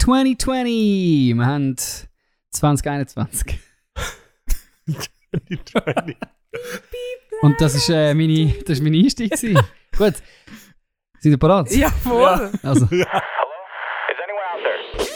2020. 0.00 1.36
Wir 1.36 1.46
haben 1.46 1.76
2021. 2.50 3.58
Und 7.42 7.60
das 7.60 7.74
ist, 7.74 7.88
äh, 7.90 8.14
meine, 8.14 8.52
das 8.66 8.78
ist 8.78 8.82
meine 8.82 8.96
Einstieg. 8.96 9.30
gewesen. 9.30 9.58
Gut. 9.96 10.14
Sind 11.20 11.32
ihr 11.32 11.38
bereit? 11.38 11.70
Ja, 11.72 11.90
voll. 11.90 12.50
Also, 12.62 12.86
anyone 12.86 13.12
out 14.46 14.62
there? 14.64 15.10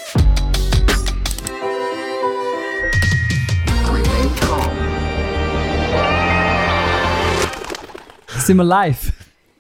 sind 8.41 8.57
wir 8.59 8.65
live. 8.65 9.13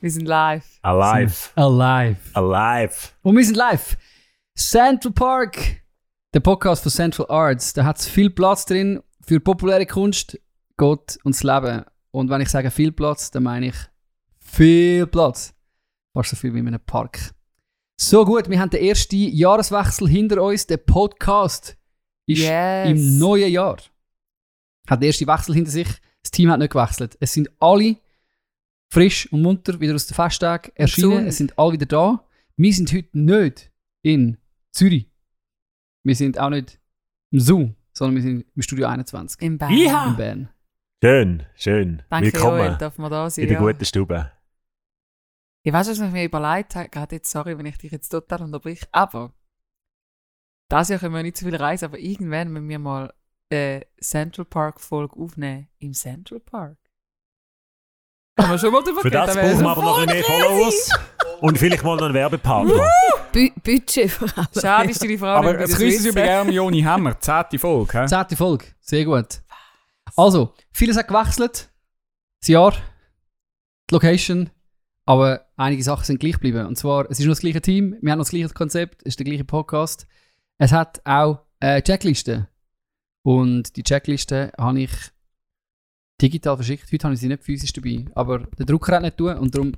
Wir 0.02 0.11
sind 0.11 0.27
live. 0.27 0.64
Alive. 0.82 1.34
Alive. 1.54 2.18
Alive. 2.34 2.95
Und 3.22 3.36
wir 3.36 3.45
sind 3.45 3.56
live. 3.56 3.96
Central 4.57 5.12
Park. 5.12 5.82
Der 6.32 6.40
Podcast 6.40 6.82
von 6.85 6.93
Central 6.93 7.26
Arts. 7.29 7.72
Da 7.72 7.85
hat 7.85 7.99
es 7.99 8.07
viel 8.07 8.31
Platz 8.31 8.64
drin 8.67 9.03
für 9.21 9.40
populäre 9.40 9.85
Kunst, 9.86 10.39
Gott 10.76 11.18
und 11.25 11.35
das 11.35 11.43
Leben. 11.43 11.85
Und 12.12 12.31
wenn 12.31 12.40
ich 12.40 12.49
sage 12.49 12.71
viel 12.71 12.93
Platz, 12.93 13.31
dann 13.32 13.43
meine 13.43 13.68
ich 13.68 13.75
viel 14.39 15.07
Platz. 15.09 15.54
Fast 16.12 16.31
so 16.31 16.36
viel 16.36 16.54
wie 16.54 16.61
in 16.61 16.68
einem 16.68 16.81
Park. 16.81 17.35
So 18.00 18.25
gut, 18.25 18.48
wir 18.48 18.61
haben 18.61 18.71
den 18.71 18.85
ersten 18.85 19.17
Jahreswechsel 19.17 20.09
hinter 20.09 20.40
uns. 20.43 20.67
Der 20.67 20.76
Podcast 20.76 21.76
ist 22.26 22.43
Yes. 22.43 22.90
im 22.90 23.18
neuen 23.18 23.50
Jahr. 23.50 23.79
Hat 24.89 25.03
den 25.03 25.09
ersten 25.09 25.26
Wechsel 25.26 25.54
hinter 25.54 25.71
sich. 25.73 25.89
Das 26.23 26.31
Team 26.31 26.50
hat 26.50 26.61
nicht 26.61 26.73
gewechselt. 26.73 27.17
Es 27.21 27.32
sind 27.32 27.50
alle 27.61 27.96
frisch 28.93 29.31
und 29.32 29.43
munter 29.43 29.81
wieder 29.81 29.95
aus 29.96 30.07
den 30.07 30.14
Festtagen 30.14 30.71
erschienen. 30.76 31.26
Es 31.26 31.39
sind 31.39 31.59
alle 31.59 31.73
wieder 31.73 31.86
da. 31.86 32.25
Wir 32.56 32.73
sind 32.73 32.92
heute 32.92 33.19
nicht 33.19 33.73
in 34.03 34.36
Zürich. 34.74 35.08
Wir 36.02 36.16
sind 36.16 36.38
auch 36.38 36.50
nicht 36.50 36.80
im 37.30 37.41
Zoom, 37.41 37.77
sondern 37.92 38.17
wir 38.17 38.22
sind 38.22 38.44
im 38.55 38.62
Studio 38.62 38.89
21 38.89 39.41
Im 39.41 39.56
Bern. 39.56 39.72
in 39.72 40.16
Bern. 40.16 40.48
Schön, 41.03 41.47
schön. 41.55 42.03
Danke, 42.11 42.33
Willkommen 42.33 42.77
darf 42.78 42.98
man 42.98 43.11
da 43.11 43.31
sein. 43.31 43.44
in 43.44 43.48
der 43.50 43.61
ja. 43.61 43.64
guten 43.64 43.84
Stube. 43.84 44.33
Ich 45.62 45.72
weiß, 45.72 45.89
was 45.89 46.00
ich 46.00 46.11
mir 46.12 46.25
überlegt 46.25 46.75
habe. 46.75 46.89
Gerade 46.89 47.16
jetzt, 47.16 47.31
sorry, 47.31 47.56
wenn 47.56 47.66
ich 47.66 47.78
dich 47.78 47.92
jetzt 47.92 48.08
total 48.08 48.42
unterbrich. 48.42 48.83
Aber, 48.91 49.33
das 50.69 50.88
Jahr 50.88 50.98
können 50.98 51.14
wir 51.14 51.22
nicht 51.22 51.36
so 51.36 51.47
viel 51.47 51.56
reisen, 51.56 51.86
aber 51.86 51.98
irgendwann 51.98 52.53
müssen 52.53 52.69
wir 52.69 52.78
mal 52.78 53.14
eine 53.50 53.86
Central 54.00 54.44
Park 54.44 54.81
Folge 54.81 55.16
aufnehmen. 55.16 55.69
Im 55.78 55.92
Central 55.92 56.41
Park. 56.41 56.78
Kann 58.36 58.48
man 58.48 58.59
schon 58.59 58.72
mal 58.72 58.83
drüber 58.83 59.03
Für 59.03 59.11
das 59.11 59.34
brauchen 59.34 59.61
wir 59.61 59.70
aber 59.70 59.83
noch 59.83 60.06
mehr 60.06 60.25
Followers. 60.25 60.91
Und 61.45 61.59
vielleicht 61.59 61.84
mal 61.84 61.97
noch 61.97 62.05
einen 62.06 62.14
Werbepartner. 62.14 62.89
Bu 63.31 63.50
Budget 63.62 64.11
vor 64.11 64.28
allem. 64.34 64.48
Schade 64.59 64.91
ist 64.91 65.03
deine 65.03 65.19
Frau 65.19 65.27
Aber 65.27 65.48
nicht 65.48 65.59
bei 65.59 65.64
es 65.64 65.77
grüßen 65.77 66.00
Sie 66.00 66.12
gerne 66.12 66.50
Joni 66.50 66.81
Hammer, 66.81 67.20
zehnte 67.20 67.59
Folge. 67.59 68.00
hä? 68.00 68.06
Zehnte 68.06 68.34
Folge, 68.34 68.64
sehr 68.81 69.05
gut. 69.05 69.42
Also, 70.17 70.55
vieles 70.72 70.97
hat 70.97 71.06
gewechselt. 71.06 71.69
Das 72.41 72.48
Jahr, 72.48 72.72
die 73.91 73.92
Location, 73.95 74.48
aber 75.05 75.45
einige 75.56 75.83
Sachen 75.83 76.06
sind 76.06 76.19
gleich 76.19 76.33
geblieben. 76.33 76.65
Und 76.65 76.78
zwar, 76.78 77.11
es 77.11 77.20
ist 77.20 77.27
noch 77.27 77.33
das 77.33 77.41
gleiche 77.41 77.61
Team, 77.61 77.98
wir 78.00 78.12
haben 78.12 78.20
noch 78.20 78.25
das 78.25 78.31
gleiche 78.31 78.48
Konzept, 78.48 79.03
es 79.03 79.09
ist 79.09 79.19
der 79.19 79.27
gleiche 79.27 79.45
Podcast. 79.45 80.06
Es 80.56 80.72
hat 80.72 81.03
auch 81.05 81.41
äh, 81.61 81.83
Checklisten. 81.83 82.47
Und 83.22 83.77
die 83.77 83.83
Checkliste 83.83 84.50
habe 84.56 84.81
ich 84.81 84.92
digital 86.22 86.56
verschickt. 86.56 86.91
Heute 86.91 87.05
habe 87.05 87.15
ich 87.15 87.20
sie 87.20 87.28
nicht 87.28 87.45
physisch 87.45 87.75
dabei. 87.75 88.06
Aber 88.15 88.39
der 88.39 88.65
Drucker 88.65 88.97
hat 88.97 89.03
nicht 89.03 89.19
tun 89.19 89.37
und 89.37 89.55
darum 89.55 89.72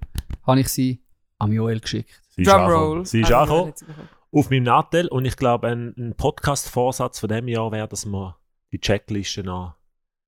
habe 0.47 0.61
ich 0.61 0.69
sie 0.69 1.03
am 1.39 1.53
Joel 1.53 1.81
geschickt. 1.81 2.23
Sie 2.29 2.42
ist 2.42 2.51
Drumroll. 2.51 3.06
Sie 3.06 3.20
ist 3.20 3.33
angekommen. 3.33 3.73
bekommen. 3.73 4.09
Auf 4.33 4.51
meinem 4.51 4.65
Nattel. 4.65 5.09
Und 5.09 5.25
ich 5.25 5.37
glaube, 5.37 5.69
ein, 5.69 5.95
ein 5.97 6.15
Podcast-Vorsatz 6.17 7.20
von 7.20 7.28
diesem 7.28 7.48
Jahr 7.48 7.73
wäre, 7.73 7.89
dass 7.89 8.06
man 8.06 8.34
die 8.73 8.81
Checkliste 8.81 9.43
noch. 9.43 9.77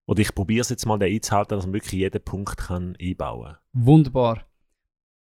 Oder 0.06 0.20
ich 0.20 0.34
probiere 0.34 0.62
es 0.62 0.70
jetzt 0.70 0.86
mal, 0.86 1.02
einzuhalten, 1.02 1.56
dass 1.56 1.66
man 1.66 1.74
wirklich 1.74 1.92
jeden 1.92 2.22
Punkt 2.22 2.56
kann 2.56 2.96
einbauen 3.00 3.52
kann. 3.52 3.58
Wunderbar. 3.74 4.44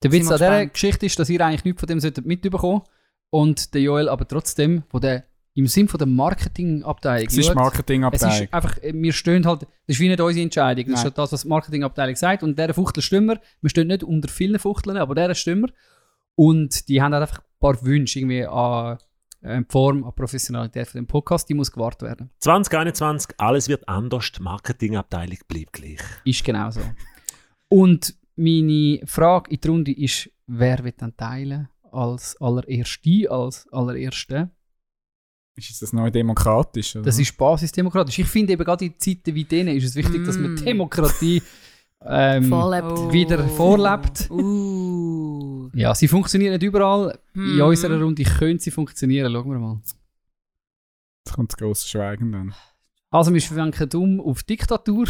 Der 0.03 0.11
Witz 0.11 0.29
an 0.29 0.39
dieser. 0.39 0.67
Geschichte 0.67 1.07
ist, 1.07 1.19
dass 1.19 1.31
ihr 1.31 1.41
eigentlich 1.41 1.65
nichts 1.65 1.81
von 1.81 1.87
dem 1.87 2.01
solltet 2.01 2.27
mitbekommen 2.27 2.83
und 3.31 3.75
der 3.75 3.83
Joel 3.83 4.09
aber 4.09 4.27
trotzdem 4.27 4.83
von 4.89 5.01
der, 5.01 5.25
im 5.55 5.67
Sinn 5.67 5.89
von 5.89 5.99
der 5.99 6.07
Marketingabteilung 6.07 7.27
Es 7.27 7.37
ist 7.37 7.47
schaut. 7.47 7.57
Es 7.57 7.63
Marketingabteilung. 7.63 8.45
ist 8.45 8.55
einfach, 8.55 8.79
äh, 8.79 8.93
wir 8.95 9.13
stehen 9.13 9.47
halt, 9.47 9.63
das 9.63 9.69
ist 9.87 10.01
wie 10.01 10.09
nicht 10.09 10.21
unsere 10.21 10.43
Entscheidung. 10.43 10.85
Das 10.87 10.95
ist 10.95 10.97
Nein. 10.99 11.05
halt 11.05 11.19
das, 11.19 11.33
was 11.33 11.43
die 11.43 11.49
Marketingabteilung 11.49 12.17
sagt. 12.17 12.43
Und 12.43 12.59
dieser 12.59 12.75
Fuchtel 12.75 13.03
stimmen 13.03 13.29
wir. 13.29 13.41
Wir 13.61 13.71
stehen 13.71 13.89
nicht 13.89 14.03
unter 14.03 14.29
vielen 14.29 14.59
Fuchteln, 14.59 14.97
aber 14.97 15.15
dieser 15.15 15.35
stimmen 15.35 15.65
wir. 15.65 15.73
Und 16.35 16.89
die 16.89 17.03
haben 17.03 17.13
halt 17.13 17.23
einfach 17.23 17.41
ein 17.41 17.59
paar 17.61 17.85
Wünsche 17.85 18.19
irgendwie 18.19 18.47
an 18.47 18.99
äh, 19.43 19.59
die 19.59 19.67
Form, 19.69 20.05
an 20.05 20.15
Professionalität 20.15 20.89
von 20.89 21.01
dem 21.01 21.07
Podcast. 21.07 21.49
Die 21.49 21.55
muss 21.55 21.71
gewartet 21.71 22.03
werden. 22.03 22.31
2021, 22.39 23.35
alles 23.39 23.69
wird 23.69 23.87
anders. 23.89 24.33
Die 24.33 24.43
Marketingabteilung 24.43 25.39
bleibt 25.49 25.75
gleich. 25.75 26.01
Ist 26.25 26.45
genau 26.45 26.71
so. 26.71 26.81
Und 27.69 28.15
meine 28.37 29.01
Frage 29.05 29.51
in 29.51 29.61
die 29.61 29.69
Runde 29.69 29.93
ist, 29.93 30.31
wer 30.47 30.83
wird 30.83 31.03
dann 31.03 31.15
teilen 31.17 31.69
als 31.91 32.41
allererste, 32.41 33.31
als 33.31 33.69
allererste? 33.71 34.51
Ist 35.55 35.83
das 35.83 35.93
neu 35.93 36.11
demokratisch? 36.11 36.97
Oder? 36.97 37.05
Das 37.05 37.19
ist 37.19 37.37
basisdemokratisch. 37.37 38.19
Ich 38.19 38.27
finde 38.27 38.55
eben 38.55 38.65
gerade 38.65 38.87
in 38.87 38.99
Zeiten 38.99 39.35
wie 39.35 39.45
denen 39.45 39.77
ist 39.77 39.85
es 39.85 39.95
wichtig, 39.95 40.25
dass 40.25 40.39
man 40.39 40.55
Mm. 40.55 40.65
Demokratie 40.65 41.43
ähm, 42.07 42.45
Vorlebt. 42.45 42.87
Oh. 42.99 43.13
wieder 43.13 43.47
vorlebt. 43.49 44.31
Uh. 44.31 45.69
Ja, 45.75 45.95
sie 45.95 46.09
funktioniert 46.09 46.53
nicht 46.53 46.63
überall. 46.63 47.19
In 47.35 47.59
Hm. 47.59 47.61
unserer 47.63 48.01
Runde 48.03 48.23
könnte 48.25 48.63
sie 48.65 48.71
funktionieren. 48.71 49.33
Schauen 49.33 49.51
wir 49.51 49.59
mal. 49.59 49.81
Jetzt 51.25 51.35
kommt 51.35 51.53
das 51.53 51.57
grosse 51.59 51.89
Schweigen 51.89 52.33
dann. 52.33 52.55
Also 53.11 53.33
wir 53.33 53.41
schwenken 53.41 53.89
um 53.95 54.21
auf 54.21 54.43
Diktatur. 54.43 55.07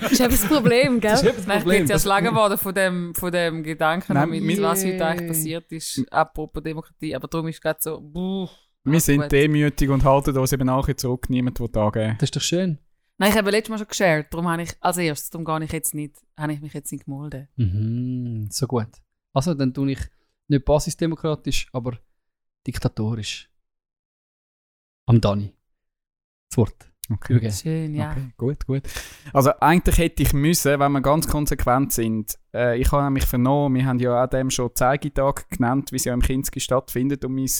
Das 0.00 0.12
ist 0.12 0.20
eben 0.20 0.30
das 0.30 0.46
Problem, 0.46 1.00
gell? 1.00 1.34
Nein, 1.46 1.58
ich 1.58 1.64
bin 1.64 1.72
jetzt 1.74 1.90
erschlagen 1.90 2.34
worden 2.34 2.58
von 2.58 2.74
dem, 2.74 3.14
von 3.14 3.30
dem 3.32 3.62
Gedanken, 3.62 4.14
Nein, 4.14 4.30
mit, 4.30 4.60
was 4.62 4.84
heute 4.84 5.04
eigentlich 5.06 5.28
passiert 5.28 5.70
ist, 5.72 6.04
apropos 6.10 6.62
Demokratie. 6.62 7.14
Aber 7.14 7.28
darum 7.28 7.48
ist 7.48 7.56
es 7.56 7.60
gerade 7.60 7.78
so, 7.82 8.00
buh. 8.00 8.48
Wir 8.90 9.00
sind 9.00 9.22
gut. 9.22 9.32
demütig 9.32 9.90
und 9.90 10.04
halten 10.04 10.36
uns 10.36 10.52
eben 10.52 10.66
nachher 10.66 10.96
zurück. 10.96 11.28
Niemand 11.30 11.60
will 11.60 11.70
angeben. 11.76 12.16
Das 12.18 12.28
ist 12.28 12.36
doch 12.36 12.42
schön. 12.42 12.78
Nein, 13.18 13.30
ich 13.30 13.36
habe 13.36 13.50
letztes 13.50 13.70
Mal 13.70 13.78
schon 13.78 13.88
geshared, 13.88 14.32
darum 14.32 14.48
habe 14.48 14.62
ich 14.62 14.76
als 14.80 14.96
erstes, 14.96 15.30
darum 15.30 15.44
gehe 15.44 15.64
ich 15.64 15.72
jetzt 15.72 15.92
nicht, 15.92 16.14
habe 16.38 16.52
ich 16.52 16.60
mich 16.60 16.72
jetzt 16.72 16.92
nicht 16.92 17.04
gemolden. 17.04 17.48
Mhm, 17.56 18.46
so 18.48 18.68
gut. 18.68 18.86
Also 19.32 19.54
dann 19.54 19.74
tue 19.74 19.90
ich 19.90 19.98
nicht 20.46 20.64
basisdemokratisch, 20.64 21.66
aber 21.72 21.98
diktatorisch. 22.64 23.50
Am 25.06 25.20
Dani. 25.20 25.52
Das 26.48 26.58
Wort. 26.58 26.92
Okay. 27.10 27.32
Übergeben. 27.32 27.54
Schön, 27.54 27.94
ja. 27.94 28.12
Okay, 28.12 28.32
gut, 28.36 28.66
gut. 28.66 28.82
Also 29.32 29.50
eigentlich 29.60 29.98
hätte 29.98 30.22
ich 30.22 30.32
müssen, 30.32 30.78
wenn 30.78 30.92
wir 30.92 31.00
ganz 31.00 31.26
konsequent 31.26 31.92
sind, 31.92 32.38
äh, 32.54 32.78
ich 32.78 32.92
habe 32.92 33.04
nämlich 33.04 33.24
vernommen, 33.24 33.76
wir 33.76 33.86
haben 33.86 33.98
ja 33.98 34.22
auch 34.22 34.28
dem 34.28 34.50
schon 34.50 34.74
Zeigetag 34.74 35.48
genannt, 35.48 35.90
wie 35.90 35.96
es 35.96 36.04
ja 36.04 36.14
im 36.14 36.22
Kinski 36.22 36.60
stattfindet 36.60 37.24
und 37.24 37.34
mein 37.34 37.50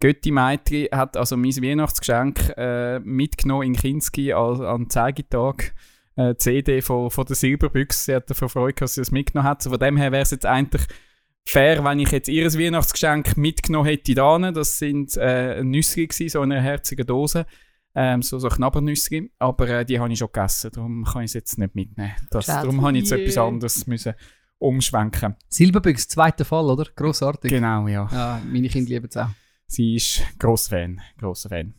Götti 0.00 0.30
Meitri 0.30 0.88
hat 0.92 1.16
also 1.16 1.36
mein 1.36 1.56
Weihnachtsgeschenk 1.56 2.52
äh, 2.56 2.98
mitgenommen 3.00 3.68
in 3.68 3.76
Kinski 3.76 4.32
als, 4.32 4.60
an 4.60 4.90
Zeigetag. 4.90 5.74
Äh, 6.16 6.34
CD 6.36 6.80
von, 6.82 7.10
von 7.10 7.26
der 7.26 7.36
Silberbüchse, 7.36 8.04
sie 8.04 8.14
hat 8.14 8.30
davon 8.30 8.48
Freude, 8.48 8.74
dass 8.80 8.94
sie 8.94 9.00
das 9.02 9.10
mitgenommen 9.10 9.48
hat. 9.48 9.62
So 9.62 9.70
von 9.70 9.78
dem 9.78 9.96
her 9.96 10.12
wäre 10.12 10.22
es 10.22 10.30
jetzt 10.30 10.46
eigentlich 10.46 10.82
fair, 11.46 11.84
wenn 11.84 12.00
ich 12.00 12.10
jetzt 12.10 12.28
ihr 12.28 12.46
Weihnachtsgeschenk 12.46 13.36
mitgenommen 13.36 13.86
hätte 13.86 14.14
da. 14.14 14.38
Das 14.52 14.78
sind 14.78 15.16
äh, 15.16 15.62
Nüsse 15.62 16.06
gewesen, 16.06 16.28
so 16.28 16.42
in 16.42 16.52
einer 16.52 16.62
herzigen 16.62 17.06
Dose 17.06 17.46
ähm, 17.96 18.20
so, 18.20 18.38
so 18.38 18.48
Knabbernüsse, 18.48 19.28
aber 19.38 19.68
äh, 19.70 19.84
die 19.86 19.98
habe 19.98 20.12
ich 20.12 20.18
schon 20.18 20.28
gegessen, 20.30 20.70
darum 20.72 21.04
kann 21.04 21.22
ich 21.22 21.30
es 21.30 21.34
jetzt 21.34 21.58
nicht 21.58 21.74
mitnehmen. 21.74 22.12
Das, 22.30 22.44
Schade. 22.44 22.66
darum 22.66 22.82
habe 22.82 22.92
ich 22.98 23.04
jetzt 23.04 23.12
Yeah. 23.12 23.22
etwas 23.22 23.38
anderes 23.38 23.86
müssen 23.86 24.14
umschwenken. 24.58 25.34
Silberbüchs, 25.48 26.06
zweiter 26.06 26.44
Fall, 26.44 26.66
oder? 26.66 26.86
Grossartig. 26.94 27.50
Genau, 27.50 27.88
ja. 27.88 28.06
Ja, 28.12 28.40
meine 28.46 28.68
Kinder 28.68 28.90
lieben 28.90 29.06
es 29.08 29.16
auch. 29.16 29.28
Sie 29.66 29.96
ist 29.96 30.22
grosser 30.38 30.70
Fan, 30.70 31.00
grosser 31.18 31.48
Fan. 31.48 31.74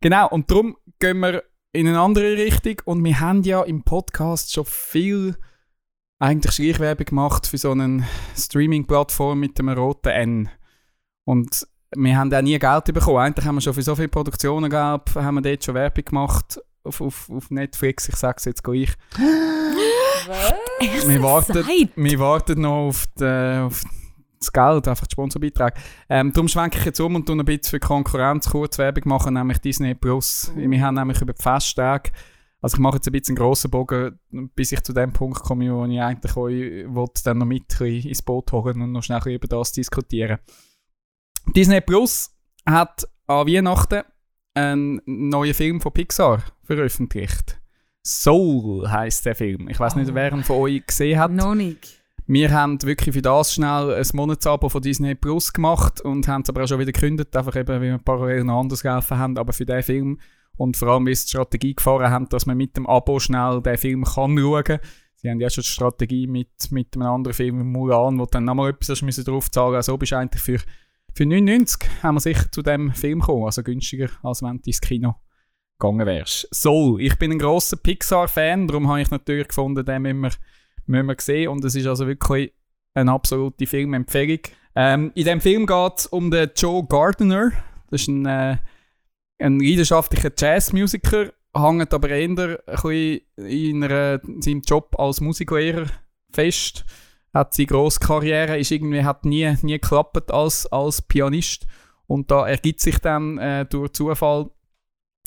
Genau, 0.00 0.28
und 0.28 0.50
darum 0.50 0.76
gehen 0.98 1.20
wir 1.20 1.42
in 1.72 1.88
eine 1.88 2.00
andere 2.00 2.36
Richtung 2.36 2.76
und 2.84 3.04
wir 3.04 3.18
haben 3.20 3.42
ja 3.42 3.62
im 3.62 3.82
Podcast 3.82 4.52
schon 4.52 4.64
viel 4.64 5.36
eigentlich 6.18 6.54
Schleichwerbung 6.54 7.06
gemacht 7.06 7.46
für 7.46 7.58
so 7.58 7.72
eine 7.72 8.06
Streaming-Plattform 8.36 9.40
mit 9.40 9.58
dem 9.58 9.68
roten 9.68 10.10
N. 10.10 10.48
Und 11.24 11.66
wir 11.96 12.16
haben 12.16 12.32
auch 12.32 12.42
nie 12.42 12.58
Geld 12.58 12.84
bekommen. 12.84 13.18
Eigentlich 13.18 13.46
haben 13.46 13.56
wir 13.56 13.60
schon 13.60 13.74
für 13.74 13.82
so 13.82 13.96
viele 13.96 14.08
Produktionen 14.08 14.70
gehabt, 14.70 15.14
haben 15.14 15.34
wir 15.36 15.42
dort 15.42 15.64
schon 15.64 15.74
Werbung 15.74 16.04
gemacht 16.04 16.60
auf, 16.84 17.00
auf, 17.00 17.30
auf 17.30 17.50
Netflix. 17.50 18.08
Ich 18.08 18.16
sage 18.16 18.36
es 18.38 18.44
jetzt 18.44 18.62
gleich. 18.62 18.92
Erst 20.80 21.08
Wir 21.08 21.22
warten, 21.22 21.66
wir 21.96 22.18
warten 22.18 22.60
noch 22.62 22.88
auf, 22.88 23.04
die, 23.18 23.60
auf 23.60 23.82
das 24.44 24.52
Geld, 24.52 24.88
einfach 24.88 25.06
die 25.06 25.12
Sponsorbeiträge. 25.12 25.74
Ähm, 26.08 26.32
darum 26.32 26.48
schwenke 26.48 26.78
ich 26.78 26.84
jetzt 26.84 27.00
um 27.00 27.14
und 27.14 27.26
tue 27.26 27.36
ein 27.36 27.44
bisschen 27.44 27.70
für 27.70 27.80
Konkurrenz 27.80 28.48
kurz 28.48 28.78
Werbung 28.78 29.02
machen, 29.06 29.34
nämlich 29.34 29.58
Disney 29.58 29.94
Plus. 29.94 30.52
Wir 30.56 30.80
haben 30.82 30.94
nämlich 30.94 31.20
über 31.20 31.32
die 31.32 31.42
Festtage, 31.42 32.10
also 32.60 32.76
ich 32.76 32.80
mache 32.80 32.96
jetzt 32.96 33.06
ein 33.08 33.12
bisschen 33.12 33.36
einen 33.36 33.44
grossen 33.44 33.70
Bogen, 33.70 34.18
bis 34.54 34.72
ich 34.72 34.82
zu 34.82 34.92
dem 34.92 35.12
Punkt 35.12 35.42
komme, 35.42 35.72
wo 35.74 35.84
ich 35.84 36.00
eigentlich 36.00 36.36
euch 36.36 36.54
will, 36.94 37.06
dann 37.24 37.38
noch 37.38 37.46
mit 37.46 37.80
ins 37.80 38.22
Boot 38.22 38.52
holen 38.52 38.80
und 38.80 38.92
noch 38.92 39.02
schnell 39.02 39.20
über 39.26 39.48
das 39.48 39.72
diskutieren. 39.72 40.38
Disney 41.54 41.80
Plus 41.80 42.30
hat 42.66 43.06
an 43.26 43.46
Weihnachten 43.46 44.02
einen 44.54 45.00
neuen 45.04 45.52
Film 45.54 45.80
von 45.80 45.92
Pixar 45.92 46.42
veröffentlicht. 46.62 47.60
Soul 48.06 48.88
heißt 48.88 49.26
der 49.26 49.34
Film. 49.34 49.68
Ich 49.68 49.80
weiß 49.80 49.96
nicht, 49.96 50.10
Oh. 50.10 50.14
wer 50.14 50.32
ihn 50.32 50.44
von 50.44 50.56
euch 50.56 50.86
gesehen 50.86 51.18
hat. 51.18 51.32
Noch 51.32 51.54
nicht. 51.54 52.03
Wir 52.26 52.52
haben 52.52 52.82
wirklich 52.82 53.14
für 53.14 53.20
das 53.20 53.52
schnell 53.52 53.92
ein 53.92 54.06
Monatsabo 54.14 54.70
von 54.70 54.80
Disney 54.80 55.14
Plus 55.14 55.52
gemacht 55.52 56.00
und 56.00 56.26
haben 56.26 56.40
es 56.40 56.48
aber 56.48 56.64
auch 56.64 56.68
schon 56.68 56.78
wieder 56.78 56.92
gekündigt, 56.92 57.36
einfach 57.36 57.54
eben, 57.54 57.68
weil 57.68 57.82
wir 57.82 57.98
parallel 57.98 58.44
noch 58.44 58.60
anders 58.60 58.82
gelaufen 58.82 59.18
haben, 59.18 59.36
aber 59.36 59.52
für 59.52 59.66
den 59.66 59.82
Film 59.82 60.18
und 60.56 60.78
vor 60.78 60.88
allem, 60.88 61.06
wie 61.06 61.14
sie 61.14 61.26
die 61.26 61.30
Strategie 61.30 61.74
gefahren 61.74 62.10
haben, 62.10 62.28
dass 62.30 62.46
man 62.46 62.56
mit 62.56 62.78
dem 62.78 62.86
Abo 62.86 63.18
schnell 63.18 63.60
den 63.60 63.76
Film 63.76 64.04
kann 64.04 64.38
schauen 64.38 64.64
kann. 64.64 64.78
Sie 65.16 65.28
haben 65.28 65.40
ja 65.40 65.50
schon 65.50 65.62
die 65.62 65.68
Strategie 65.68 66.26
mit, 66.26 66.70
mit 66.70 66.94
einem 66.94 67.08
anderen 67.08 67.34
Film, 67.34 67.70
Mulan, 67.70 68.18
wo 68.18 68.24
dann 68.24 68.44
nochmal 68.44 68.70
etwas 68.70 69.02
hast 69.02 69.28
drauf 69.28 69.50
zahlen 69.50 69.74
Also 69.74 69.98
bist 69.98 70.12
du 70.12 70.16
eigentlich 70.16 70.42
für, 70.42 70.58
für 71.12 71.26
99 71.26 71.90
haben 72.02 72.14
wir 72.14 72.20
sicher 72.20 72.50
zu 72.50 72.62
dem 72.62 72.92
Film 72.92 73.20
gekommen, 73.20 73.44
also 73.44 73.62
günstiger, 73.62 74.08
als 74.22 74.42
wenn 74.42 74.62
du 74.62 74.62
ins 74.64 74.80
Kino 74.80 75.16
gegangen 75.78 76.06
wärst. 76.06 76.48
Soul. 76.54 77.02
Ich 77.02 77.18
bin 77.18 77.32
ein 77.32 77.38
grosser 77.38 77.76
Pixar-Fan, 77.76 78.66
darum 78.66 78.88
habe 78.88 79.02
ich 79.02 79.10
natürlich 79.10 79.48
gefunden, 79.48 79.84
den 79.84 80.02
müssen 80.02 80.20
wir 80.20 80.30
müssen 80.86 81.06
wir 81.06 81.16
sehen. 81.18 81.48
Und 81.48 81.64
es 81.64 81.74
ist 81.74 81.86
also 81.86 82.06
wirklich 82.06 82.52
eine 82.94 83.12
absolute 83.12 83.66
Filmempfehlung. 83.66 84.40
Ähm, 84.76 85.12
in 85.14 85.24
dem 85.24 85.40
Film 85.40 85.66
geht 85.66 85.92
es 85.98 86.06
um 86.06 86.30
den 86.30 86.50
Joe 86.56 86.84
Gardner. 86.86 87.52
Das 87.90 88.02
ist 88.02 88.08
ein, 88.08 88.26
äh, 88.26 88.56
ein 89.38 89.60
leidenschaftlicher 89.60 90.30
Jazzmusiker, 90.36 91.32
hängt 91.54 91.94
aber 91.94 92.08
eher 92.08 92.20
in 93.36 94.42
seinem 94.42 94.62
Job 94.62 94.98
als 94.98 95.20
Musiklehrer 95.20 95.86
fest. 96.30 96.84
Hat 97.32 97.54
seine 97.54 97.66
grosse 97.66 98.00
Karriere, 98.00 98.58
ist 98.58 98.70
irgendwie, 98.70 99.04
hat 99.04 99.24
nie, 99.24 99.52
nie 99.62 99.80
geklappt 99.80 100.30
als, 100.30 100.66
als 100.66 101.02
Pianist. 101.02 101.66
Und 102.06 102.30
da 102.30 102.46
ergibt 102.46 102.80
sich 102.80 102.98
dann 102.98 103.38
äh, 103.38 103.64
durch 103.66 103.92
Zufall 103.92 104.50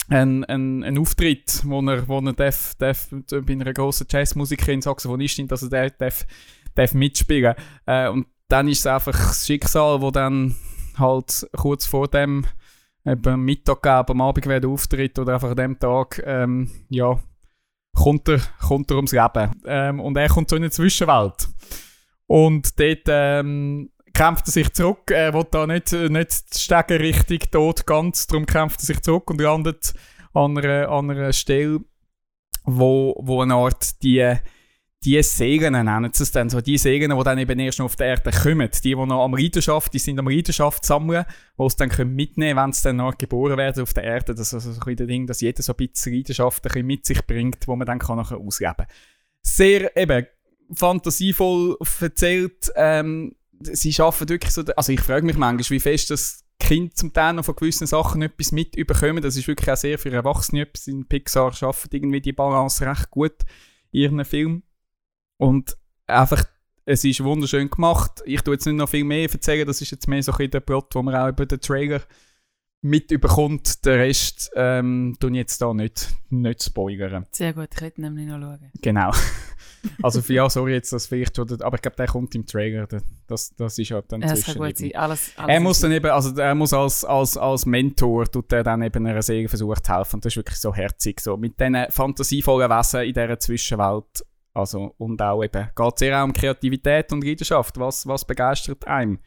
ein, 0.08 0.44
ein, 0.44 0.84
ein 0.84 0.98
Auftritt, 0.98 1.62
wo 1.64 1.80
er, 1.82 2.08
wo 2.08 2.18
er 2.20 2.32
darf, 2.32 2.74
darf, 2.78 3.08
bei 3.10 3.52
einer 3.52 3.72
grossen 3.72 4.06
Jazzmusikerin, 4.10 4.82
Saxophonistin, 4.82 5.48
dass 5.48 5.62
er 5.62 5.68
darf, 5.68 5.96
darf, 5.98 6.26
darf 6.74 6.94
mitspielen 6.94 7.54
äh, 7.86 8.08
Und 8.08 8.26
dann 8.48 8.68
ist 8.68 8.80
es 8.80 8.86
einfach 8.86 9.12
das 9.12 9.46
Schicksal, 9.46 10.00
wo 10.00 10.10
dann 10.10 10.56
halt 10.96 11.46
kurz 11.56 11.86
vor 11.86 12.08
dem 12.08 12.46
am 13.04 13.44
Mittag 13.44 13.82
gab, 13.82 14.10
am 14.10 14.20
Abend 14.20 14.44
der 14.44 14.68
Auftritt 14.68 15.18
oder 15.18 15.34
einfach 15.34 15.50
an 15.50 15.56
dem 15.56 15.78
Tag, 15.78 16.22
ähm, 16.26 16.70
ja, 16.90 17.18
kommt 17.94 18.28
er, 18.28 18.40
kommt 18.60 18.90
er 18.90 18.96
ums 18.96 19.12
Leben. 19.12 19.52
Ähm, 19.64 20.00
und 20.00 20.16
er 20.16 20.28
kommt 20.28 20.50
so 20.50 20.56
in 20.56 20.62
eine 20.62 20.70
Zwischenwelt. 20.70 21.48
Und 22.26 22.78
dort 22.78 23.02
ähm, 23.06 23.90
kämpft 24.18 24.48
er 24.48 24.52
sich 24.52 24.72
zurück. 24.72 25.12
Er 25.12 25.32
will 25.32 25.46
da 25.48 25.64
nicht, 25.64 25.92
nicht 25.92 26.54
die 26.54 26.58
Stege 26.58 26.98
richtig 26.98 27.52
tot 27.52 27.86
ganz, 27.86 28.26
darum 28.26 28.46
kämpft 28.46 28.80
er 28.80 28.86
sich 28.86 29.00
zurück 29.00 29.30
und 29.30 29.40
landet 29.40 29.94
an 30.34 30.58
einer, 30.58 30.88
an 30.88 31.08
einer 31.08 31.32
Stelle, 31.32 31.80
wo, 32.64 33.14
wo 33.22 33.42
eine 33.42 33.54
Art 33.54 34.02
die, 34.02 34.34
die 35.04 35.22
Seelen 35.22 35.72
nennen 35.72 36.10
sie 36.12 36.24
es 36.24 36.32
dann, 36.32 36.50
so 36.50 36.60
die 36.60 36.78
Seelen, 36.78 37.16
die 37.16 37.22
dann 37.24 37.38
eben 37.38 37.60
erst 37.60 37.78
noch 37.78 37.86
auf 37.86 37.94
der 37.94 38.08
Erde 38.08 38.32
kommen, 38.32 38.68
die, 38.68 38.80
die 38.80 38.96
noch 38.96 39.22
am 39.22 39.36
Leidenschaft, 39.36 39.94
die 39.94 40.00
sind 40.00 40.18
am 40.18 40.28
Leidenschaft 40.28 40.84
sammeln, 40.84 41.24
die 41.56 41.62
es 41.62 41.76
dann 41.76 41.88
können 41.88 42.16
mitnehmen 42.16 42.60
wenn 42.60 42.72
sie 42.72 42.82
dann 42.82 42.96
noch 42.96 43.16
geboren 43.16 43.56
werden 43.56 43.84
auf 43.84 43.94
der 43.94 44.02
Erde. 44.02 44.34
Das 44.34 44.48
ist 44.48 44.54
also 44.54 44.72
so 44.72 44.80
ein 44.84 44.96
Ding, 44.96 45.28
dass 45.28 45.40
jeder 45.40 45.62
so 45.62 45.74
ein 45.74 45.76
bisschen 45.76 46.14
Leidenschaft 46.14 46.64
ein 46.64 46.68
bisschen 46.68 46.86
mit 46.86 47.06
sich 47.06 47.24
bringt, 47.24 47.68
wo 47.68 47.76
man 47.76 47.86
dann 47.86 48.00
kann 48.00 48.16
nachher 48.16 48.38
ausleben 48.38 48.74
kann. 48.78 48.86
Sehr 49.42 49.96
eben 49.96 50.26
fantasievoll 50.74 51.76
erzählt, 52.00 52.72
ähm, 52.74 53.36
sie 53.60 53.92
schaffen 53.92 54.28
wirklich 54.28 54.52
so, 54.52 54.62
also 54.76 54.92
ich 54.92 55.00
frage 55.00 55.26
mich 55.26 55.36
manchmal, 55.36 55.70
wie 55.70 55.80
fest 55.80 56.10
das 56.10 56.44
Kind 56.58 56.96
zum 56.96 57.12
Teil 57.12 57.34
noch 57.34 57.44
von 57.44 57.54
gewissen 57.54 57.86
Sachen 57.86 58.20
etwas 58.22 58.52
mitbekommen. 58.52 59.22
Das 59.22 59.36
ist 59.36 59.46
wirklich 59.46 59.70
auch 59.70 59.76
sehr 59.76 59.98
für 59.98 60.10
Erwachsene 60.12 60.62
etwas. 60.62 60.88
In 60.88 61.06
Pixar 61.06 61.52
schaffen 61.52 61.88
irgendwie 61.92 62.20
die 62.20 62.32
Balance 62.32 62.84
recht 62.84 63.10
gut 63.10 63.36
in 63.92 64.00
ihren 64.00 64.24
Film. 64.24 64.62
Und 65.36 65.76
einfach, 66.06 66.44
es 66.84 67.04
ist 67.04 67.22
wunderschön 67.22 67.70
gemacht. 67.70 68.22
Ich 68.24 68.42
tue 68.42 68.54
jetzt 68.54 68.66
nicht 68.66 68.74
noch 68.74 68.88
viel 68.88 69.04
mehr 69.04 69.30
erzählen, 69.30 69.66
das 69.66 69.80
ist 69.80 69.92
jetzt 69.92 70.08
mehr 70.08 70.22
so 70.22 70.32
ein 70.32 70.38
bisschen 70.38 70.50
der 70.50 70.60
Plot, 70.60 70.94
wo 70.94 71.02
man 71.02 71.14
auch 71.14 71.28
über 71.28 71.46
den 71.46 71.60
Trailer 71.60 72.02
mitbekommt. 72.82 73.84
Den 73.84 74.00
Rest 74.00 74.50
ähm, 74.54 75.16
tue 75.20 75.30
ich 75.30 75.36
jetzt 75.36 75.62
da 75.62 75.72
nicht, 75.72 76.08
nicht 76.28 76.62
spoilern. 76.62 77.26
Sehr 77.30 77.52
gut, 77.52 77.68
ich 77.72 77.80
hätte 77.80 78.00
nämlich 78.00 78.26
noch 78.26 78.40
schauen. 78.40 78.72
Genau. 78.82 79.12
Also, 80.02 80.22
für- 80.22 80.34
ja, 80.34 80.48
sorry 80.50 80.72
jetzt, 80.74 80.92
das 80.92 81.06
vielleicht 81.06 81.36
schon, 81.36 81.50
aber 81.62 81.76
ich 81.76 81.82
glaube, 81.82 81.96
der 81.96 82.06
kommt 82.06 82.34
im 82.34 82.46
Trailer. 82.46 82.86
Der- 82.86 83.02
Das, 83.26 83.54
das 83.56 83.78
ist 83.78 83.90
halt 83.90 84.06
dann 84.10 84.22
Ja, 84.22 84.28
das 84.28 84.40
zwischen 84.40 84.58
gut 84.58 84.78
sein. 84.78 84.94
Alles, 84.94 85.32
alles 85.36 85.54
Er 85.54 85.60
muss 85.60 85.80
dann 85.80 85.92
eben, 85.92 86.10
also 86.10 86.34
er 86.40 86.54
muss 86.54 86.72
als, 86.72 87.04
als, 87.04 87.36
als 87.36 87.66
Mentor, 87.66 88.24
tut 88.30 88.50
er 88.52 88.62
dann 88.62 88.80
eben 88.82 89.06
einer 89.06 89.20
Serie 89.22 89.48
versucht 89.48 89.84
zu 89.86 89.94
helfen. 89.94 90.16
Und 90.16 90.24
das 90.24 90.32
ist 90.32 90.36
wirklich 90.38 90.58
so 90.58 90.74
herzig, 90.74 91.20
so 91.20 91.36
mit 91.36 91.60
diesen 91.60 91.76
fantasievollen 91.90 92.70
Wesen 92.70 93.02
in 93.02 93.12
dieser 93.12 93.38
Zwischenwelt. 93.38 94.24
Also, 94.54 94.94
und 94.98 95.20
auch 95.22 95.44
eben, 95.44 95.68
geht 95.76 95.98
sehr 95.98 96.18
auch 96.20 96.24
um 96.24 96.32
Kreativität 96.32 97.12
und 97.12 97.22
Leidenschaft. 97.22 97.78
Was, 97.78 98.06
was 98.06 98.24
begeistert 98.24 98.86
einem? 98.86 99.18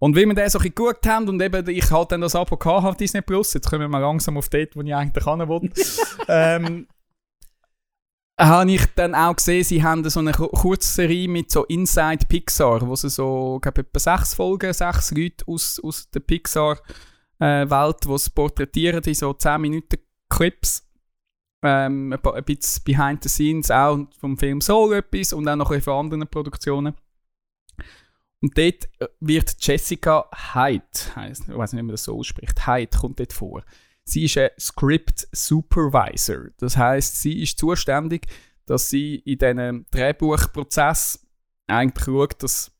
Und 0.00 0.16
wie 0.16 0.26
wir 0.26 0.34
den 0.34 0.48
so 0.50 0.58
ein 0.58 0.62
bisschen 0.62 0.74
geschaut 0.74 1.06
haben 1.06 1.28
und 1.28 1.40
eben, 1.40 1.68
ich 1.68 1.90
halt 1.90 2.12
dann 2.12 2.20
das 2.20 2.34
Abo 2.34 2.56
gehabt 2.56 2.84
auf 2.84 2.96
Disney 2.96 3.20
Plus, 3.22 3.54
jetzt 3.54 3.68
kommen 3.70 3.82
wir 3.82 3.88
mal 3.88 4.00
langsam 4.00 4.36
auf 4.36 4.48
dort, 4.48 4.74
wo 4.74 4.82
ich 4.82 4.94
eigentlich 4.94 5.24
hin 5.24 5.48
will. 5.48 5.70
ähm, 6.28 6.86
habe 8.38 8.72
ich 8.72 8.84
dann 8.96 9.14
auch 9.14 9.36
gesehen, 9.36 9.64
sie 9.64 9.82
haben 9.82 10.08
so 10.08 10.20
eine 10.20 10.32
Ku- 10.32 10.48
Kurzserie 10.48 11.28
mit 11.28 11.50
so 11.50 11.64
Inside 11.64 12.26
Pixar, 12.28 12.86
wo 12.86 12.96
sie 12.96 13.08
so, 13.10 13.56
ich 13.56 13.62
glaube, 13.62 13.82
etwa 13.82 13.98
sechs 13.98 14.34
Folgen, 14.34 14.72
sechs 14.72 15.10
Leute 15.12 15.44
aus, 15.46 15.80
aus 15.82 16.10
der 16.10 16.20
Pixar-Welt, 16.20 17.96
die 18.04 18.18
sie 18.18 18.30
porträtieren 18.30 19.02
in 19.04 19.14
so 19.14 19.32
10 19.32 19.60
Minuten 19.60 19.98
Clips. 20.28 20.82
Ähm, 21.62 22.12
ein, 22.12 22.44
bisschen 22.44 22.84
behind 22.84 23.22
the 23.22 23.28
scenes 23.28 23.70
auch 23.70 23.98
vom 24.18 24.36
Film 24.36 24.60
Soul 24.60 24.96
etwas 24.96 25.32
und 25.32 25.48
auch 25.48 25.56
noch 25.56 25.70
ein 25.70 25.80
von 25.80 25.94
anderen 25.94 26.28
Produktionen. 26.28 26.94
Und 28.42 28.58
dort 28.58 28.84
äh, 28.98 29.06
wird 29.20 29.56
Jessica 29.60 30.28
Hyde, 30.52 30.84
ich 30.92 31.16
weiß 31.16 31.72
nicht, 31.72 31.78
wie 31.78 31.82
man 31.82 31.88
das 31.92 32.04
so 32.04 32.18
ausspricht, 32.18 32.66
Hyde 32.66 32.98
kommt 32.98 33.18
dort 33.18 33.32
vor. 33.32 33.62
Sie 34.04 34.24
ist 34.24 34.38
ein 34.38 34.50
Script 34.58 35.26
Supervisor. 35.32 36.50
Das 36.58 36.76
heißt, 36.76 37.20
sie 37.20 37.42
ist 37.42 37.58
zuständig, 37.58 38.26
dass 38.66 38.90
sie 38.90 39.16
in 39.16 39.38
diesem 39.38 39.86
Drehbuchprozess 39.90 41.26
eigentlich 41.66 42.04
schaut, 42.04 42.42
dass 42.42 42.70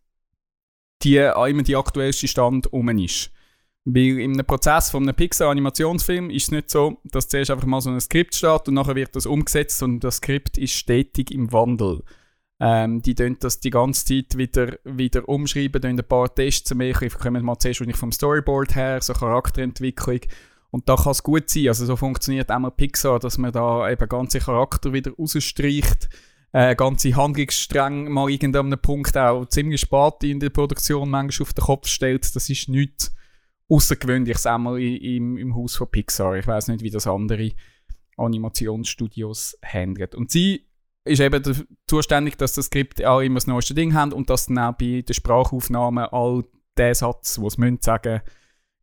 die 1.02 1.16
immer 1.16 1.62
die 1.62 1.76
aktuellste 1.76 2.28
Stand 2.28 2.72
um 2.72 2.88
ist. 2.90 3.30
Weil 3.86 4.18
in 4.18 4.32
einem 4.32 4.46
Prozess 4.46 4.90
von 4.90 5.02
einem 5.02 5.14
Pixar-Animationsfilm 5.14 6.30
ist 6.30 6.44
es 6.44 6.50
nicht 6.50 6.70
so, 6.70 6.98
dass 7.04 7.28
zuerst 7.28 7.50
einfach 7.50 7.66
mal 7.66 7.82
so 7.82 7.90
ein 7.90 8.00
Skript 8.00 8.34
steht 8.34 8.68
und 8.68 8.74
nachher 8.74 8.94
wird 8.94 9.14
das 9.14 9.26
umgesetzt 9.26 9.82
und 9.82 10.00
das 10.00 10.16
Skript 10.16 10.56
ist 10.56 10.72
stetig 10.72 11.30
im 11.30 11.52
Wandel. 11.52 12.02
Ähm, 12.60 13.02
die 13.02 13.14
tun 13.14 13.36
das 13.40 13.60
die 13.60 13.70
ganze 13.70 14.06
Zeit 14.06 14.38
wieder, 14.38 14.78
wieder 14.84 15.28
umschreiben, 15.28 15.82
tun 15.82 15.98
ein 15.98 16.08
paar 16.08 16.34
Tests 16.34 16.72
machen. 16.74 17.08
Ich 17.08 17.14
komme 17.14 17.42
mal 17.42 17.58
zuerst 17.58 17.82
vom 17.96 18.12
Storyboard 18.12 18.74
her, 18.74 19.02
so 19.02 19.12
Charakterentwicklung. 19.12 20.20
Und 20.74 20.88
da 20.88 20.96
kann 20.96 21.12
es 21.12 21.22
gut 21.22 21.48
sein, 21.48 21.68
also 21.68 21.86
so 21.86 21.94
funktioniert 21.94 22.50
auch 22.50 22.58
mal 22.58 22.70
Pixar, 22.70 23.20
dass 23.20 23.38
man 23.38 23.52
da 23.52 23.88
eben 23.88 24.08
ganze 24.08 24.40
Charakter 24.40 24.92
wieder 24.92 25.12
rausstreicht, 25.12 26.08
äh, 26.52 26.74
ganze 26.74 27.14
Handlungsstränge 27.14 28.10
mal 28.10 28.28
irgendeinem 28.28 28.76
Punkt 28.80 29.16
auch 29.16 29.46
ziemlich 29.46 29.82
spät 29.82 30.24
in 30.24 30.40
der 30.40 30.50
Produktion 30.50 31.08
manchmal 31.08 31.46
auf 31.46 31.52
den 31.52 31.62
Kopf 31.62 31.86
stellt. 31.86 32.34
Das 32.34 32.50
ist 32.50 32.68
nichts 32.68 33.14
Außergewöhnliches 33.68 34.46
einmal 34.46 34.80
im, 34.80 35.36
im 35.36 35.54
Haus 35.54 35.76
von 35.76 35.88
Pixar. 35.88 36.34
Ich 36.38 36.46
weiß 36.48 36.66
nicht, 36.66 36.82
wie 36.82 36.90
das 36.90 37.06
andere 37.06 37.52
Animationsstudios 38.16 39.56
handeln. 39.64 40.10
Und 40.16 40.32
sie 40.32 40.66
ist 41.04 41.20
eben 41.20 41.68
zuständig, 41.86 42.36
dass 42.36 42.54
das 42.54 42.66
Skript 42.66 43.04
auch 43.04 43.20
immer 43.20 43.36
das 43.36 43.46
neueste 43.46 43.74
Ding 43.74 43.94
haben 43.94 44.12
und 44.12 44.28
dass 44.28 44.46
dann 44.46 44.58
auch 44.58 44.72
bei 44.72 45.02
den 45.02 45.14
Sprachaufnahmen 45.14 46.06
all 46.06 46.42
der 46.76 46.96
Satz, 46.96 47.38
was 47.40 47.52
sie 47.52 47.60
müssen 47.60 47.78
sagen, 47.80 48.22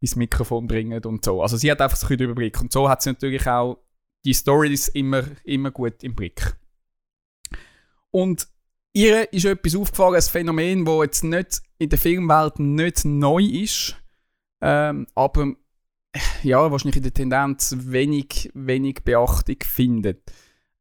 ins 0.02 0.16
Mikrofon 0.16 0.68
bringen 0.68 1.04
und 1.06 1.24
so. 1.24 1.42
Also 1.42 1.58
sie 1.58 1.72
hat 1.72 1.80
einfach 1.80 1.98
so 1.98 2.08
ein 2.08 2.18
den 2.18 2.26
Überblick. 2.26 2.60
Und 2.60 2.72
so 2.72 2.90
hat 2.90 3.02
sie 3.02 3.12
natürlich 3.12 3.48
auch 3.48 3.78
die 4.26 4.34
Stories 4.34 4.88
immer, 4.90 5.24
immer 5.44 5.72
gut 5.72 6.04
im 6.04 6.16
Blick. 6.16 6.56
Und 8.10 8.48
ihr 8.94 9.32
ist 9.32 9.46
etwas 9.46 9.76
aufgefallen, 9.76 10.16
ein 10.16 10.22
Phänomen, 10.22 10.86
das 10.86 11.04
jetzt 11.04 11.24
nicht 11.24 11.62
in 11.78 11.90
der 11.90 12.00
Filmwelt 12.00 12.60
nicht 12.60 13.06
neu 13.06 13.44
ist, 13.44 13.96
ähm, 14.62 15.08
aber 15.16 15.54
ja, 16.44 16.72
wahrscheinlich 16.72 16.98
in 16.98 17.04
der 17.04 17.14
Tendenz 17.14 17.76
wenig, 17.80 18.52
wenig 18.54 19.04
Beachtung 19.04 19.58
findet. 19.64 20.32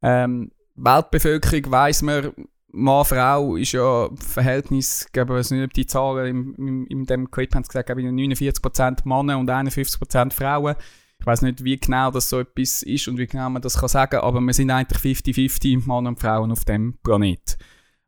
Ähm, 0.02 0.50
Weltbevölkerung 0.74 1.70
weiss 1.70 2.02
man, 2.02 2.32
Mann, 2.72 3.04
Frau 3.04 3.56
ist 3.56 3.72
ja 3.72 4.08
Verhältnis, 4.16 5.06
ich 5.12 5.28
weiß 5.28 5.50
nicht, 5.50 5.64
ob 5.64 5.72
die 5.72 5.86
Zahlen 5.86 6.26
im, 6.26 6.54
im, 6.54 6.86
in 6.86 7.04
dem 7.04 7.30
Clip 7.30 7.52
haben 7.54 7.62
gesagt, 7.62 7.90
ich, 7.90 7.96
49% 7.96 9.00
Männer 9.04 9.38
und 9.38 9.50
51% 9.50 10.32
Frauen. 10.32 10.76
Ich 11.18 11.26
weiß 11.26 11.42
nicht, 11.42 11.64
wie 11.64 11.78
genau 11.78 12.10
das 12.10 12.30
so 12.30 12.40
etwas 12.40 12.82
ist 12.82 13.08
und 13.08 13.18
wie 13.18 13.26
genau 13.26 13.50
man 13.50 13.60
das 13.60 13.78
kann 13.78 13.88
sagen, 13.88 14.20
aber 14.20 14.40
wir 14.40 14.54
sind 14.54 14.70
eigentlich 14.70 15.18
50-50 15.18 15.86
Männer 15.86 16.10
und 16.10 16.20
Frauen 16.20 16.52
auf 16.52 16.64
dem 16.64 16.96
Planet. 17.02 17.58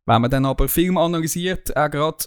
Wenn 0.06 0.22
man 0.22 0.30
dann 0.30 0.46
aber 0.46 0.68
Film 0.68 0.96
analysiert, 0.96 1.76
auch 1.76 1.90
gerade 1.90 2.24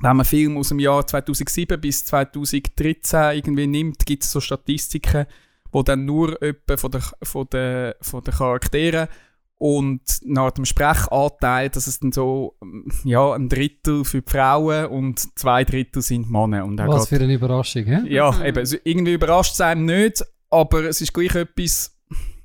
wenn 0.00 0.16
man 0.16 0.24
Filme 0.24 0.60
aus 0.60 0.68
dem 0.68 0.78
Jahr 0.78 1.06
2007 1.06 1.80
bis 1.80 2.04
2013 2.04 3.36
irgendwie 3.36 3.66
nimmt, 3.66 4.06
gibt 4.06 4.22
es 4.22 4.30
so 4.30 4.40
Statistiken, 4.40 5.26
wo 5.72 5.82
dann 5.82 6.04
nur 6.04 6.40
etwa 6.40 6.76
von 6.76 6.90
der, 6.92 7.02
von 7.22 7.46
der, 7.50 7.96
von 8.00 8.22
der 8.22 8.34
Charakteren 8.34 9.08
und 9.58 10.00
nach 10.24 10.52
dem 10.52 10.64
Sprechanteil, 10.64 11.68
dass 11.70 11.86
es 11.88 11.98
dann 11.98 12.12
so 12.12 12.56
ja, 13.04 13.32
ein 13.32 13.48
Drittel 13.48 14.04
für 14.04 14.22
die 14.22 14.30
Frauen 14.30 14.86
und 14.86 15.36
zwei 15.38 15.64
Drittel 15.64 16.00
sind 16.00 16.30
Männer. 16.30 16.64
Und 16.64 16.78
Was 16.78 16.86
grad- 16.86 17.08
für 17.08 17.16
eine 17.24 17.34
Überraschung, 17.34 17.84
hä? 17.84 18.00
ja, 18.08 18.44
eben, 18.44 18.58
also 18.58 18.76
irgendwie 18.84 19.14
überrascht 19.14 19.54
es 19.54 19.60
einem 19.60 19.84
nicht, 19.84 20.24
aber 20.50 20.84
es 20.84 21.00
ist 21.00 21.12
gleich 21.12 21.34
etwas, 21.34 21.98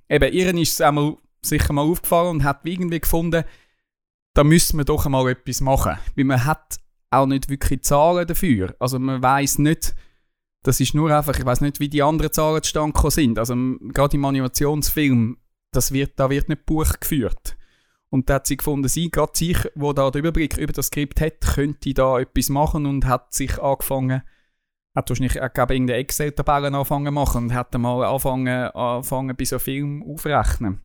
eben, 0.10 0.34
ihr 0.34 0.54
ist 0.56 0.74
es 0.74 0.82
einmal 0.82 1.16
sicher 1.44 1.72
mal 1.74 1.84
aufgefallen 1.84 2.30
und 2.38 2.44
hat 2.44 2.62
irgendwie 2.66 3.00
gefunden, 3.00 3.44
da 4.34 4.44
müsste 4.44 4.76
man 4.76 4.86
doch 4.86 5.06
einmal 5.06 5.30
etwas 5.30 5.62
machen. 5.62 5.98
Weil 6.16 6.26
man 6.26 6.44
hat 6.44 6.78
auch 7.12 7.28
nicht 7.28 7.48
wirklich 7.50 7.84
Zahlen 7.84 8.26
dafür. 8.26 8.76
Also 8.80 8.98
man 8.98 9.22
weiß 9.22 9.60
nicht, 9.60 9.94
das 10.64 10.80
ist 10.80 10.96
nur 10.96 11.12
einfach, 11.16 11.38
ich 11.38 11.46
weiß 11.46 11.62
nicht, 11.62 11.80
wie 11.80 11.90
die 11.90 12.02
anderen 12.02 12.32
Zahlen 12.34 12.64
zustande 12.64 12.94
gekommen 12.94 13.12
sind. 13.12 13.38
Also 13.38 13.54
gerade 13.94 14.18
im 14.18 14.26
Animationsfilm, 14.26 15.38
das 15.76 15.92
wird, 15.92 16.20
da 16.20 16.30
wird 16.30 16.50
nicht 16.50 16.66
Buch 16.66 17.00
geführt. 17.00 17.58
Und 18.10 18.30
da 18.30 18.36
hat 18.36 18.48
sie 18.48 18.58
gefunden, 18.58 18.88
sie, 18.88 19.10
gerade 19.10 19.32
sich, 19.36 19.58
wo 19.74 19.92
da 19.92 20.12
den 20.12 20.20
Überblick 20.20 20.58
über 20.58 20.72
das 20.72 20.88
Skript 20.88 21.20
hat, 21.20 21.42
könnte 21.42 21.94
da 21.94 22.20
etwas 22.20 22.50
machen 22.50 22.86
und 22.86 23.06
hat 23.06 23.34
sich 23.34 23.60
angefangen, 23.60 24.22
hat 24.96 25.10
wahrscheinlich 25.10 25.36
ich 25.36 25.54
glaube, 25.54 25.74
irgendeine 25.74 26.00
Excel-Tabelle 26.00 26.68
angefangen 26.68 27.14
machen 27.14 27.46
und 27.46 27.54
hat 27.54 27.74
mal 27.74 28.06
angefangen, 28.06 28.48
angefangen 28.48 29.36
bei 29.36 29.46
so 29.46 29.58
Film 29.58 30.04
aufrechnen. 30.04 30.84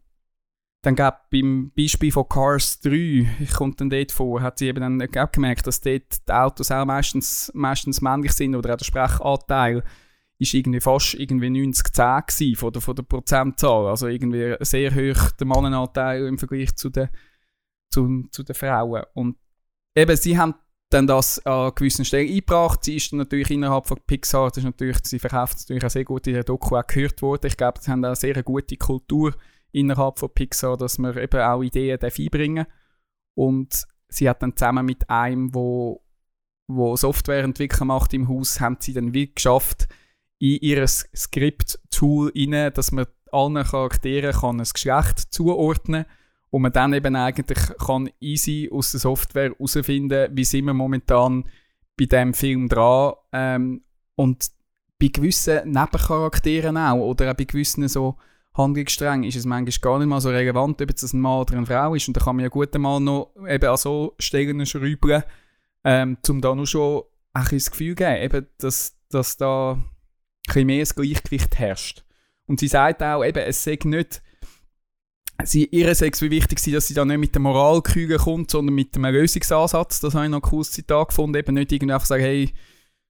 Dann 0.83 0.95
gab 0.95 1.29
beim 1.31 1.71
Beispiel 1.77 2.13
von 2.13 2.29
Cars 2.29 2.81
3, 2.81 3.29
ich 3.41 3.51
kommt 3.51 3.81
dann 3.81 3.91
dort 3.91 4.13
vor, 4.13 4.41
hat 4.41 4.59
sie 4.59 4.69
eben 4.69 4.99
dann 4.99 5.31
gemerkt, 5.33 5.67
dass 5.67 5.81
dort 5.81 6.29
die 6.29 6.33
Autos 6.33 6.71
auch 6.71 6.87
meistens, 6.87 7.51
meistens 7.53 8.01
männlich 8.01 8.33
sind 8.33 8.55
oder 8.55 8.73
auch 8.73 8.79
der 8.79 8.85
Sprechanteil 8.85 9.83
ist 10.39 10.55
irgendwie 10.55 10.81
fast 10.81 11.15
irgendwie 11.15 11.49
90-10 11.49 12.27
gewesen 12.27 12.57
von 12.57 12.73
der, 12.73 12.83
von 12.83 12.95
der 12.95 13.03
Prozentzahl. 13.03 13.87
Also 13.87 14.07
irgendwie 14.07 14.57
sehr 14.61 14.95
hoch 14.95 15.33
der 15.33 15.47
Mannenanteil 15.47 16.27
im 16.27 16.39
Vergleich 16.39 16.77
zu 16.77 16.91
den, 16.91 17.09
zu, 17.91 18.29
zu 18.31 18.43
den 18.45 18.55
Frauen. 18.55 19.03
Und 19.15 19.37
eben, 19.97 20.17
sie 20.17 20.39
haben 20.39 20.55
dann 20.91 21.07
das 21.07 21.45
an 21.45 21.73
gewissen 21.75 22.05
Stellen 22.05 22.29
eingebracht. 22.29 22.85
Sie 22.85 22.97
ist 22.97 23.13
natürlich 23.13 23.51
innerhalb 23.51 23.87
von 23.87 23.99
Pixar, 24.07 24.49
das 24.49 24.59
ist 24.59 24.65
natürlich, 24.65 24.99
sie 25.05 25.19
verkauft 25.19 25.59
natürlich 25.59 25.85
auch 25.85 25.91
sehr 25.91 26.05
gut 26.05 26.27
in 26.27 26.35
der 26.35 26.45
Doku 26.45 26.77
auch 26.77 26.87
gehört 26.87 27.21
worden. 27.21 27.47
Ich 27.47 27.57
glaube, 27.57 27.81
sie 27.81 27.91
haben 27.91 28.05
auch 28.05 28.09
eine 28.09 28.17
sehr 28.17 28.43
gute 28.43 28.77
Kultur 28.77 29.35
innerhalb 29.73 30.19
von 30.19 30.33
Pixar, 30.33 30.77
dass 30.77 30.99
man 30.99 31.19
eben 31.19 31.41
auch 31.41 31.63
Ideen 31.63 32.01
einbringen 32.01 32.67
Und 33.35 33.85
sie 34.09 34.29
hat 34.29 34.43
dann 34.43 34.57
zusammen 34.57 34.87
mit 34.87 35.11
einem, 35.11 35.55
wo, 35.55 36.03
wo 36.69 36.97
Softwareentwickler 36.97 37.85
macht 37.85 38.15
im 38.15 38.29
Haus, 38.29 38.61
haben 38.61 38.79
sie 38.81 38.95
dann 38.95 39.13
wie 39.13 39.35
geschafft, 39.35 39.89
in 40.39 40.59
ihr 40.61 40.87
Skript-Tool 40.87 42.33
rein, 42.37 42.73
dass 42.75 42.93
man 42.93 43.07
allen 43.33 43.63
Charakteren 43.65 44.33
kann 44.33 44.61
ein 44.61 44.67
Geschlecht 44.73 45.33
zuordnen 45.33 46.07
und 46.51 46.63
man 46.63 46.73
dann 46.73 46.95
eben 46.95 47.15
eigentlich 47.17 47.59
kann 47.79 48.11
easy 48.21 48.71
aus 48.73 48.93
der 48.93 49.01
Software 49.01 49.51
herausfinden, 49.51 50.31
wie 50.33 50.45
sind 50.45 50.65
wir 50.65 50.75
momentan 50.75 51.45
bei 51.99 52.07
dem 52.07 52.33
Film 52.33 52.69
dran 52.69 53.15
ähm, 53.33 53.83
und 54.15 54.51
bei 54.99 55.09
gewissen 55.09 55.71
Nebencharakteren 55.71 56.77
auch 56.77 56.97
oder 56.97 57.31
auch 57.31 57.37
bei 57.37 57.45
gewissen 57.45 57.87
so 57.89 58.17
Handlungssträngen 58.55 59.25
ist 59.25 59.37
es 59.37 59.47
manchmal 59.47 59.81
gar 59.81 59.99
nicht 59.99 60.09
mal 60.09 60.21
so 60.21 60.31
relevant, 60.31 60.83
ob 60.83 60.91
es 60.91 61.13
ein 61.13 61.21
Mann 61.21 61.41
oder 61.41 61.57
eine 61.57 61.67
Frau 61.67 61.95
ist 61.95 62.09
und 62.09 62.17
da 62.17 62.25
kann 62.25 62.37
man 62.37 62.45
ja 62.45 62.49
gut 62.49 62.75
einmal 62.75 63.01
noch 63.01 63.33
eben 63.49 63.69
an 63.69 63.77
so 63.77 64.15
Stellen 64.19 64.67
schrauben, 64.67 65.23
ähm, 65.85 66.17
um 66.29 66.41
da 66.41 66.55
noch 66.55 66.67
schon 66.67 67.03
ein 67.35 67.47
das 67.51 67.71
Gefühl 67.71 67.91
zu 67.91 67.95
geben, 67.97 68.23
eben, 68.23 68.47
dass, 68.59 68.97
dass 69.11 69.37
da 69.37 69.79
ein 70.49 70.55
bisschen 70.55 70.67
mehr 70.67 70.81
das 70.81 70.95
Gleichgewicht 70.95 71.59
herrscht. 71.59 72.05
Und 72.47 72.61
sie 72.61 72.69
sagt 72.69 73.03
auch, 73.03 73.25
eben, 73.25 73.39
es 73.39 73.63
sei 73.63 73.79
nicht, 73.85 74.23
sie, 75.45 75.67
ihr 75.67 75.95
sei 75.95 76.09
es 76.09 76.23
wie 76.23 76.31
wichtig 76.31 76.59
sein, 76.59 76.75
dass 76.75 76.89
sie 76.89 76.95
da 76.95 77.05
nicht 77.05 77.19
mit 77.19 77.35
der 77.35 77.43
Moralküge 77.43 78.17
kommt, 78.17 78.51
sondern 78.51 78.75
mit 78.75 78.97
einem 78.97 79.13
Lösungsansatz. 79.13 80.01
Das 80.01 80.15
habe 80.15 80.25
ich 80.25 80.31
noch 80.31 80.39
ein 80.39 80.51
cooles 80.51 80.73
Zitat 80.73 81.09
gefunden. 81.09 81.37
Eben 81.37 81.55
nicht 81.55 81.73
irgendwie 81.73 81.93
einfach 81.93 82.07
sagen, 82.07 82.23
hey, 82.23 82.53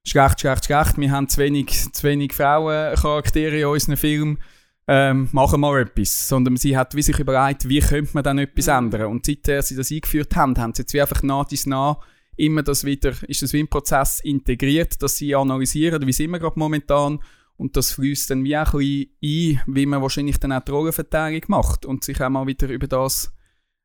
schlecht, 0.05 0.41
schlecht, 0.41 0.65
schlecht, 0.65 0.97
wir 0.97 1.11
haben 1.11 1.29
zu 1.29 1.39
wenig, 1.39 1.91
zu 1.93 2.03
wenig 2.03 2.33
Frauencharaktere 2.33 3.59
in 3.59 3.65
unseren 3.65 3.97
Filmen, 3.97 4.39
ähm, 4.87 5.29
machen 5.31 5.61
wir 5.61 5.79
etwas. 5.79 6.27
Sondern 6.27 6.57
sie 6.57 6.77
hat 6.77 6.95
wie 6.95 7.01
sich 7.01 7.17
überlegt, 7.19 7.69
wie 7.69 7.79
könnte 7.79 8.11
man 8.13 8.23
dann 8.23 8.39
etwas 8.39 8.67
ändern. 8.67 9.07
Und 9.07 9.25
seitdem 9.25 9.61
sie 9.61 9.75
das 9.75 9.91
eingeführt 9.91 10.35
haben, 10.35 10.57
haben 10.57 10.73
sie 10.73 10.83
jetzt 10.83 10.93
wie 10.93 11.01
einfach 11.01 11.23
nah 11.23 11.43
dies 11.43 11.65
nah 11.65 11.99
immer 12.39 12.63
das 12.63 12.85
wieder, 12.85 13.13
ist 13.27 13.41
das 13.41 13.53
wie 13.53 13.59
ein 13.59 13.67
Prozess 13.67 14.21
integriert, 14.21 15.01
dass 15.03 15.17
sie 15.17 15.35
analysieren, 15.35 16.05
wie 16.07 16.13
sind 16.13 16.31
wir 16.31 16.39
gerade 16.39 16.57
momentan 16.57 17.19
und 17.57 17.75
das 17.75 17.91
fließt 17.91 18.29
dann 18.29 18.45
wie 18.45 18.57
auch 18.57 18.73
ein 18.73 18.79
bisschen 19.19 19.59
ein, 19.67 19.75
wie 19.75 19.85
man 19.85 20.01
wahrscheinlich 20.01 20.39
dann 20.39 20.53
auch 20.53 20.63
die 20.63 20.71
Rollenverteilung 20.71 21.41
macht 21.47 21.85
und 21.85 22.05
sich 22.05 22.21
auch 22.21 22.29
mal 22.29 22.47
wieder 22.47 22.69
über 22.69 22.87
das 22.87 23.33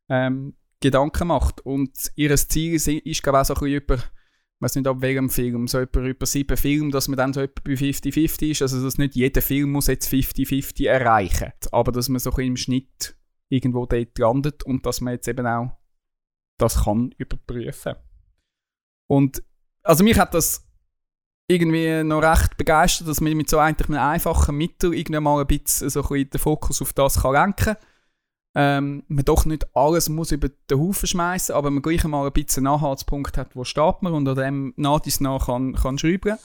ähm, 0.08 0.54
Gedanken 0.78 1.28
macht. 1.28 1.60
Und 1.62 1.90
ihr 2.14 2.36
Ziel 2.36 2.74
ist, 2.74 2.86
ist 2.86 3.22
glaube 3.22 3.38
ich, 3.38 3.40
auch 3.40 3.46
so 3.46 3.54
ein 3.54 3.60
bisschen 3.60 3.82
über, 3.82 3.94
ich 3.96 4.60
weiß 4.60 4.76
nicht 4.76 4.86
ab 4.86 5.00
welchem 5.00 5.28
Film, 5.28 5.66
so 5.66 5.80
über, 5.80 6.02
über 6.02 6.24
sieben 6.24 6.56
Filme, 6.56 6.92
dass 6.92 7.08
man 7.08 7.16
dann 7.16 7.32
so 7.32 7.40
etwa 7.40 7.60
bei 7.64 7.72
50-50 7.72 8.50
ist, 8.52 8.62
also 8.62 8.80
dass 8.80 8.98
nicht 8.98 9.16
jeder 9.16 9.42
Film 9.42 9.72
muss 9.72 9.88
jetzt 9.88 10.08
50-50 10.08 10.86
erreichen, 10.86 11.52
aber 11.72 11.90
dass 11.90 12.08
man 12.08 12.20
so 12.20 12.30
ein 12.30 12.46
im 12.46 12.56
Schnitt 12.56 13.16
irgendwo 13.48 13.86
dort 13.86 14.16
landet 14.16 14.62
und 14.62 14.86
dass 14.86 15.00
man 15.00 15.14
jetzt 15.14 15.26
eben 15.26 15.46
auch 15.46 15.72
das 16.58 16.84
kann 16.84 17.12
überprüfen. 17.18 17.94
Und 19.06 19.42
also 19.82 20.02
mich 20.04 20.18
hat 20.18 20.34
das 20.34 20.66
irgendwie 21.46 22.02
noch 22.02 22.22
recht 22.22 22.56
begeistert, 22.56 23.08
dass 23.08 23.20
man 23.20 23.36
mit 23.36 23.50
so 23.50 23.58
eigentlich 23.58 23.88
einem 23.88 23.98
einfachen 23.98 24.56
Mittel 24.56 24.94
irgendwann 24.94 25.24
mal 25.24 25.40
ein 25.40 25.46
bisschen 25.46 25.90
so 25.90 26.02
ein 26.02 26.08
bisschen 26.08 26.30
den 26.30 26.40
Fokus 26.40 26.80
auf 26.80 26.92
das 26.92 27.20
kann 27.20 27.32
lenken 27.32 27.76
ähm, 28.54 29.02
man 29.08 29.24
doch 29.24 29.44
nicht 29.46 29.66
alles 29.74 30.08
muss 30.08 30.30
über 30.30 30.48
den 30.48 30.78
Haufen 30.78 31.08
schmeißen, 31.08 31.54
aber 31.54 31.70
man 31.70 31.82
gleich 31.82 32.04
mal 32.04 32.26
ein 32.26 32.32
bisschen 32.32 32.66
einen 32.66 32.74
Anhaltspunkt 32.74 33.36
hat, 33.36 33.56
wo 33.56 33.64
steht 33.64 34.02
man 34.02 34.12
und 34.12 34.28
an 34.28 34.36
dem 34.36 34.74
nach 34.76 35.00
dies 35.00 35.20
nach 35.20 35.46
kann, 35.46 35.74
kann 35.74 35.98
schreiben. 35.98 36.38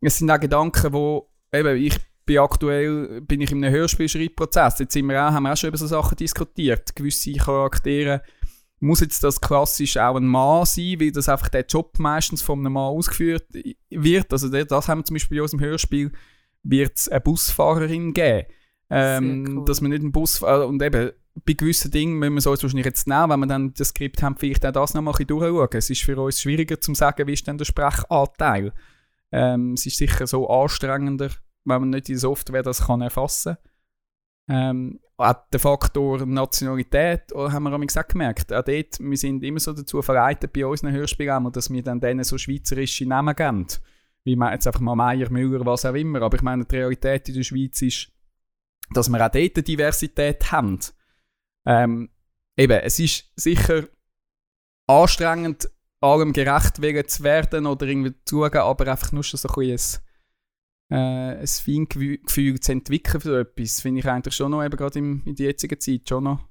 Es 0.00 0.18
sind 0.18 0.30
auch 0.30 0.38
Gedanken, 0.38 0.92
wo 0.92 1.30
eben 1.52 1.76
ich 1.76 1.98
bin 2.24 2.38
aktuell 2.38 3.20
bin 3.20 3.40
ich 3.40 3.50
einem 3.50 3.70
Hörspielschreibprozess. 3.70 4.78
Jetzt 4.78 4.92
sind 4.92 5.06
wir 5.06 5.20
auch, 5.20 5.32
haben 5.32 5.42
wir 5.42 5.52
auch 5.52 5.56
schon 5.56 5.68
über 5.68 5.76
so 5.76 5.86
Sachen 5.86 6.16
diskutiert. 6.16 6.94
Gewisse 6.94 7.32
Charaktere 7.32 8.22
muss 8.84 9.00
jetzt 9.00 9.24
das 9.24 9.40
klassisch 9.40 9.96
auch 9.96 10.16
ein 10.16 10.26
Mann 10.26 10.66
sein, 10.66 11.00
weil 11.00 11.10
das 11.10 11.28
einfach 11.28 11.48
der 11.48 11.64
Job 11.66 11.98
meistens 11.98 12.42
von 12.42 12.60
einem 12.60 12.74
Mann 12.74 12.84
ausgeführt 12.84 13.46
wird. 13.90 14.32
Also 14.32 14.48
das 14.48 14.88
haben 14.88 15.00
wir 15.00 15.04
zum 15.04 15.14
Beispiel 15.14 15.38
in 15.38 15.42
unserem 15.42 15.60
Hörspiel, 15.60 16.12
wird 16.62 16.96
es 16.96 17.08
eine 17.08 17.20
Busfahrerin 17.20 18.12
geben. 18.12 18.46
Ähm, 18.90 19.58
cool. 19.58 19.64
Dass 19.64 19.80
man 19.80 19.90
nicht 19.90 20.02
einen 20.02 20.12
Bus 20.12 20.42
äh, 20.42 20.44
und 20.44 20.82
eben 20.82 21.12
bei 21.44 21.52
gewissen 21.54 21.90
Dingen 21.90 22.18
müssen 22.18 22.34
wir 22.34 22.40
so 22.40 22.50
wahrscheinlich 22.50 22.84
jetzt 22.84 23.08
nehmen, 23.08 23.30
wenn 23.30 23.40
wir 23.40 23.46
dann 23.46 23.74
das 23.74 23.88
Skript 23.88 24.22
haben, 24.22 24.36
vielleicht 24.36 24.64
auch 24.66 24.72
das 24.72 24.94
noch 24.94 25.02
mal 25.02 25.14
ein 25.18 25.26
durchschauen. 25.26 25.68
Es 25.72 25.90
ist 25.90 26.02
für 26.02 26.20
uns 26.20 26.40
schwieriger 26.40 26.80
zu 26.80 26.94
sagen, 26.94 27.26
wie 27.26 27.32
ist 27.32 27.46
denn 27.46 27.58
der 27.58 27.64
Sprechanteil. 27.64 28.72
Ähm, 29.32 29.72
es 29.72 29.86
ist 29.86 29.96
sicher 29.96 30.26
so 30.26 30.48
anstrengender, 30.48 31.30
wenn 31.64 31.80
man 31.80 31.90
nicht 31.90 32.08
die 32.08 32.14
Software 32.14 32.62
das 32.62 32.86
kann 32.86 33.00
erfassen 33.00 33.56
ähm, 34.48 35.00
auch 35.16 35.34
der 35.52 35.60
Faktor 35.60 36.26
Nationalität 36.26 37.32
oh, 37.32 37.50
haben 37.50 37.64
wir 37.64 37.78
gesagt 37.78 38.12
gemerkt. 38.12 38.52
Auch 38.52 38.64
dort, 38.64 38.98
wir 38.98 39.16
sind 39.16 39.44
immer 39.44 39.60
so 39.60 39.72
dazu 39.72 40.02
verleitet 40.02 40.52
bei 40.52 40.66
unseren 40.66 40.92
Hörspielen, 40.92 41.52
dass 41.52 41.70
wir 41.70 41.82
dann 41.82 42.00
denen 42.00 42.24
so 42.24 42.36
schweizerische 42.36 43.06
Namen 43.06 43.36
geben. 43.36 43.66
Wie 44.24 44.36
man 44.36 44.52
jetzt 44.52 44.66
einfach 44.66 44.80
mal 44.80 44.96
Meier, 44.96 45.30
Müller, 45.30 45.64
was 45.64 45.84
auch 45.84 45.94
immer. 45.94 46.22
Aber 46.22 46.36
ich 46.36 46.42
meine, 46.42 46.64
die 46.64 46.76
Realität 46.76 47.28
in 47.28 47.34
der 47.36 47.42
Schweiz 47.42 47.80
ist, 47.82 48.10
dass 48.92 49.08
wir 49.08 49.24
auch 49.24 49.30
dort 49.30 49.56
eine 49.56 49.62
Diversität 49.62 50.50
haben. 50.50 50.80
Ähm, 51.66 52.10
eben, 52.56 52.80
es 52.80 52.98
ist 52.98 53.30
sicher 53.36 53.84
anstrengend, 54.86 55.70
allem 56.00 56.32
gerecht 56.32 56.82
werden 56.82 57.08
zu 57.08 57.22
werden 57.22 57.66
oder 57.66 57.86
irgendwie 57.86 58.14
zu 58.24 58.44
aber 58.44 58.88
einfach 58.88 59.12
nur 59.12 59.24
schon 59.24 59.38
so 59.38 59.48
ein 59.48 59.54
bisschen 59.54 60.02
äh, 60.94 61.40
ein 61.40 61.46
Feingefühl 61.46 62.60
zu 62.60 62.72
entwickeln 62.72 63.20
für 63.20 63.40
etwas, 63.40 63.80
finde 63.80 64.00
ich 64.00 64.06
eigentlich 64.08 64.34
schon 64.34 64.50
noch, 64.50 64.64
eben 64.64 64.76
gerade 64.76 64.98
im, 64.98 65.22
in 65.24 65.34
der 65.34 65.46
jetzigen 65.46 65.80
Zeit, 65.80 66.08
schon 66.08 66.24
noch, 66.24 66.48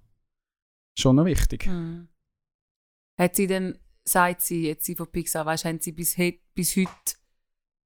schon 0.97 1.15
noch 1.15 1.25
wichtig. 1.25 1.67
Mhm. 1.67 2.07
Hat 3.19 3.35
sie 3.35 3.47
denn, 3.47 3.77
sagt 4.03 4.41
sie 4.41 4.67
jetzt 4.67 4.85
sie 4.85 4.95
von 4.95 5.07
Pixar, 5.07 5.45
weißt, 5.45 5.65
haben 5.65 5.79
sie 5.79 5.91
bis, 5.91 6.15
he 6.15 6.41
bis 6.55 6.75
heute 6.75 6.89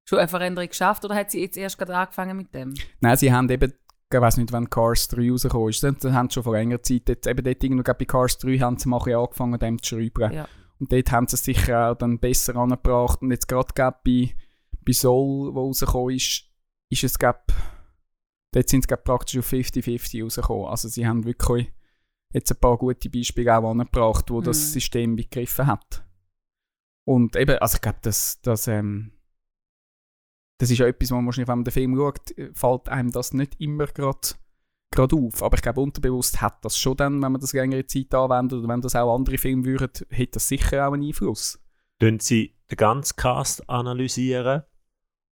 schon 0.06 0.20
eine 0.20 0.28
Veränderung 0.28 0.70
geschafft 0.70 1.04
oder 1.06 1.16
hat 1.16 1.32
sie 1.32 1.42
jetzt 1.42 1.58
erst 1.58 1.78
gerade 1.78 1.96
angefangen 1.96 2.38
mit 2.38 2.54
dem? 2.54 2.74
Nein, 3.02 3.18
sie 3.18 3.32
haben 3.32 3.50
eben, 3.50 3.74
ich 4.12 4.22
weiß 4.22 4.38
nicht, 4.38 4.54
wann 4.54 4.70
Cars 4.70 5.10
3 5.10 5.30
rausgekommen 5.32 5.70
ist, 5.70 5.82
sie 5.82 6.14
haben 6.14 6.30
schon 6.30 6.44
vor 6.44 6.54
längerer 6.54 6.82
Zeit, 6.82 7.10
jetzt, 7.10 7.28
eben 7.28 7.44
dort 7.44 7.64
irgendwo, 7.64 7.84
bei 7.84 8.06
Cars 8.06 8.38
3 8.38 8.58
haben 8.60 8.78
sie 8.78 8.88
mal 8.88 9.02
angefangen, 9.02 9.60
dem 9.60 9.82
zu 9.82 9.96
schreiben. 9.96 10.34
Ja. 10.34 10.48
Und 10.80 10.92
dort 10.92 11.12
haben 11.12 11.28
sie 11.28 11.36
es 11.36 11.44
sicher 11.44 11.92
auch 11.92 11.96
dann 11.96 12.20
besser 12.20 12.56
angebracht. 12.56 13.22
Und 13.22 13.32
jetzt 13.32 13.48
gerade 13.48 13.74
bei, 13.76 14.34
bei 14.86 14.94
Soul, 14.94 15.54
wo 15.54 15.68
rausgekommen 15.68 16.16
ist, 16.16 16.47
ist 16.90 17.04
es 17.04 17.20
glaub, 17.20 17.42
dort 18.54 18.70
sind 18.70 18.88
sie 18.88 18.96
praktisch 18.98 19.40
auf 19.40 19.52
50-50 19.52 20.24
rausgekommen. 20.24 20.68
Also 20.68 20.88
sie 20.88 21.06
haben 21.08 21.26
wirklich 21.26 21.72
jetzt 22.34 22.52
ein 22.52 22.60
paar 22.60 22.78
gute 22.78 23.10
Beispiele 23.10 23.58
auch 23.58 23.70
angebracht, 23.70 24.30
wo 24.30 24.42
das 24.42 24.58
Mhm. 24.58 24.72
System 24.74 25.16
begriffen 25.16 25.68
hat. 25.68 26.04
Und 27.06 27.36
eben, 27.36 27.58
also 27.60 27.76
ich 27.76 27.82
glaube, 27.82 28.00
das, 28.02 28.42
das, 28.42 28.68
ähm, 28.68 29.14
das 30.60 30.72
ist 30.72 30.80
ja 30.80 30.88
etwas, 30.88 31.12
wo 31.12 31.16
man 31.16 31.26
wahrscheinlich, 31.26 31.48
wenn 31.48 31.60
man 31.60 31.66
den 31.66 31.72
Film 31.72 31.96
schaut, 31.96 32.34
fällt 32.54 32.90
einem 32.90 33.12
das 33.12 33.34
nicht 33.34 33.60
immer 33.60 33.88
gerade 33.88 34.20
gerade 34.92 35.16
auf. 35.16 35.44
Aber 35.44 35.56
ich 35.56 35.62
glaube, 35.62 35.82
unterbewusst 35.82 36.42
hat 36.42 36.64
das 36.66 36.78
schon 36.78 36.98
dann, 36.98 37.22
wenn 37.22 37.32
man 37.32 37.42
das 37.42 37.54
längere 37.54 37.86
Zeit 37.86 38.14
anwendet 38.16 38.60
oder 38.60 38.68
wenn 38.68 38.82
das 38.82 38.96
auch 38.96 39.14
andere 39.14 39.38
Filme 39.38 39.66
würden, 39.66 40.06
hat 40.12 40.36
das 40.36 40.48
sicher 40.48 40.88
auch 40.88 40.94
einen 40.94 41.04
Einfluss. 41.04 41.60
Tun 42.00 42.20
sie 42.20 42.56
den 42.72 42.78
ganzen 42.78 43.16
Cast 43.16 43.70
analysieren? 43.70 44.64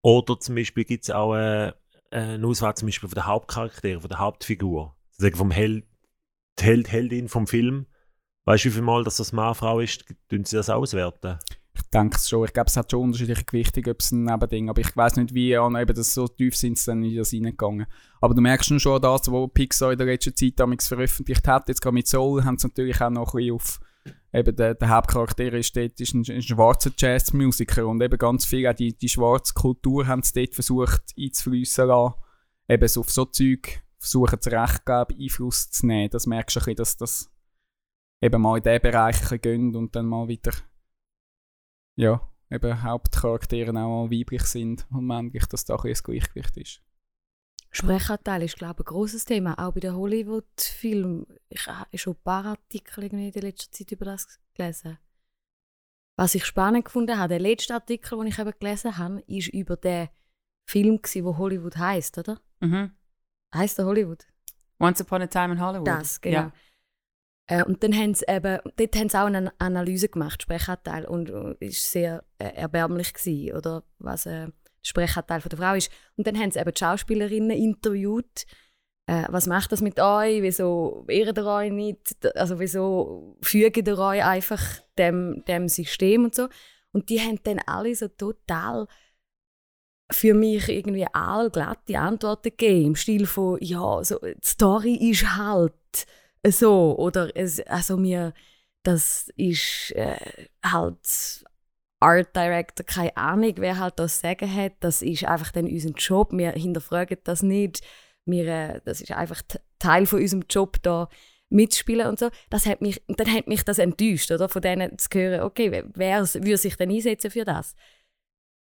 Oder 0.04 0.38
zum 0.38 0.54
Beispiel 0.54 0.84
gibt 0.84 1.04
es 1.04 1.10
auch 1.10 1.34
äh, 1.34 1.72
eine 2.10 2.46
Auswahl 2.46 2.76
zum 2.76 2.88
Beispiel 2.88 3.08
von 3.08 3.14
der 3.14 3.26
Hauptcharaktere, 3.26 4.02
von 4.02 4.10
der 4.10 4.18
Hauptfigur. 4.18 4.94
Sagen 5.12 5.34
vom 5.34 5.50
Held, 5.50 5.86
Held, 6.60 6.92
Heldin 6.92 7.28
vom 7.30 7.46
Film. 7.46 7.86
Weißt 8.44 8.66
du, 8.66 8.68
wie 8.68 8.72
viel 8.74 8.82
Mal 8.82 9.02
dass 9.02 9.16
das 9.16 9.32
Mann, 9.32 9.54
Frau 9.54 9.80
ist, 9.80 10.04
tun 10.28 10.44
sie 10.44 10.56
das 10.56 10.68
auswerten? 10.68 11.38
Ich 11.74 11.82
denke 11.84 12.18
es 12.18 12.28
schon. 12.28 12.44
Ich 12.44 12.52
glaube, 12.52 12.68
es 12.68 12.76
hat 12.76 12.90
schon 12.90 13.00
unterschiedliche 13.00 13.44
Gewichtung, 13.44 13.86
ob 13.88 14.00
es 14.00 14.12
ein 14.12 14.24
Nebending 14.24 14.68
aber 14.68 14.82
ich 14.82 14.94
weiß 14.94 15.16
nicht, 15.16 15.32
wie 15.32 15.56
an 15.56 15.74
eben 15.74 15.96
das 15.96 16.12
so 16.12 16.28
tief 16.28 16.54
sind 16.54 16.76
sie 16.76 16.90
dann 16.90 17.02
in 17.02 17.16
das 17.16 17.32
reingegangen. 17.32 17.86
Aber 18.20 18.34
du 18.34 18.42
merkst 18.42 18.68
schon 18.68 18.80
schon 18.80 19.00
das, 19.00 19.32
was 19.32 19.50
Pixar 19.54 19.92
in 19.92 19.98
der 19.98 20.06
letzten 20.06 20.36
Zeit 20.36 20.60
damals 20.60 20.86
veröffentlicht 20.86 21.48
hat. 21.48 21.68
Jetzt 21.68 21.80
gerade 21.80 21.94
mit 21.94 22.08
Soul 22.08 22.44
haben 22.44 22.58
sie 22.58 22.66
natürlich 22.66 23.00
auch 23.00 23.08
noch 23.08 23.32
ein 23.32 23.38
bisschen 23.38 23.54
auf 23.54 23.80
eben 24.32 24.56
der, 24.56 24.74
der 24.74 24.88
Hauptcharakter 24.88 25.52
ist 25.52 25.76
dort 25.76 26.00
ist 26.00 26.14
ein, 26.14 26.24
ein 26.28 26.42
schwarzer 26.42 26.90
Jazzmusiker 26.96 27.86
und 27.86 28.02
eben 28.02 28.18
ganz 28.18 28.44
viel 28.44 28.66
auch 28.66 28.74
die, 28.74 28.96
die 28.96 29.08
schwarze 29.08 29.54
Kultur 29.54 30.06
haben 30.06 30.22
sie 30.22 30.32
dort 30.34 30.54
versucht 30.54 31.02
einzufließen 31.18 31.86
lassen. 31.86 32.14
Eben 32.68 32.88
so 32.88 33.00
auf 33.00 33.10
so 33.10 33.24
Zeug 33.26 33.82
versuchen 33.98 34.40
zu 34.40 34.50
recht 34.50 34.84
geben, 34.86 35.20
Einfluss 35.20 35.70
zu 35.70 35.86
nehmen. 35.86 36.10
Das 36.10 36.26
merkst 36.26 36.56
du 36.56 36.60
ein 36.60 36.64
bisschen, 36.64 36.76
dass 36.76 36.96
das 36.96 37.30
eben 38.20 38.40
mal 38.40 38.58
in 38.58 38.62
diesen 38.62 38.80
Bereich 38.80 39.16
ein 39.16 39.20
bisschen 39.20 39.40
gehen 39.40 39.76
und 39.76 39.94
dann 39.94 40.06
mal 40.06 40.28
wieder 40.28 40.52
ja, 41.96 42.20
eben 42.50 42.82
Hauptcharaktere 42.82 43.70
auch 43.70 44.08
mal 44.08 44.10
weiblich 44.10 44.42
sind 44.42 44.86
und 44.90 45.06
männlich, 45.06 45.46
dass 45.46 45.64
da 45.64 45.76
ein 45.76 45.86
ein 45.86 45.94
Gleichgewicht 45.94 46.56
ist. 46.56 46.82
Sprechanteil 47.76 48.42
ist, 48.42 48.56
glaube 48.56 48.82
ich, 48.82 48.86
ein 48.86 48.92
grosses 48.92 49.24
Thema, 49.24 49.58
auch 49.58 49.72
bei 49.72 49.80
den 49.80 49.96
Hollywood-Filmen. 49.96 51.26
Ich 51.48 51.66
habe 51.66 51.98
schon 51.98 52.14
ein 52.14 52.22
paar 52.22 52.44
Artikel 52.44 53.04
in 53.04 53.32
der 53.32 53.42
letzten 53.42 53.72
Zeit 53.72 53.90
über 53.90 54.04
das 54.04 54.38
gelesen. 54.54 54.98
Was 56.16 56.36
ich 56.36 56.44
spannend 56.44 56.84
gefunden 56.84 57.18
habe, 57.18 57.30
der 57.30 57.40
letzte 57.40 57.74
Artikel, 57.74 58.18
den 58.18 58.28
ich 58.28 58.38
eben 58.38 58.52
gelesen 58.58 58.96
habe, 58.96 59.20
ist 59.26 59.48
über 59.48 59.76
den 59.76 60.08
Film, 60.68 61.00
der 61.02 61.38
Hollywood 61.38 61.76
heißt, 61.76 62.18
oder? 62.18 62.40
Mhm. 62.60 62.92
Heißt 63.54 63.78
der 63.78 63.86
Hollywood? 63.86 64.24
Once 64.78 65.00
Upon 65.00 65.22
a 65.22 65.26
Time 65.26 65.54
in 65.54 65.60
Hollywood. 65.60 65.86
Das, 65.88 66.20
genau. 66.20 66.36
Ja. 66.36 66.52
Äh, 67.46 67.64
und 67.64 67.82
dann 67.82 67.92
haben 67.92 68.14
sie 68.14 68.24
eben, 68.28 68.58
dort 68.76 68.96
haben 68.96 69.08
sie 69.08 69.20
auch 69.20 69.26
eine 69.26 69.52
Analyse 69.58 70.08
gemacht, 70.08 70.42
Sprechanteil, 70.42 71.06
und 71.06 71.30
äh, 71.30 71.66
ist 71.66 71.90
sehr 71.90 72.24
äh, 72.38 72.54
erbärmlich 72.54 73.12
gewesen, 73.12 73.56
oder 73.56 73.82
was 73.98 74.26
äh, 74.26 74.48
Sprechanteil 74.84 75.40
von 75.40 75.48
der 75.48 75.58
Frau 75.58 75.74
ist. 75.74 75.90
Und 76.16 76.26
dann 76.26 76.38
haben 76.38 76.50
sie 76.50 76.60
eben 76.60 76.72
die 76.72 76.78
Schauspielerinnen 76.78 77.50
interviewt. 77.50 78.44
Äh, 79.06 79.24
was 79.28 79.46
macht 79.46 79.72
das 79.72 79.80
mit 79.80 79.98
euch? 80.00 80.42
Wieso 80.42 81.04
ehrt 81.08 81.38
ihr 81.38 81.46
euch 81.46 81.72
nicht? 81.72 82.26
Also 82.36 82.58
wieso 82.60 83.36
fügt 83.42 83.88
ihr 83.88 83.98
euch 83.98 84.24
einfach 84.24 84.62
dem, 84.98 85.44
dem 85.46 85.68
System 85.68 86.24
und 86.24 86.34
so? 86.34 86.48
Und 86.92 87.10
die 87.10 87.20
haben 87.20 87.40
dann 87.42 87.60
alle 87.66 87.94
so 87.94 88.08
total 88.08 88.86
für 90.12 90.34
mich 90.34 90.68
irgendwie 90.68 91.06
allglatte 91.12 91.98
Antworten 91.98 92.50
gegeben, 92.50 92.88
im 92.88 92.96
Stil 92.96 93.26
von, 93.26 93.58
ja, 93.60 94.04
so, 94.04 94.18
die 94.18 94.36
Story 94.44 94.94
ist 95.10 95.36
halt 95.36 95.72
so, 96.46 96.96
oder 96.98 97.34
es, 97.34 97.60
also 97.60 97.96
mir, 97.96 98.34
das 98.82 99.30
ist 99.36 99.92
äh, 99.92 100.46
halt 100.62 101.44
Art 102.04 102.36
Director, 102.36 102.84
keine 102.84 103.16
Ahnung, 103.16 103.54
wer 103.56 103.78
halt 103.78 103.98
das 103.98 104.20
Sagen 104.20 104.54
hat, 104.54 104.72
das 104.80 105.02
ist 105.02 105.24
einfach 105.24 105.52
dann 105.52 105.66
unser 105.66 105.90
Job, 105.90 106.32
wir 106.32 106.52
hinterfragen 106.52 107.18
das 107.24 107.42
nicht, 107.42 107.82
wir, 108.26 108.46
äh, 108.46 108.80
das 108.84 109.00
ist 109.00 109.12
einfach 109.12 109.42
Teil 109.78 110.06
von 110.06 110.20
unserem 110.20 110.44
Job 110.48 110.76
da 110.82 111.08
mitspielen 111.50 112.06
und 112.06 112.18
so. 112.18 112.30
Das 112.50 112.66
hat 112.66 112.80
mich, 112.80 113.02
dann 113.08 113.32
hat 113.32 113.46
mich 113.46 113.64
das 113.64 113.78
enttäuscht, 113.78 114.30
oder, 114.30 114.48
von 114.48 114.62
denen 114.62 114.98
zu 114.98 115.08
hören, 115.14 115.42
okay, 115.42 115.84
wer, 115.94 116.20
würde 116.20 116.56
sich 116.56 116.76
denn 116.76 116.90
einsetzen 116.90 117.30
für 117.30 117.44
das? 117.44 117.74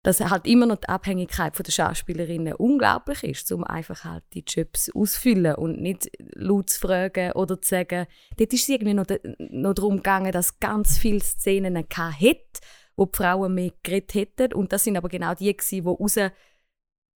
dass 0.03 0.21
halt 0.21 0.47
immer 0.47 0.65
noch 0.65 0.77
die 0.77 0.87
Abhängigkeit 0.87 1.55
von 1.55 1.63
der 1.63 1.73
Schauspielerinnen 1.73 2.53
unglaublich 2.53 3.23
ist, 3.23 3.51
um 3.51 3.63
einfach 3.65 4.05
halt 4.05 4.23
die 4.33 4.45
Jobs 4.47 4.89
auszufüllen 4.95 5.55
und 5.55 5.81
nicht 5.81 6.09
laut 6.35 6.69
zu 6.69 6.79
fragen 6.79 7.33
oder 7.33 7.59
zu 7.61 7.69
sagen. 7.69 8.07
Dort 8.37 8.53
ist 8.53 8.63
es 8.63 8.69
irgendwie 8.69 8.93
noch, 8.93 9.05
noch 9.37 9.73
darum 9.73 9.97
gegangen, 9.97 10.31
dass 10.31 10.59
ganz 10.59 10.97
viele 10.97 11.19
Szenen 11.19 11.77
hatte, 11.77 12.39
wo 12.99 13.05
die 13.05 13.17
Frauen 13.17 13.53
mehr 13.53 13.71
geredet 13.81 14.13
hätten. 14.13 14.53
Und 14.53 14.73
das 14.73 14.83
sind 14.83 14.97
aber 14.97 15.07
genau 15.07 15.33
die, 15.33 15.55
gewesen, 15.55 15.83
die 15.83 16.31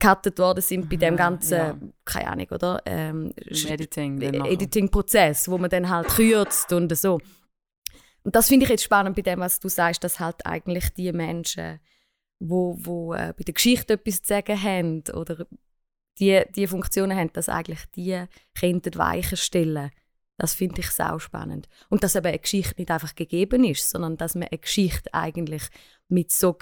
rausgecuttet 0.02 0.39
worden 0.39 0.62
sind 0.62 0.89
bei 0.89 0.96
dem 0.96 1.15
Aha, 1.15 1.30
ganzen, 1.30 1.58
ja. 1.58 1.78
keine 2.06 2.28
Ahnung, 2.30 2.48
oder? 2.52 2.82
Ähm, 2.86 3.34
Editing. 3.36 4.22
Editing-Prozess, 4.22 5.50
wo 5.50 5.58
man 5.58 5.69
dann 5.69 5.89
halt 5.89 6.08
kürzt 6.08 6.72
und 6.72 6.96
so. 6.98 7.19
Und 8.24 8.34
das 8.34 8.48
finde 8.48 8.63
ich 8.63 8.69
jetzt 8.69 8.86
spannend 8.86 9.17
bei 9.17 9.22
dem, 9.22 9.41
was 9.41 9.60
du 9.60 9.67
sagst, 9.67 10.06
dass 10.06 10.22
halt 10.22 10.46
eigentlich 10.46 10.93
die 10.93 11.12
Menschen, 11.12 11.82
wo, 12.39 12.78
wo 12.80 13.13
äh, 13.13 13.34
bei 13.38 13.43
der 13.43 13.54
Geschichte 13.54 13.93
etwas 13.93 14.22
zu 14.22 14.30
sagen 14.30 14.63
haben 14.63 15.04
oder 15.13 15.46
die, 16.19 16.43
die 16.56 16.67
Funktionen 16.67 17.17
haben, 17.17 17.34
dass 17.34 17.50
eigentlich 17.50 17.84
die 17.93 18.24
Kinder 18.56 18.91
Weichen 18.98 19.36
stellen. 19.36 19.91
Das 20.38 20.54
finde 20.54 20.82
ich 20.82 20.89
sau 20.89 21.19
spannend. 21.19 21.67
Und 21.89 22.04
dass 22.04 22.15
eben 22.15 22.26
eine 22.26 22.39
Geschichte 22.39 22.76
nicht 22.78 22.89
einfach 22.91 23.15
gegeben 23.15 23.63
ist, 23.63 23.89
sondern 23.89 24.17
dass 24.17 24.36
man 24.36 24.48
eine 24.48 24.58
Geschichte 24.58 25.13
eigentlich 25.13 25.63
mit 26.08 26.32
so, 26.32 26.58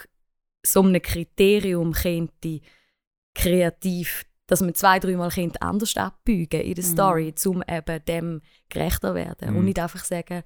so 0.65 0.81
einem 0.81 1.01
Kriterium 1.01 1.93
könnte 1.93 2.59
kreativ, 3.33 4.25
dass 4.47 4.61
man 4.61 4.75
zwei, 4.75 4.99
dreimal 4.99 5.29
könnte 5.29 5.61
anders 5.61 5.95
abbügen 5.95 6.61
in 6.61 6.75
der 6.75 6.83
Mhm. 6.83 6.89
Story, 6.89 7.33
um 7.45 7.63
eben 7.67 8.05
dem 8.05 8.41
gerechter 8.69 9.15
werden. 9.15 9.51
Mhm. 9.51 9.57
Und 9.57 9.65
nicht 9.65 9.79
einfach 9.79 10.03
sagen, 10.03 10.43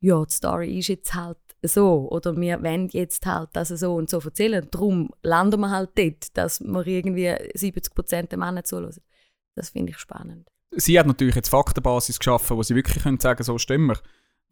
ja, 0.00 0.22
die 0.24 0.32
Story 0.34 0.78
ist 0.78 0.88
jetzt 0.88 1.14
halt 1.14 1.38
so 1.62 2.08
oder 2.10 2.36
wir 2.36 2.62
wollen 2.62 2.88
jetzt 2.88 3.24
halt 3.24 3.50
das 3.52 3.68
so 3.68 3.94
und 3.94 4.10
so 4.10 4.18
erzählen. 4.20 4.66
Darum 4.70 5.10
landen 5.22 5.60
wir 5.60 5.70
halt 5.70 5.90
dort, 5.96 6.36
dass 6.36 6.60
wir 6.60 6.86
irgendwie 6.86 7.30
70% 7.30 8.28
der 8.28 8.38
Männer 8.38 8.64
zuhören. 8.64 9.00
Das 9.54 9.70
finde 9.70 9.92
ich 9.92 9.98
spannend. 9.98 10.51
Sie 10.76 10.98
hat 10.98 11.06
natürlich 11.06 11.34
jetzt 11.34 11.50
Faktenbasis 11.50 12.18
geschaffen, 12.18 12.56
wo 12.56 12.62
sie 12.62 12.74
wirklich 12.74 13.02
können 13.02 13.20
sagen 13.20 13.42
so 13.42 13.58
stimmen. 13.58 13.96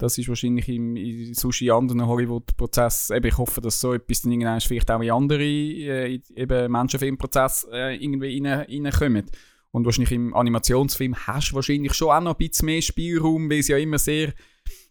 Das 0.00 0.16
ist 0.16 0.28
wahrscheinlich 0.28 0.68
im, 0.68 0.96
in 0.96 1.34
sonst 1.34 1.60
in 1.60 1.70
anderen 1.70 2.06
Hollywood-Prozessen, 2.06 3.16
eben, 3.16 3.26
ich 3.26 3.36
hoffe, 3.36 3.60
dass 3.60 3.80
so 3.80 3.92
etwas 3.92 4.22
dann 4.22 4.32
irgendwann 4.32 4.60
vielleicht 4.60 4.90
auch 4.90 5.00
in 5.00 5.10
andere 5.10 5.44
äh, 5.44 6.20
eben 6.34 6.72
Menschenfilmprozesse 6.72 7.68
äh, 7.70 7.96
irgendwie 7.96 8.42
rein, 8.42 8.64
reinkommt. 8.66 9.30
Und 9.72 9.84
wahrscheinlich 9.84 10.12
im 10.12 10.34
Animationsfilm 10.34 11.14
hast 11.26 11.50
du 11.50 11.56
wahrscheinlich 11.56 11.92
schon 11.92 12.08
auch 12.08 12.20
noch 12.20 12.34
ein 12.34 12.48
bisschen 12.48 12.66
mehr 12.66 12.82
Spielraum, 12.82 13.50
weil 13.50 13.58
es 13.58 13.68
ja 13.68 13.76
immer 13.76 13.98
sehr, 13.98 14.32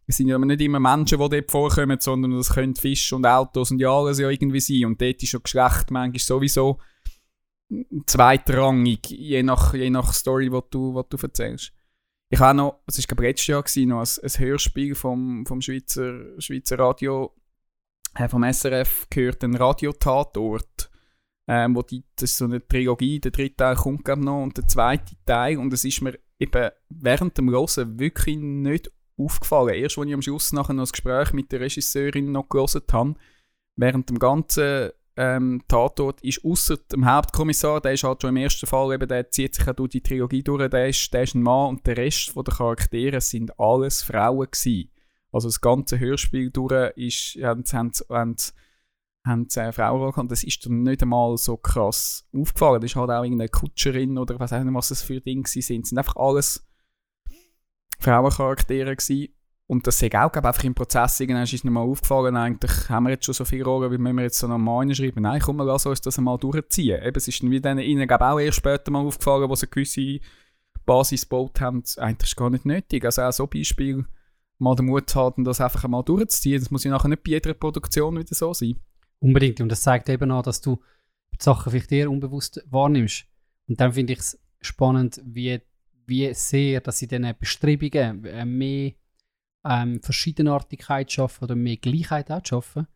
es 0.05 0.17
sind 0.17 0.27
ja 0.27 0.37
nicht 0.37 0.61
immer 0.61 0.79
Menschen, 0.79 1.19
die 1.19 1.29
dort 1.29 1.51
vorkommen, 1.51 1.97
sondern 1.99 2.31
das 2.31 2.53
können 2.53 2.75
Fische 2.75 3.15
und 3.15 3.25
Autos 3.25 3.71
und 3.71 3.79
ja 3.79 3.91
alles 3.91 4.19
ja 4.19 4.29
irgendwie 4.29 4.59
sein. 4.59 4.85
Und 4.85 5.01
dort 5.01 5.21
ist 5.21 5.33
ja 5.33 5.39
Geschlecht 5.39 5.89
manchmal 5.89 6.19
sowieso 6.19 6.77
zweitrangig, 8.05 9.09
je 9.09 9.43
nach, 9.43 9.73
je 9.73 9.89
nach 9.89 10.13
Story, 10.13 10.49
die 10.49 10.59
du, 10.69 10.95
was 10.95 11.05
du 11.09 11.17
erzählst. 11.17 11.73
Ich 12.31 12.39
habe 12.39 12.57
noch, 12.57 12.83
es 12.85 12.97
war 13.09 13.23
letztes 13.23 13.47
Jahr, 13.47 13.63
gewesen, 13.63 13.89
noch 13.89 14.01
ein, 14.01 14.23
ein 14.23 14.39
Hörspiel 14.39 14.95
vom, 14.95 15.45
vom 15.45 15.61
Schweizer, 15.61 16.39
Schweizer 16.39 16.77
Radio, 16.77 17.35
äh, 18.15 18.27
vom 18.27 18.43
SRF 18.43 19.07
gehört, 19.09 19.43
ein 19.43 19.55
Radiotatort. 19.55 20.89
Ähm, 21.51 21.75
wo 21.75 21.81
die, 21.81 22.03
das 22.15 22.29
ist 22.29 22.37
so 22.37 22.45
eine 22.45 22.65
Trilogie, 22.67 23.19
der 23.19 23.31
dritte 23.31 23.55
Teil 23.55 23.75
kommt 23.75 24.05
glaube 24.05 24.23
noch 24.23 24.43
und 24.43 24.55
der 24.55 24.67
zweite 24.67 25.15
Teil 25.25 25.57
und 25.57 25.73
es 25.73 25.83
ist 25.83 25.99
mir 25.99 26.19
eben 26.37 26.69
während 26.89 27.39
dem 27.39 27.49
Hören 27.49 27.99
wirklich 27.99 28.37
nicht 28.37 28.91
aufgefallen. 29.17 29.73
Erst 29.73 29.97
als 29.97 30.07
ich 30.07 30.13
am 30.13 30.21
Schluss 30.21 30.53
nachher 30.53 30.73
noch 30.73 30.83
das 30.83 30.91
Gespräch 30.91 31.33
mit 31.33 31.51
der 31.51 31.61
Regisseurin 31.61 32.31
noch 32.31 32.49
gelesen 32.49 32.83
habe, 32.91 33.15
während 33.75 34.09
dem 34.09 34.19
ganzen 34.19 34.91
ähm, 35.19 35.61
Tatort 35.67 36.21
ist 36.21 36.45
außer 36.45 36.77
dem 36.77 37.05
Hauptkommissar, 37.05 37.81
der 37.81 37.91
ist 37.91 38.05
halt 38.05 38.21
schon 38.21 38.29
im 38.29 38.37
ersten 38.37 38.65
Fall, 38.65 38.93
eben, 38.93 39.05
der 39.05 39.29
zieht 39.29 39.53
sich 39.53 39.67
auch 39.67 39.73
durch 39.73 39.89
die 39.89 40.01
Trilogie 40.01 40.41
durch, 40.41 40.69
der 40.69 40.87
ist, 40.87 41.13
der 41.13 41.23
ist 41.23 41.35
ein 41.35 41.43
Mann 41.43 41.71
und 41.71 41.85
der 41.85 41.97
Rest 41.97 42.33
der 42.33 42.43
Charaktere 42.43 43.19
sind 43.19 43.59
alles 43.59 44.01
Frauen 44.01 44.47
gewesen. 44.49 44.89
Also 45.33 45.49
das 45.49 45.59
ganze 45.59 45.99
Hörspiel 45.99 46.51
durch 46.51 46.93
ist, 46.95 47.37
haben, 47.43 47.65
haben, 47.65 47.91
haben, 48.09 48.35
haben 49.25 49.47
äh, 49.53 49.71
Frauen 49.73 50.13
und 50.13 50.31
das 50.31 50.45
ist 50.45 50.65
dann 50.65 50.83
nicht 50.83 51.03
einmal 51.03 51.37
so 51.37 51.57
krass 51.57 52.25
aufgefallen. 52.33 52.79
Das 52.79 52.91
ist 52.91 52.95
halt 52.95 53.09
auch 53.09 53.23
irgendeine 53.23 53.49
Kutscherin 53.49 54.17
oder 54.17 54.39
weiß 54.39 54.53
auch 54.53 54.63
nicht, 54.63 54.73
was 54.73 54.87
das 54.87 55.01
für 55.01 55.19
Dinge 55.19 55.43
sind. 55.47 55.83
Es 55.83 55.89
sind 55.89 55.97
einfach 55.97 56.15
alles 56.15 56.65
Frauencharaktere 57.99 58.95
gewesen. 58.95 59.33
Und 59.69 59.85
das 59.85 59.99
sehe 59.99 60.09
auch, 60.09 60.31
glaube 60.31 60.47
ich, 60.47 60.49
einfach 60.49 60.63
im 60.63 60.73
Prozess 60.73 61.19
irgendwann 61.19 61.43
ist 61.43 61.63
mir 61.63 61.69
mal 61.69 61.81
aufgefallen, 61.81 62.35
eigentlich 62.35 62.89
haben 62.89 63.03
wir 63.03 63.11
jetzt 63.11 63.25
schon 63.25 63.35
so 63.35 63.45
viele 63.45 63.65
Rollen, 63.65 63.91
wie 63.91 63.99
müssen 63.99 64.15
wir 64.15 64.23
jetzt 64.23 64.39
so 64.39 64.47
noch 64.47 64.57
mal 64.57 64.79
reinschreiben. 64.79 65.21
Nein, 65.21 65.39
komm, 65.39 65.59
lass 65.59 65.85
uns 65.85 66.01
das 66.01 66.17
einmal 66.17 66.39
durchziehen. 66.39 66.99
Eben, 67.03 67.15
es 67.15 67.27
ist 67.27 67.43
dann 67.43 67.51
wie 67.51 67.61
denen, 67.61 67.79
ihnen, 67.81 68.07
glaube 68.07 68.23
ich, 68.23 68.29
auch 68.31 68.39
erst 68.39 68.57
später 68.57 68.89
mal 68.89 69.05
aufgefallen, 69.05 69.47
wo 69.47 69.53
sie 69.53 69.67
eine 69.67 69.69
gewisse 69.69 70.19
Basis 70.87 71.29
gebaut 71.29 71.61
haben. 71.61 71.83
Eigentlich 71.97 72.31
ist 72.31 72.35
gar 72.35 72.49
nicht 72.49 72.65
nötig. 72.65 73.05
Also 73.05 73.21
auch 73.21 73.31
so 73.31 73.45
Beispiel 73.45 74.05
mal 74.57 74.75
den 74.75 74.87
Mut 74.87 75.13
haben, 75.13 75.43
das 75.43 75.61
einfach 75.61 75.87
mal 75.87 76.01
durchzuziehen. 76.01 76.59
Das 76.59 76.71
muss 76.71 76.83
ja 76.83 76.89
nachher 76.89 77.09
nicht 77.09 77.23
bei 77.23 77.29
jeder 77.29 77.53
Produktion 77.53 78.17
wieder 78.17 78.33
so 78.33 78.51
sein. 78.55 78.75
Unbedingt. 79.19 79.61
Und 79.61 79.69
das 79.69 79.83
zeigt 79.83 80.09
eben 80.09 80.31
auch, 80.31 80.41
dass 80.41 80.61
du 80.61 80.79
die 81.31 81.43
Sachen 81.43 81.71
vielleicht 81.71 81.91
eher 81.91 82.09
unbewusst 82.09 82.65
wahrnimmst. 82.71 83.25
Und 83.67 83.79
dann 83.79 83.93
finde 83.93 84.13
ich 84.13 84.19
es 84.19 84.41
spannend, 84.61 85.21
wie, 85.23 85.61
wie 86.07 86.33
sehr, 86.33 86.81
dass 86.81 86.97
sie 86.97 87.07
diesen 87.07 87.31
Bestrebungen 87.39 88.25
äh, 88.25 88.45
mehr 88.45 88.93
ähm, 89.65 90.01
Verschiedenartigkeit 90.01 91.11
schaffen 91.11 91.43
oder 91.43 91.55
mehr 91.55 91.77
Gleichheit 91.77 92.31
auch 92.31 92.45
schaffen. 92.45 92.87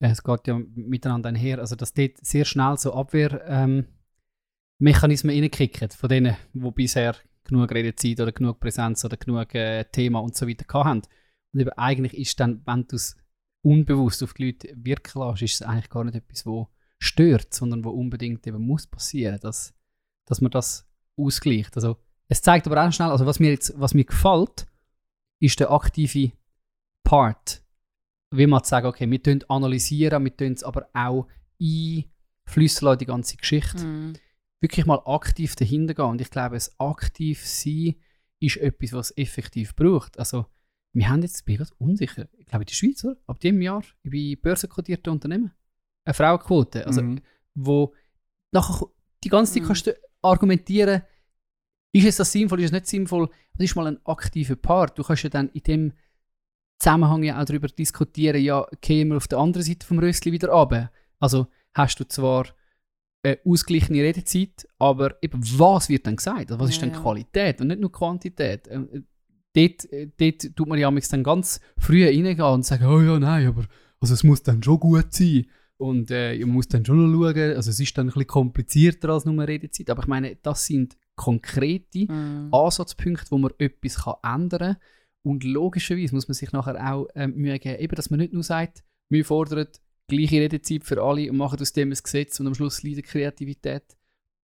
Äh, 0.00 0.10
Es 0.10 0.22
geht 0.22 0.46
ja 0.46 0.58
miteinander 0.74 1.28
einher. 1.28 1.58
Also, 1.58 1.76
dass 1.76 1.92
dort 1.92 2.24
sehr 2.24 2.44
schnell 2.44 2.76
so 2.78 2.94
Abwehrmechanismen 2.94 5.34
ähm, 5.34 5.42
reinkicken, 5.42 5.90
von 5.90 6.08
denen, 6.08 6.36
die 6.52 6.70
bisher 6.70 7.16
genug 7.44 7.72
Redezeit 7.72 8.20
oder 8.20 8.32
genug 8.32 8.60
Präsenz 8.60 9.04
oder 9.04 9.16
genug 9.16 9.54
äh, 9.54 9.84
Thema 9.84 10.20
und 10.20 10.34
so 10.34 10.48
weiter 10.48 10.84
hatten. 10.84 11.02
Und 11.52 11.60
eben 11.60 11.70
eigentlich 11.70 12.16
ist 12.16 12.40
dann, 12.40 12.62
wenn 12.66 12.86
du 12.86 12.96
es 12.96 13.16
unbewusst 13.62 14.22
auf 14.22 14.34
die 14.34 14.46
Leute 14.46 14.74
wirken 14.76 15.20
lässt, 15.20 15.42
ist 15.42 15.54
es 15.54 15.62
eigentlich 15.62 15.90
gar 15.90 16.04
nicht 16.04 16.16
etwas, 16.16 16.46
wo 16.46 16.68
stört, 16.98 17.52
sondern 17.52 17.84
wo 17.84 17.90
unbedingt 17.90 18.46
eben 18.46 18.62
muss 18.62 18.86
passieren, 18.86 19.38
dass, 19.40 19.74
dass 20.26 20.40
man 20.40 20.50
das 20.50 20.88
ausgleicht. 21.16 21.76
Also 21.76 21.98
es 22.28 22.42
zeigt 22.42 22.66
aber 22.66 22.84
auch 22.84 22.92
schnell, 22.92 23.10
also 23.10 23.26
was 23.26 23.40
mir 23.40 23.50
jetzt, 23.50 23.78
was 23.78 23.94
mir 23.94 24.04
gefällt, 24.04 24.66
ist 25.40 25.60
der 25.60 25.70
aktive 25.70 26.32
Part. 27.04 27.62
Wie 28.30 28.46
man 28.46 28.64
sagen, 28.64 28.86
okay, 28.86 29.08
wir 29.10 29.38
analysieren, 29.48 30.24
wir 30.24 30.36
tun 30.36 30.52
es 30.52 30.64
aber 30.64 30.88
auch 30.92 31.28
einflüssen 31.60 32.86
lassen, 32.86 32.98
die 32.98 33.06
ganze 33.06 33.36
Geschichte. 33.36 33.84
Mhm. 33.84 34.14
Wirklich 34.60 34.86
mal 34.86 35.02
aktiv 35.04 35.54
dahinter 35.56 35.94
gehen. 35.94 36.04
Und 36.06 36.20
ich 36.20 36.30
glaube, 36.30 36.54
das 36.56 36.78
aktiv 36.80 37.46
sein 37.46 37.94
ist 38.40 38.56
etwas, 38.56 38.92
was 38.92 39.10
es 39.10 39.18
effektiv 39.18 39.76
braucht. 39.76 40.18
Also 40.18 40.46
wir 40.92 41.08
haben 41.08 41.22
jetzt, 41.22 41.44
bin 41.44 41.54
ich 41.54 41.58
gerade 41.60 41.74
unsicher, 41.78 42.28
ich 42.38 42.46
glaube 42.46 42.62
in 42.62 42.66
der 42.66 42.74
Schweiz, 42.74 43.04
oder? 43.04 43.16
ab 43.26 43.40
diesem 43.40 43.60
Jahr, 43.60 43.82
bei 44.04 44.36
börsenkotierten 44.40 45.12
Unternehmen, 45.12 45.52
eine 46.04 46.14
Frauenquote, 46.14 46.86
also 46.86 47.02
Mhm. 47.02 47.20
wo 47.54 47.94
nachher 48.52 48.86
die 49.22 49.28
ganze 49.28 49.54
Zeit 49.54 49.62
Mhm. 49.62 49.66
kannst 49.66 49.86
du 49.88 49.98
argumentieren, 50.22 51.02
ist 51.94 52.06
es 52.06 52.16
das 52.16 52.32
sinnvoll, 52.32 52.60
ist 52.60 52.66
es 52.66 52.72
nicht 52.72 52.86
sinnvoll, 52.86 53.28
das 53.56 53.64
ist 53.66 53.76
mal 53.76 53.86
ein 53.86 54.04
aktiver 54.04 54.56
Part. 54.56 54.98
Du 54.98 55.02
kannst 55.04 55.22
ja 55.22 55.30
dann 55.30 55.48
in 55.50 55.62
dem 55.62 55.92
Zusammenhang 56.80 57.22
ja 57.22 57.40
auch 57.40 57.44
darüber 57.44 57.68
diskutieren, 57.68 58.42
ja, 58.42 58.66
gehen 58.80 59.08
wir 59.08 59.16
auf 59.16 59.28
der 59.28 59.38
anderen 59.38 59.64
Seite 59.64 59.86
vom 59.86 60.00
Rössli 60.00 60.32
wieder 60.32 60.48
runter. 60.48 60.90
Also 61.20 61.46
hast 61.72 62.00
du 62.00 62.04
zwar 62.04 62.46
eine 63.22 63.38
ausgeglichene 63.44 64.02
Redezeit, 64.02 64.66
aber 64.78 65.16
eben 65.22 65.40
was 65.56 65.88
wird 65.88 66.06
dann 66.06 66.16
gesagt? 66.16 66.50
Also 66.50 66.58
was 66.58 66.70
ist 66.70 66.76
Ja, 66.76 66.88
dann 66.88 66.96
ja. 66.96 67.00
Qualität 67.00 67.60
und 67.60 67.68
nicht 67.68 67.80
nur 67.80 67.92
Quantität? 67.92 68.68
Ähm, 68.70 68.88
äh, 68.92 69.00
Dort, 69.56 69.92
äh, 69.92 70.10
dort 70.18 70.56
tut 70.56 70.66
man 70.66 70.80
ja 70.80 70.90
dann 70.90 71.22
ganz 71.22 71.60
früh 71.78 72.04
reingehen 72.04 72.40
und 72.40 72.66
sagen, 72.66 72.86
oh 72.86 73.00
ja, 73.00 73.20
nein, 73.20 73.46
aber 73.46 73.64
also 74.00 74.12
es 74.12 74.24
muss 74.24 74.42
dann 74.42 74.60
schon 74.60 74.80
gut 74.80 75.12
sein. 75.14 75.46
Und 75.76 76.10
äh, 76.10 76.36
man 76.40 76.50
muss 76.50 76.66
dann 76.66 76.84
schon 76.84 77.12
noch 77.12 77.32
schauen, 77.32 77.54
also 77.54 77.70
es 77.70 77.78
ist 77.78 77.96
dann 77.96 78.06
ein 78.06 78.08
bisschen 78.08 78.26
komplizierter 78.26 79.10
als 79.10 79.24
nur 79.26 79.46
Redezeit, 79.46 79.90
aber 79.90 80.02
ich 80.02 80.08
meine, 80.08 80.34
das 80.42 80.66
sind 80.66 80.96
konkrete 81.16 82.06
Mhm. 82.10 82.48
Ansatzpunkte, 82.52 83.30
wo 83.30 83.38
man 83.38 83.52
etwas 83.58 84.04
kann 84.04 84.14
ändern 84.22 84.74
kann. 84.74 84.76
Und 85.22 85.44
logischerweise 85.44 86.14
muss 86.14 86.28
man 86.28 86.34
sich 86.34 86.52
nachher 86.52 86.92
auch 86.92 87.08
ähm, 87.14 87.34
Mühe 87.36 87.58
geben, 87.58 87.80
eben, 87.80 87.94
dass 87.94 88.10
man 88.10 88.20
nicht 88.20 88.32
nur 88.32 88.42
sagt, 88.42 88.84
wir 89.08 89.24
fordern 89.24 89.68
gleiche 90.06 90.40
Redezeit 90.40 90.84
für 90.84 91.02
alle 91.02 91.30
und 91.30 91.38
machen 91.38 91.58
aus 91.60 91.72
dem 91.72 91.90
ein 91.90 91.98
Gesetz 92.02 92.38
und 92.40 92.46
am 92.46 92.54
Schluss 92.54 92.82
leidet 92.82 93.06
Kreativität 93.06 93.84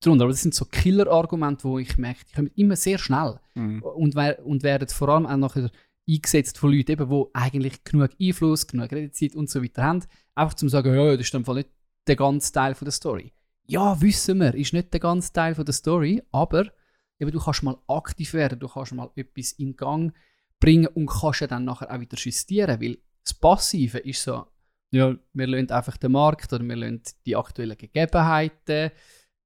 darunter. 0.00 0.24
Aber 0.24 0.32
das 0.32 0.42
sind 0.42 0.54
so 0.54 0.64
Killer-Argumente, 0.64 1.64
wo 1.64 1.78
ich 1.78 1.98
merke, 1.98 2.24
die 2.30 2.34
kommen 2.34 2.50
immer 2.56 2.76
sehr 2.76 2.98
schnell 2.98 3.38
Mhm. 3.54 3.82
und, 3.82 4.16
und 4.16 4.62
werden 4.62 4.88
vor 4.88 5.10
allem 5.10 5.26
auch 5.26 5.36
nachher 5.36 5.70
eingesetzt 6.08 6.56
von 6.56 6.72
Leuten, 6.72 6.92
eben, 6.92 7.10
die 7.10 7.24
eigentlich 7.34 7.84
genug 7.84 8.10
Einfluss, 8.20 8.66
genug 8.66 8.90
Redezeit 8.90 9.34
und 9.34 9.50
so 9.50 9.62
weiter 9.62 9.82
haben, 9.82 10.04
einfach 10.34 10.54
zum 10.54 10.68
sagen, 10.68 10.94
ja, 10.94 11.04
ja, 11.04 11.16
das 11.16 11.26
ist 11.26 11.34
dann 11.34 11.42
nicht 11.54 11.68
der 12.06 12.16
ganze 12.16 12.52
Teil 12.52 12.74
von 12.74 12.86
der 12.86 12.92
Story. 12.92 13.32
Ja, 13.70 14.00
wissen 14.00 14.40
wir, 14.40 14.52
ist 14.56 14.72
nicht 14.72 14.92
der 14.92 14.98
ganze 14.98 15.32
Teil 15.32 15.54
von 15.54 15.64
der 15.64 15.72
Story, 15.72 16.20
aber 16.32 16.72
eben, 17.20 17.30
du 17.30 17.38
kannst 17.38 17.62
mal 17.62 17.78
aktiv 17.86 18.34
werden, 18.34 18.58
du 18.58 18.66
kannst 18.66 18.92
mal 18.92 19.12
etwas 19.14 19.52
in 19.52 19.76
Gang 19.76 20.12
bringen 20.58 20.88
und 20.88 21.06
kannst 21.06 21.42
ja 21.42 21.46
dann 21.46 21.66
nachher 21.66 21.88
auch 21.88 22.00
wieder 22.00 22.16
justieren, 22.16 22.80
weil 22.80 22.98
das 23.22 23.32
Passive 23.34 23.98
ist 23.98 24.24
so, 24.24 24.44
ja, 24.90 25.14
wir 25.32 25.46
lassen 25.46 25.70
einfach 25.70 25.96
den 25.98 26.10
Markt 26.10 26.52
oder 26.52 26.64
wir 26.64 26.74
lassen 26.74 27.02
die 27.24 27.36
aktuellen 27.36 27.78
Gegebenheiten 27.78 28.90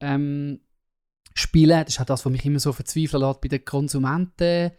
ähm, 0.01 0.61
spielen. 1.35 1.85
Das 1.85 1.91
ist 1.91 2.01
auch 2.01 2.07
das, 2.07 2.25
was 2.25 2.33
mich 2.33 2.47
immer 2.47 2.61
so 2.61 2.73
verzweifeln 2.73 3.23
lässt 3.23 3.43
bei 3.43 3.49
den 3.49 3.63
Konsumenten. 3.63 4.73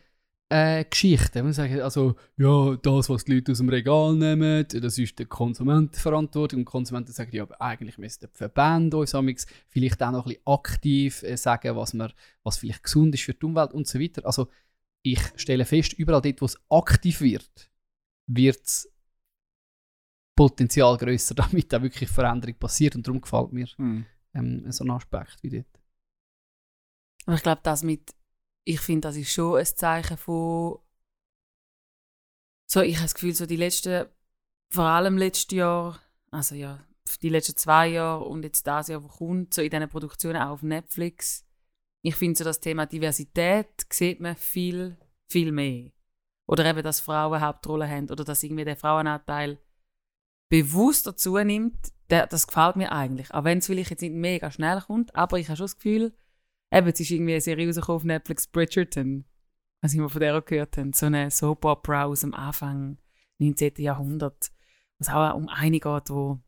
Äh, 0.56 0.86
Geschichten. 0.86 1.44
Man 1.44 1.52
sagt, 1.52 1.74
also, 1.74 2.16
ja, 2.38 2.78
das, 2.78 3.10
was 3.10 3.26
die 3.26 3.34
Leute 3.34 3.52
aus 3.52 3.58
dem 3.58 3.68
Regal 3.68 4.16
nehmen, 4.16 4.66
das 4.70 4.98
ist 4.98 5.20
der 5.20 5.26
Konsumentenverantwortung. 5.26 6.60
Und 6.60 6.66
die 6.66 6.72
Konsumenten 6.72 7.12
sagen, 7.12 7.36
ja, 7.36 7.44
aber 7.44 7.62
eigentlich 7.62 7.98
müssten 7.98 8.28
die 8.32 8.38
Verbände 8.38 8.96
uns 8.96 9.14
amigs 9.14 9.48
vielleicht 9.68 10.02
auch 10.02 10.12
noch 10.12 10.26
ein 10.26 10.30
bisschen 10.30 10.48
aktiv 10.48 11.24
äh, 11.24 11.36
sagen, 11.36 11.76
was, 11.76 11.94
man, 11.94 12.14
was 12.44 12.58
vielleicht 12.58 12.84
gesund 12.84 13.14
ist 13.16 13.24
für 13.24 13.34
die 13.34 13.46
Umwelt 13.46 13.74
und 13.74 13.86
so 13.86 14.00
weiter. 14.00 14.26
Also, 14.26 14.48
ich 15.02 15.20
stelle 15.36 15.66
fest, 15.66 15.92
überall 15.94 16.22
dort, 16.22 16.42
wo 16.42 16.46
es 16.46 16.58
aktiv 16.70 17.20
wird, 17.20 17.70
wird 18.28 18.64
das 18.64 18.90
Potenzial 20.38 20.96
grösser, 20.98 21.36
damit 21.36 21.74
da 21.74 21.82
wirklich 21.82 22.10
Veränderung 22.10 22.56
passiert. 22.56 22.96
Und 22.96 23.06
darum 23.06 23.20
gefällt 23.20 23.52
mir 23.52 23.68
Mhm. 23.78 24.06
ähm, 24.34 24.72
so 24.72 24.86
ein 24.86 24.92
Aspekt 24.92 25.38
wie 25.42 25.50
dort. 25.50 25.82
Aber 27.26 27.36
ich 27.36 27.44
glaube, 27.44 27.62
das 27.64 27.84
mit, 27.84 28.16
ich 28.66 28.80
finde, 28.80 29.08
das 29.08 29.16
ist 29.16 29.32
schon 29.32 29.58
ein 29.58 29.66
Zeichen 29.66 30.18
von, 30.18 30.80
so, 32.68 32.82
ich 32.82 32.96
habe 32.96 33.06
das 33.06 33.14
Gefühl, 33.14 33.36
so 33.36 33.46
die 33.46 33.56
letzten, 33.56 34.08
vor 34.72 34.86
allem 34.86 35.18
letztes 35.18 35.56
Jahr, 35.56 36.02
also 36.32 36.56
ja, 36.56 36.86
die 37.22 37.30
letzten 37.30 37.56
zwei 37.56 37.90
Jahre 37.90 38.26
und 38.26 38.44
jetzt 38.44 38.66
das 38.66 38.88
Jahr, 38.88 39.04
wo 39.04 39.08
kommt, 39.08 39.54
so 39.54 39.62
in 39.62 39.70
diesen 39.70 39.90
Produktionen 39.90 40.42
auch 40.42 40.50
auf 40.50 40.64
Netflix, 40.64 41.46
ich 42.02 42.16
finde 42.16 42.38
so 42.38 42.44
das 42.44 42.60
Thema 42.60 42.86
Diversität 42.86 43.86
sieht 43.92 44.20
man 44.20 44.36
viel, 44.36 44.98
viel 45.32 45.52
mehr. 45.52 45.92
Oder 46.48 46.66
eben, 46.66 46.84
dass 46.84 47.00
Frauen 47.00 47.42
Hauptrollen 47.42 47.90
haben 47.90 48.10
oder 48.10 48.24
dass 48.24 48.44
irgendwie 48.44 48.66
der 48.66 48.78
Frauenanteil 48.78 49.60
bewusst 50.50 51.08
dazu 51.08 51.36
der, 51.36 52.28
das 52.28 52.46
gefällt 52.46 52.76
mir 52.76 52.92
eigentlich. 52.92 53.34
Auch 53.34 53.44
wenn 53.44 53.58
es 53.58 53.66
vielleicht 53.66 53.90
jetzt 53.90 54.02
nicht 54.02 54.14
mega 54.14 54.52
schnell 54.52 54.82
kommt, 54.82 55.16
aber 55.16 55.40
ich 55.40 55.48
habe 55.48 55.58
schon 55.58 55.66
das 55.66 55.78
Gefühl, 55.78 56.14
Eben, 56.72 56.88
es 56.88 57.00
ist 57.00 57.12
irgendwie 57.12 57.34
eine 57.34 57.42
Serie 57.42 57.68
rausgekommen 57.68 57.98
auf 57.98 58.04
Netflix, 58.04 58.48
Bridgerton. 58.48 59.26
Was 59.82 59.94
ich 59.94 60.00
mal 60.00 60.10
von 60.10 60.22
der 60.22 60.38
auch 60.38 60.46
gehört 60.46 60.78
habe. 60.78 60.92
So 60.94 61.06
eine 61.06 61.30
Soap-Opera 61.30 62.06
aus 62.06 62.22
dem 62.22 62.34
Anfang 62.34 62.98
19. 63.40 63.74
Jahrhundert. 63.78 64.52
Was 64.98 65.10
auch 65.10 65.36
um 65.36 65.48
eine 65.50 65.80
geht, 65.80 66.10
wo, 66.10 66.40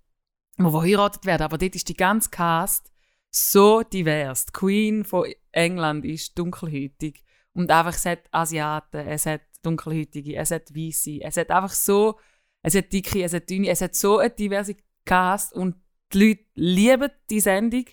wo 0.58 0.72
verheiratet 0.72 1.26
werden. 1.26 1.44
Aber 1.44 1.58
dort 1.58 1.76
ist 1.76 1.90
die 1.90 1.96
ganze 1.96 2.30
Cast 2.30 2.92
so 3.30 3.84
divers. 3.84 4.48
Die 4.48 4.54
Queen 4.54 5.04
von 5.04 5.26
England 5.52 6.06
ist 6.06 6.38
dunkelhäutig. 6.38 7.24
Und 7.54 7.72
einfach, 7.72 7.96
es 7.96 8.06
hat 8.06 8.22
Asiaten, 8.32 9.08
es 9.08 9.26
hat 9.26 9.42
dunkelhäutige, 9.64 10.36
es 10.36 10.52
hat 10.52 10.76
Weisse. 10.76 11.20
Es 11.22 11.38
hat 11.38 11.52
einfach 11.52 11.74
so, 11.74 12.20
es 12.62 12.76
hat 12.76 12.92
dicke, 12.92 13.24
es 13.24 13.34
hat 13.34 13.50
dünne, 13.50 13.70
es 13.70 13.82
hat 13.82 13.96
so 13.96 14.20
eine 14.20 14.30
diverse 14.30 14.76
Cast. 15.06 15.54
Und 15.54 15.76
die 16.14 16.20
Leute 16.20 16.46
lieben 16.56 17.12
die 17.30 17.40
Sendung. 17.40 17.86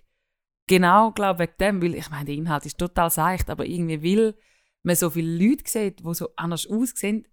Genau, 0.66 1.12
glaube 1.12 1.40
wegen 1.40 1.54
dem, 1.60 1.82
weil 1.82 1.94
ich 1.94 2.10
meine, 2.10 2.24
der 2.24 2.34
Inhalt 2.34 2.64
ist 2.66 2.78
total 2.78 3.10
seicht, 3.10 3.50
aber 3.50 3.66
irgendwie 3.66 4.02
will 4.02 4.38
man 4.82 4.96
so 4.96 5.10
viele 5.10 5.36
Leute 5.36 5.64
sieht, 5.66 6.00
die 6.00 6.14
so 6.14 6.28
anders 6.36 6.66
aussehen. 6.66 7.26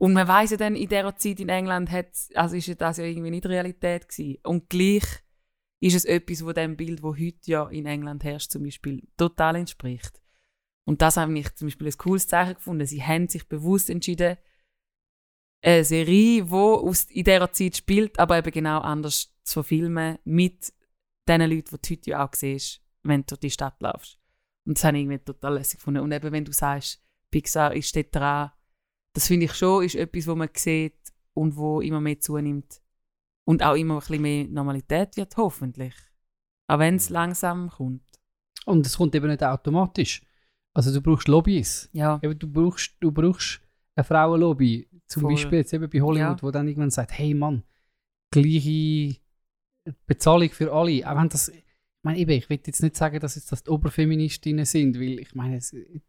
Und 0.00 0.12
man 0.12 0.26
weiß 0.26 0.52
ja 0.52 0.56
dann, 0.56 0.74
in 0.74 0.88
dieser 0.88 1.16
Zeit 1.16 1.40
in 1.40 1.48
England 1.48 1.90
hat, 1.90 2.08
also 2.34 2.56
ist 2.56 2.80
das 2.80 2.96
ja 2.96 3.04
irgendwie 3.04 3.30
nicht 3.30 3.46
Realität 3.46 4.08
gewesen. 4.08 4.38
Und 4.42 4.68
gleich 4.68 5.04
ist 5.80 5.94
es 5.94 6.04
etwas, 6.04 6.44
wo 6.44 6.52
dem 6.52 6.76
Bild, 6.76 7.02
wo 7.02 7.14
heute 7.14 7.38
ja 7.44 7.68
in 7.68 7.86
England 7.86 8.24
herrscht, 8.24 8.50
zum 8.50 8.64
Beispiel, 8.64 9.06
total 9.16 9.56
entspricht. 9.56 10.20
Und 10.84 11.02
das 11.02 11.16
habe 11.16 11.36
ich 11.38 11.54
zum 11.54 11.68
Beispiel 11.68 11.88
ein 11.88 11.98
cooles 11.98 12.26
Zeichen 12.26 12.54
gefunden. 12.54 12.86
Sie 12.86 13.02
haben 13.02 13.28
sich 13.28 13.48
bewusst 13.48 13.90
entschieden, 13.90 14.36
eine 15.62 15.84
Serie, 15.84 16.44
die 16.44 17.18
in 17.18 17.24
dieser 17.24 17.52
Zeit 17.52 17.76
spielt, 17.76 18.18
aber 18.18 18.38
eben 18.38 18.50
genau 18.50 18.80
anders 18.80 19.34
zu 19.44 19.54
verfilmen, 19.54 20.18
mit 20.24 20.72
den 21.28 21.40
Leuten, 21.42 21.76
die 21.76 21.88
du 21.88 21.90
heute 21.94 22.10
ja 22.10 22.24
auch 22.26 22.34
siehst, 22.34 22.80
wenn 23.02 23.20
du 23.22 23.26
durch 23.28 23.40
die 23.40 23.50
Stadt 23.50 23.80
laufst. 23.80 24.18
Und 24.66 24.76
das 24.78 24.84
habe 24.84 24.96
ich 24.96 25.02
irgendwie 25.04 25.18
total 25.24 25.54
lässig 25.54 25.78
gefunden. 25.78 26.00
Und 26.00 26.12
eben, 26.12 26.32
wenn 26.32 26.44
du 26.44 26.52
sagst, 26.52 27.02
Pixar 27.30 27.74
ist 27.74 27.94
dort 27.96 28.14
dran, 28.14 28.50
das 29.12 29.26
finde 29.26 29.46
ich 29.46 29.54
schon, 29.54 29.84
ist 29.84 29.94
etwas, 29.94 30.26
wo 30.26 30.34
man 30.34 30.48
sieht 30.54 31.12
und 31.34 31.56
wo 31.56 31.80
immer 31.80 32.00
mehr 32.00 32.20
zunimmt. 32.20 32.80
Und 33.46 33.62
auch 33.62 33.74
immer 33.74 33.94
ein 33.94 34.00
bisschen 34.00 34.22
mehr 34.22 34.44
Normalität 34.48 35.16
wird, 35.16 35.36
hoffentlich. 35.36 35.94
Auch 36.66 36.78
wenn 36.78 36.96
es 36.96 37.10
langsam 37.10 37.68
kommt. 37.68 38.02
Und 38.64 38.86
es 38.86 38.96
kommt 38.96 39.14
eben 39.14 39.28
nicht 39.28 39.42
automatisch. 39.42 40.22
Also 40.72 40.92
du 40.92 41.02
brauchst 41.02 41.28
Lobbys. 41.28 41.90
Ja. 41.92 42.18
Eben, 42.22 42.38
du, 42.38 42.50
brauchst, 42.50 42.96
du 43.00 43.12
brauchst 43.12 43.60
eine 43.94 44.04
Frauenlobby. 44.04 44.88
Zum 45.06 45.22
Voll. 45.22 45.32
Beispiel 45.34 45.58
jetzt 45.58 45.72
eben 45.74 45.88
bei 45.90 46.00
Hollywood, 46.00 46.38
Ja. 46.38 46.42
wo 46.42 46.50
dann 46.50 46.66
irgendwann 46.66 46.90
sagt, 46.90 47.12
hey 47.18 47.34
Mann, 47.34 47.62
gleiche 48.30 49.16
Bezahlung 50.06 50.50
für 50.50 50.72
alle. 50.72 51.08
Auch 51.10 51.16
wenn 51.20 51.28
das, 51.28 51.48
ich 51.48 51.64
meine, 52.02 52.18
eben, 52.18 52.30
ich 52.32 52.48
will 52.50 52.60
jetzt 52.64 52.82
nicht 52.82 52.96
sagen, 52.96 53.20
dass 53.20 53.34
jetzt 53.36 53.50
das 53.52 53.62
die 53.62 53.70
Oberfeministinnen 53.70 54.64
sind, 54.64 54.98
weil 54.98 55.18
ich 55.18 55.34
meine, 55.34 55.58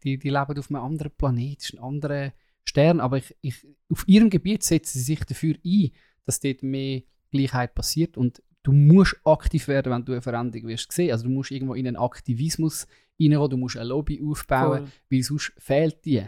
die, 0.02 0.18
die 0.18 0.30
leben 0.30 0.58
auf 0.58 0.70
einem 0.70 0.82
anderen 0.82 1.12
Planeten, 1.16 1.60
ist 1.60 1.74
ein 1.74 1.80
anderer 1.80 2.32
Stern, 2.64 3.00
aber 3.00 3.18
ich, 3.18 3.34
ich, 3.42 3.54
auf 3.90 4.04
ihrem 4.08 4.28
Gebiet 4.30 4.62
setzen 4.62 4.98
sie 4.98 5.04
sich 5.04 5.20
dafür 5.24 5.54
ein, 5.64 5.90
dass 6.24 6.40
dort 6.40 6.62
mehr 6.62 7.02
Gleichheit 7.30 7.74
passiert 7.74 8.16
und 8.16 8.42
du 8.62 8.72
musst 8.72 9.16
aktiv 9.24 9.68
werden, 9.68 9.92
wenn 9.92 10.04
du 10.04 10.12
eine 10.12 10.22
Veränderung 10.22 10.68
wirst 10.68 10.90
sehen. 10.90 11.12
Also 11.12 11.24
du 11.24 11.30
musst 11.30 11.52
irgendwo 11.52 11.74
in 11.74 11.86
einen 11.86 11.96
Aktivismus 11.96 12.86
reingehen, 13.20 13.48
du 13.50 13.56
musst 13.56 13.76
ein 13.76 13.86
Lobby 13.86 14.20
aufbauen, 14.24 14.78
Voll. 14.78 14.88
weil 15.10 15.22
sonst 15.22 15.52
fehlt 15.58 16.04
die. 16.04 16.24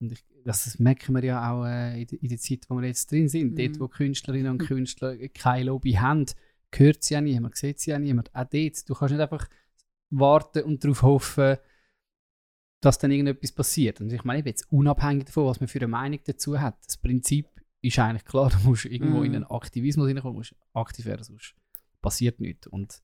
Und 0.00 0.12
ich, 0.12 0.24
das 0.44 0.78
merken 0.78 1.14
wir 1.14 1.22
ja 1.22 1.52
auch 1.52 1.66
äh, 1.66 2.00
in, 2.00 2.06
der- 2.06 2.22
in 2.22 2.28
der 2.28 2.38
Zeit, 2.38 2.64
wo 2.68 2.76
wir 2.80 2.88
jetzt 2.88 3.10
drin 3.10 3.28
sind. 3.28 3.52
Mhm. 3.52 3.56
Dort, 3.56 3.80
wo 3.80 3.88
Künstlerinnen 3.88 4.52
und 4.52 4.58
Künstler 4.58 5.16
kein 5.28 5.66
Lobby 5.66 5.92
haben, 5.92 6.24
hört 6.74 7.02
sie 7.04 7.14
ja 7.14 7.20
niemand, 7.20 7.56
sieht 7.56 7.80
sie 7.80 7.90
ja 7.90 7.98
niemand. 7.98 8.34
Auch 8.34 8.44
dort, 8.44 8.88
du 8.88 8.94
kannst 8.94 9.12
nicht 9.12 9.20
einfach 9.20 9.48
warten 10.10 10.62
und 10.64 10.82
darauf 10.84 11.02
hoffen, 11.02 11.56
dass 12.80 12.98
dann 12.98 13.10
irgendetwas 13.12 13.52
passiert. 13.52 14.00
Und 14.00 14.12
ich 14.12 14.24
meine, 14.24 14.40
eben 14.40 14.48
jetzt 14.48 14.70
unabhängig 14.72 15.26
davon, 15.26 15.46
was 15.46 15.60
man 15.60 15.68
für 15.68 15.78
eine 15.78 15.88
Meinung 15.88 16.20
dazu 16.24 16.60
hat, 16.60 16.76
das 16.84 16.96
Prinzip 16.96 17.48
ist 17.80 17.98
eigentlich 17.98 18.24
klar, 18.24 18.50
du 18.50 18.58
musst 18.68 18.84
irgendwo 18.86 19.18
Mhm. 19.18 19.24
in 19.24 19.34
einen 19.36 19.44
Aktivismus 19.44 20.08
hineinkommen, 20.08 20.36
musst 20.36 20.54
aktiv 20.72 21.04
werden, 21.06 21.24
sonst 21.24 21.54
passiert 22.00 22.40
nichts. 22.40 22.66
Und 22.66 23.02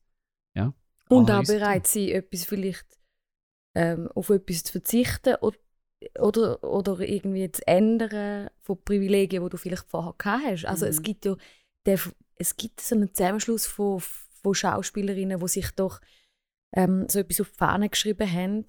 ja. 0.55 0.73
Und 1.09 1.31
auch 1.31 1.43
bereit 1.45 1.87
sein, 1.87 2.09
etwas 2.09 2.45
vielleicht 2.45 2.99
ähm, 3.75 4.09
auf 4.09 4.29
etwas 4.29 4.63
zu 4.63 4.71
verzichten 4.73 5.35
oder, 5.41 5.57
oder, 6.19 6.63
oder 6.63 6.99
irgendwie 6.99 7.51
zu 7.51 7.65
ändern 7.67 8.49
von 8.61 8.83
Privilegien, 8.83 9.43
die 9.43 9.49
du 9.49 9.57
vielleicht 9.57 9.85
vorher 9.89 10.13
gehabt 10.17 10.43
hast. 10.45 10.65
Also 10.65 10.85
es 10.85 10.99
Mhm. 10.99 11.03
gibt 11.03 11.25
ja 11.25 11.35
der, 11.85 11.99
es 12.39 12.55
gibt 12.55 12.81
so 12.81 12.95
einen 12.95 13.13
Zusammenschluss 13.13 13.67
von, 13.67 13.99
von 13.99 14.55
Schauspielerinnen, 14.55 15.39
die 15.39 15.47
sich 15.47 15.69
doch 15.71 15.99
ähm, 16.73 17.05
so 17.07 17.19
etwas 17.19 17.41
auf 17.41 17.49
die 17.51 17.57
Fahne 17.57 17.89
geschrieben 17.89 18.31
haben. 18.31 18.65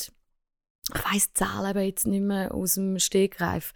Ich 0.93 1.25
die 1.25 1.33
Zahlen 1.35 1.67
aber 1.67 1.83
jetzt 1.83 2.07
nicht 2.07 2.23
mehr 2.23 2.53
aus 2.53 2.75
dem 2.75 2.99
Stegreif, 2.99 3.73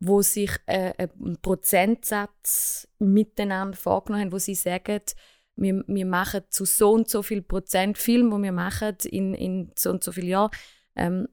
wo 0.00 0.22
sich 0.22 0.50
äh, 0.66 0.92
einen 0.98 1.40
Prozentsatz 1.40 2.88
miteinander 2.98 3.76
vorgenommen 3.76 4.24
haben, 4.24 4.32
wo 4.32 4.38
sie 4.38 4.56
sagen, 4.56 5.00
wir, 5.54 5.84
wir 5.86 6.06
machen 6.06 6.42
zu 6.50 6.64
so 6.64 6.92
und 6.92 7.08
so 7.08 7.22
viel 7.22 7.42
Prozent 7.42 7.96
Film, 7.96 8.32
wo 8.32 8.38
wir 8.38 8.52
machen 8.52 8.96
in, 9.04 9.34
in 9.34 9.72
so 9.76 9.90
und 9.90 10.02
so 10.02 10.12
vielen 10.12 10.28
Jahren, 10.28 10.50
ähm, 10.96 11.28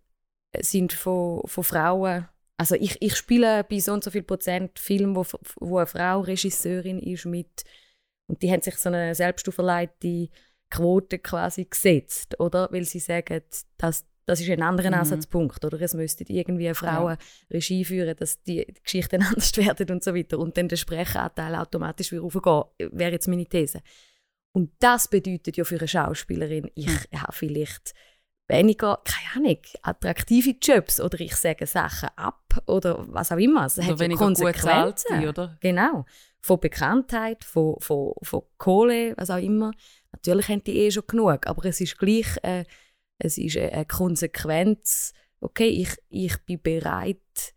sind 0.60 0.94
von, 0.94 1.42
von 1.46 1.64
Frauen. 1.64 2.28
Also 2.58 2.76
ich, 2.76 3.02
ich 3.02 3.16
spiele 3.16 3.64
bei 3.64 3.80
so 3.80 3.94
und 3.94 4.04
so 4.04 4.12
viel 4.12 4.24
Prozent 4.24 4.78
Film, 4.80 5.16
wo, 5.16 5.26
wo 5.60 5.78
eine 5.78 5.88
Frau 5.88 6.22
Regisseurin 6.22 7.00
ist 7.00 7.26
mit 7.26 7.66
und 8.28 8.42
die 8.42 8.52
haben 8.52 8.62
sich 8.62 8.76
so 8.78 8.90
eine 8.90 9.14
selbst 9.16 9.48
auferlegte 9.48 10.30
Quote 10.70 11.20
quasi 11.20 11.66
gesetzt, 11.66 12.40
oder? 12.40 12.68
Weil 12.72 12.84
sie 12.86 13.00
sagen, 13.00 13.42
dass 13.78 14.06
das 14.28 14.42
ist 14.42 14.50
ein 14.50 14.64
anderer 14.64 14.88
Mhm. 14.90 14.96
Ansatzpunkt, 14.96 15.64
oder? 15.64 15.80
Es 15.82 15.94
müsste 15.94 16.24
irgendwie 16.28 16.74
Frauen 16.74 17.16
Regie 17.52 17.86
führen, 17.86 18.16
dass 18.18 18.42
die 18.42 18.66
Geschichten 18.84 19.22
anders 19.24 19.56
werden 19.58 19.92
und 19.92 20.04
so 20.04 20.16
weiter 20.16 20.40
und 20.40 20.58
dann 20.58 20.68
der 20.68 20.78
Sprechanteil 20.78 21.54
automatisch 21.56 22.12
wieder 22.12 22.24
raufgehen, 22.24 22.64
wäre 22.98 23.12
jetzt 23.12 23.28
meine 23.28 23.46
These. 23.46 23.82
Und 24.52 24.72
das 24.80 25.08
bedeutet 25.10 25.58
ja 25.58 25.64
für 25.64 25.78
eine 25.78 25.88
Schauspielerin, 25.88 26.72
ich 26.74 26.88
Hm. 26.88 27.22
habe 27.22 27.34
vielleicht 27.34 27.94
weniger, 28.48 29.00
keine 29.04 29.46
Ahnung, 29.48 29.62
attraktive 29.84 30.56
Jobs 30.62 31.00
oder 31.00 31.20
ich 31.20 31.36
sage 31.36 31.68
Sachen 31.68 32.10
ab 32.16 32.64
oder 32.68 33.06
was 33.08 33.32
auch 33.32 33.38
immer. 33.38 33.66
Es 33.66 33.78
Oder 33.78 33.88
hat 33.88 33.94
ja 33.94 34.00
weniger 34.00 34.20
Konsequenzen. 34.26 35.06
sein, 35.10 35.28
oder? 35.28 35.58
Genau. 35.62 36.06
Von 36.46 36.60
Bekanntheit, 36.60 37.44
von, 37.44 37.80
von, 37.80 38.14
von 38.22 38.44
Kohle, 38.58 39.16
was 39.18 39.30
auch 39.32 39.42
immer. 39.42 39.72
Natürlich 40.12 40.48
haben 40.50 40.64
die 40.64 40.78
eh 40.78 40.92
schon 40.92 41.08
genug, 41.08 41.48
aber 41.48 41.66
es 41.66 41.82
ist 41.82 41.98
gleich 41.98 42.38
äh, 42.44 42.66
es 43.18 43.38
ist 43.38 43.58
eine 43.58 43.86
Konsequenz. 43.86 45.14
Okay, 45.40 45.70
ich, 45.70 45.90
ich 46.10 46.38
bin 46.46 46.62
bereit, 46.62 47.56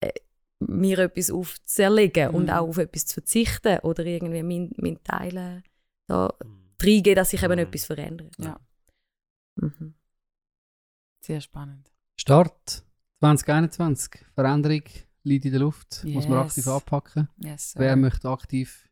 äh, 0.00 0.12
mir 0.60 0.98
etwas 0.98 1.30
aufzuerlegen 1.30 2.28
Mhm. 2.30 2.34
und 2.34 2.50
auch 2.50 2.68
auf 2.68 2.78
etwas 2.78 3.06
zu 3.06 3.14
verzichten 3.14 3.78
oder 3.80 4.04
irgendwie 4.04 4.42
mein, 4.42 4.70
mein 4.76 5.02
Teil 5.04 5.36
äh, 5.36 5.62
da 6.06 6.34
reingeben, 6.82 7.14
dass 7.16 7.30
sich 7.30 7.42
eben 7.42 7.52
Mhm. 7.54 7.58
etwas 7.60 7.84
verändert. 7.86 8.34
Ja. 8.38 8.60
Mhm. 9.56 9.94
Sehr 11.24 11.40
spannend. 11.40 11.90
Start 12.20 12.84
2021. 13.20 14.24
Veränderung 14.34 14.82
liegt 15.24 15.44
in 15.44 15.52
der 15.52 15.60
Luft. 15.60 16.02
Muss 16.04 16.28
man 16.28 16.38
Yes. 16.42 16.48
aktiv 16.50 16.68
anpacken. 16.68 17.28
Yes. 17.38 17.74
Wer 17.76 17.96
möchte 17.96 18.28
aktiv 18.28 18.88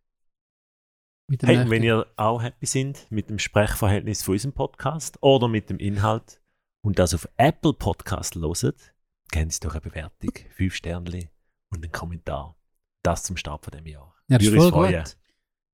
mit 1.28 1.42
dem 1.42 1.48
Hey, 1.48 1.70
wenn 1.70 1.82
ihr 1.82 2.06
auch 2.16 2.42
happy 2.42 2.66
sind 2.66 3.06
mit 3.10 3.30
dem 3.30 3.38
Sprechverhältnis 3.38 4.22
von 4.22 4.32
unserem 4.34 4.52
Podcast 4.52 5.18
oder 5.22 5.48
mit 5.48 5.70
dem 5.70 5.78
Inhalt 5.78 6.40
und 6.82 6.98
das 6.98 7.14
auf 7.14 7.28
Apple 7.36 7.72
Podcast 7.72 8.34
loset, 8.34 8.94
geben 9.30 9.50
Sie 9.50 9.60
doch 9.60 9.72
eine 9.72 9.80
Bewertung, 9.80 10.30
fünf 10.50 10.74
Sternchen 10.74 11.28
und 11.72 11.82
einen 11.84 11.92
Kommentar. 11.92 12.56
Das 13.02 13.22
zum 13.22 13.36
Start 13.36 13.64
von 13.64 13.72
dem 13.72 13.86
Jahr. 13.86 14.14
Ja, 14.28 14.38
das 14.38 14.46
ist 14.48 14.54
voll 14.56 14.70
freuen. 14.70 15.02
gut. 15.04 15.16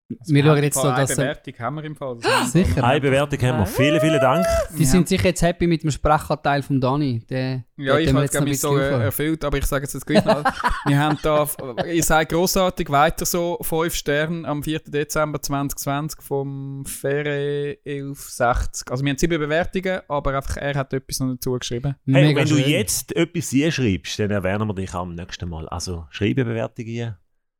Wir 0.08 0.44
schauen 0.44 0.62
jetzt 0.62 0.74
so, 0.76 0.82
eine 0.82 1.00
dass 1.00 1.10
äh, 1.10 1.16
Bewertung 1.16 1.54
haben 1.58 1.74
wir 1.76 1.84
im 1.84 1.96
Fall. 1.96 2.18
Sicher. 2.46 2.84
Eine 2.84 3.00
Bewertung 3.00 3.40
haben 3.42 3.58
wir. 3.58 3.66
Vielen, 3.66 4.00
vielen 4.00 4.20
Dank. 4.20 4.46
die 4.78 4.84
sind 4.84 5.08
sicher 5.08 5.26
jetzt 5.26 5.42
happy 5.42 5.66
mit 5.66 5.82
dem 5.82 5.90
Sprechanteil 5.90 6.62
von 6.62 6.80
Dani. 6.80 7.24
Der, 7.28 7.64
Ja, 7.76 7.94
der 7.94 8.00
ich 8.00 8.14
habe 8.14 8.24
es 8.24 8.40
mich 8.40 8.60
so 8.60 8.78
äh, 8.78 9.04
erfüllt, 9.04 9.44
aber 9.44 9.58
ich 9.58 9.66
sage 9.66 9.84
es 9.84 9.92
jetzt 9.94 10.06
gleich 10.06 10.24
noch. 10.24 10.44
wir 10.86 10.98
haben 10.98 11.18
da, 11.22 11.48
ihr 11.92 12.02
seid 12.04 12.28
grossartig, 12.28 12.88
weiter 12.88 13.26
so, 13.26 13.58
5 13.60 13.92
Sterne 13.92 14.46
am 14.46 14.62
4. 14.62 14.80
Dezember 14.86 15.42
2020 15.42 16.22
vom 16.22 16.84
Ferre 16.86 17.76
1160. 17.84 18.88
Also 18.88 19.04
wir 19.04 19.10
haben 19.10 19.18
sieben 19.18 19.40
Bewertungen, 19.40 20.02
aber 20.06 20.36
einfach 20.36 20.56
er 20.56 20.74
hat 20.76 20.92
etwas 20.92 21.18
noch 21.18 21.34
dazu 21.34 21.58
geschrieben. 21.58 21.96
Hey, 22.06 22.36
wenn 22.36 22.46
du 22.46 22.54
schön. 22.54 22.70
jetzt 22.70 23.16
etwas 23.16 23.50
hier 23.50 23.72
schreibst, 23.72 24.20
dann 24.20 24.30
erwähnen 24.30 24.68
wir 24.68 24.74
dich 24.74 24.94
am 24.94 25.16
nächsten 25.16 25.48
Mal. 25.48 25.68
Also 25.68 26.06
schreibe 26.10 26.44
Bewertungen. 26.44 27.16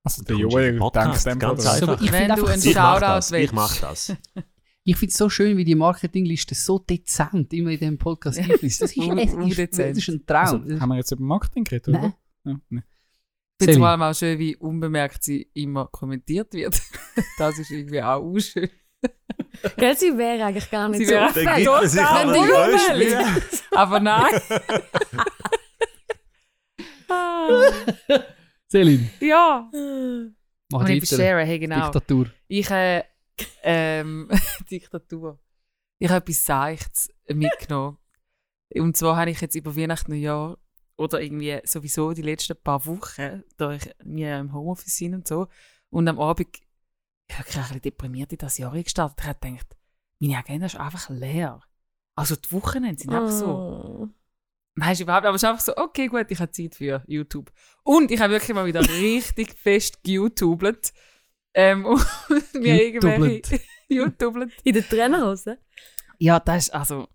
Also 0.07 0.23
kommst 0.25 0.57
in 0.57 0.63
den 0.75 0.79
Podcast, 0.79 1.25
ganz 1.39 1.63
So, 1.63 1.69
einfach. 1.71 2.01
ich 2.01 2.13
Wenn 2.13 2.19
finde 2.29 2.35
du 2.41 2.47
einen 2.47 2.63
Shoutout 2.63 3.01
das. 3.01 3.27
Ich 3.33 3.33
willst. 3.39 3.55
mach 3.55 3.77
das. 3.81 4.13
ich 4.85 4.97
finde 4.97 5.11
es 5.11 5.19
so 5.19 5.29
schön, 5.29 5.57
wie 5.57 5.65
die 5.65 5.75
Marketingliste 5.75 6.55
so 6.55 6.79
dezent 6.79 7.53
immer 7.53 7.71
in 7.71 7.79
diesem 7.81 7.99
Podcast 7.99 8.39
einfließt. 8.51 8.83
Das 8.83 8.93
ist, 8.93 8.99
das 9.79 9.99
ist 9.99 10.09
ein 10.09 10.25
Traum. 10.27 10.63
Also, 10.63 10.81
haben 10.81 10.89
wir 10.91 10.97
jetzt 10.97 11.11
über 11.13 11.23
Marketing 11.25 11.65
geredet, 11.65 11.89
oder? 11.89 11.99
Nein. 12.01 12.15
Ja, 12.45 12.55
nee. 12.71 12.83
Ich 13.59 13.65
finde 13.65 13.71
es 13.73 13.75
Seli. 13.75 13.79
vor 13.79 13.89
allem 13.89 14.03
auch 14.03 14.15
schön, 14.15 14.39
wie 14.39 14.55
unbemerkt 14.57 15.25
sie 15.25 15.51
immer 15.55 15.87
kommentiert 15.87 16.53
wird. 16.53 16.81
das 17.39 17.59
ist 17.59 17.71
irgendwie 17.71 18.03
auch 18.03 18.23
unschön. 18.23 18.69
Gell, 19.77 19.97
sie 19.97 20.17
wäre 20.19 20.45
eigentlich 20.45 20.71
gar 20.71 20.89
nicht 20.89 20.99
Sie 20.99 21.05
so 21.07 21.13
wäre- 21.13 21.23
man 21.25 21.89
sich 21.89 22.01
Total 22.01 22.27
aber. 22.27 23.25
Aber 23.73 24.01
nein. 24.01 24.41
Celine, 28.71 29.11
ja. 29.21 29.71
mach 30.71 30.81
Und 30.81 30.89
ich 30.91 31.03
weiter. 31.03 31.17
share, 31.17 31.45
hey, 31.45 31.59
genau. 31.59 31.85
Diktatur. 31.91 32.31
Ich 32.49 32.71
äh, 32.71 33.05
ähm, 33.63 34.29
Diktatur. 34.71 35.39
Ich 35.99 36.09
habe 36.09 36.19
etwas 36.19 36.45
Seichts 36.45 37.09
mitgenommen. 37.29 37.99
Und 38.75 38.97
zwar 38.97 39.17
habe 39.17 39.31
ich 39.31 39.41
jetzt 39.41 39.55
über 39.55 39.77
Weihnachten 39.77 40.13
und 40.13 40.19
Jahr 40.21 40.59
oder 40.97 41.21
irgendwie 41.21 41.61
sowieso 41.65 42.13
die 42.13 42.23
letzten 42.23 42.57
paar 42.57 42.85
Wochen, 42.87 43.43
da 43.57 43.73
ich 43.73 43.89
mir 44.05 44.39
im 44.39 44.53
Homeoffice 44.53 44.97
sind 44.97 45.15
und 45.15 45.29
so, 45.29 45.49
und 45.91 46.09
am 46.09 46.19
Abend, 46.19 46.49
ich 47.29 47.39
habe 47.39 47.49
ein 47.49 47.63
bisschen 47.63 47.83
deprimiert 47.83 48.33
in 48.33 48.39
das 48.39 48.59
Jahr 48.59 48.73
gestartet. 48.73 49.21
Ich 49.21 49.27
habe 49.27 49.39
gedacht, 49.41 49.77
meine 50.19 50.39
Agenda 50.39 50.67
ist 50.67 50.77
einfach 50.77 51.11
leer. 51.11 51.61
Also 52.15 52.35
die 52.37 52.51
Wochenende 52.53 53.01
sind 53.01 53.13
einfach 53.13 53.31
so. 53.31 54.09
Nein, 54.79 54.93
ist 54.93 55.01
überhaupt, 55.01 55.25
aber 55.25 55.35
es 55.35 55.43
ist 55.43 55.49
einfach 55.49 55.63
so, 55.63 55.75
okay, 55.77 56.07
gut, 56.07 56.27
ich 56.29 56.39
habe 56.39 56.53
Zeit 56.53 56.75
für 56.75 57.03
YouTube. 57.07 57.51
Und 57.83 58.11
ich 58.11 58.21
habe 58.21 58.35
wirklich 58.35 58.55
mal 58.55 58.67
wieder 58.67 58.83
richtig 58.83 59.55
fest 59.63 60.05
geyoutubelt. 60.05 60.93
Ähm, 61.55 61.87
und 61.87 62.05
mir 62.55 62.83
irgendwelche 62.85 63.61
YouTubelt. 63.89 64.53
In 64.65 64.75
der 64.75 64.87
Trainerhose? 64.87 65.59
Ja, 66.19 66.39
das 66.39 66.65
ist 66.65 66.75
also, 66.75 67.09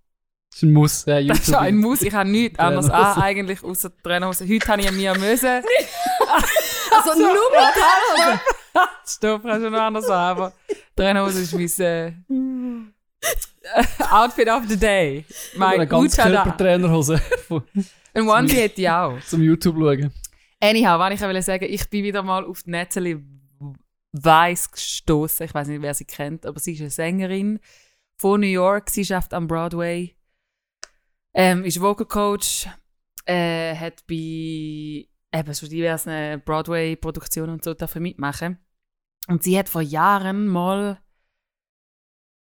Das 0.49 0.57
ist 0.57 0.63
ein 0.63 0.73
Muss. 0.73 1.05
Äh, 1.05 1.25
das 1.27 1.39
ist 1.39 1.47
YouTube. 1.49 1.61
ein 1.61 1.77
Muss. 1.77 2.01
Ich 2.01 2.13
habe 2.13 2.29
nichts 2.29 2.57
anderes 2.57 2.89
an, 2.89 3.21
eigentlich, 3.21 3.63
außer 3.63 3.91
die 3.91 4.01
Trainerhose. 4.01 4.47
Heute 4.47 4.67
habe 4.67 4.81
ich 4.81 4.91
mir 4.91 5.13
müssen. 5.13 5.63
Also 6.93 7.19
nur 7.19 7.33
mit 7.33 7.39
Trainerhose? 7.75 8.39
Stopp, 9.05 9.43
kannst 9.43 9.65
du 9.65 9.69
noch 9.69 9.81
anders 9.81 10.09
an, 10.09 10.13
aber 10.13 10.53
Trainerhose 10.95 11.41
ist 11.41 11.53
mein 11.53 11.87
äh, 11.87 12.13
Outfit 14.11 14.49
of 14.49 14.63
the 14.67 14.77
Day. 14.77 15.25
Mein 15.55 15.75
eine 15.75 15.87
ganz. 15.87 16.15
Körpertrainerhose 16.15 17.21
Ein 18.13 18.27
Onesie 18.27 18.55
hätte 18.55 18.81
ich 18.81 18.89
auch. 18.89 19.19
zum 19.21 19.41
YouTube 19.41 19.75
schauen. 19.77 20.11
Anyhow, 20.59 20.99
was 20.99 21.13
ich 21.13 21.21
wollte 21.21 21.41
sagen, 21.41 21.65
ich 21.69 21.89
bin 21.89 22.03
wieder 22.03 22.21
mal 22.23 22.45
auf 22.45 22.63
die 22.63 22.71
Natalie 22.71 23.21
Weiss 24.11 24.69
gestoßen. 24.69 25.45
Ich 25.45 25.53
weiß 25.53 25.67
nicht, 25.67 25.81
wer 25.81 25.93
sie 25.93 26.05
kennt, 26.05 26.45
aber 26.45 26.59
sie 26.59 26.73
ist 26.73 26.81
eine 26.81 26.89
Sängerin 26.89 27.59
von 28.17 28.41
New 28.41 28.47
York. 28.47 28.89
Sie 28.89 29.05
schafft 29.05 29.33
am 29.33 29.47
Broadway, 29.47 30.15
ähm, 31.33 31.63
ist 31.63 31.79
Vocal 31.79 32.05
Coach, 32.05 32.67
äh, 33.25 33.75
hat 33.75 34.05
bei 34.07 35.07
eben 35.33 35.53
so 35.53 35.67
diversen 35.67 36.41
Broadway-Produktionen 36.43 37.53
und 37.53 37.63
so 37.63 37.73
dafür 37.73 38.01
mitmachen. 38.01 38.59
Und 39.27 39.43
sie 39.43 39.57
hat 39.57 39.69
vor 39.69 39.81
Jahren 39.81 40.47
mal 40.47 40.99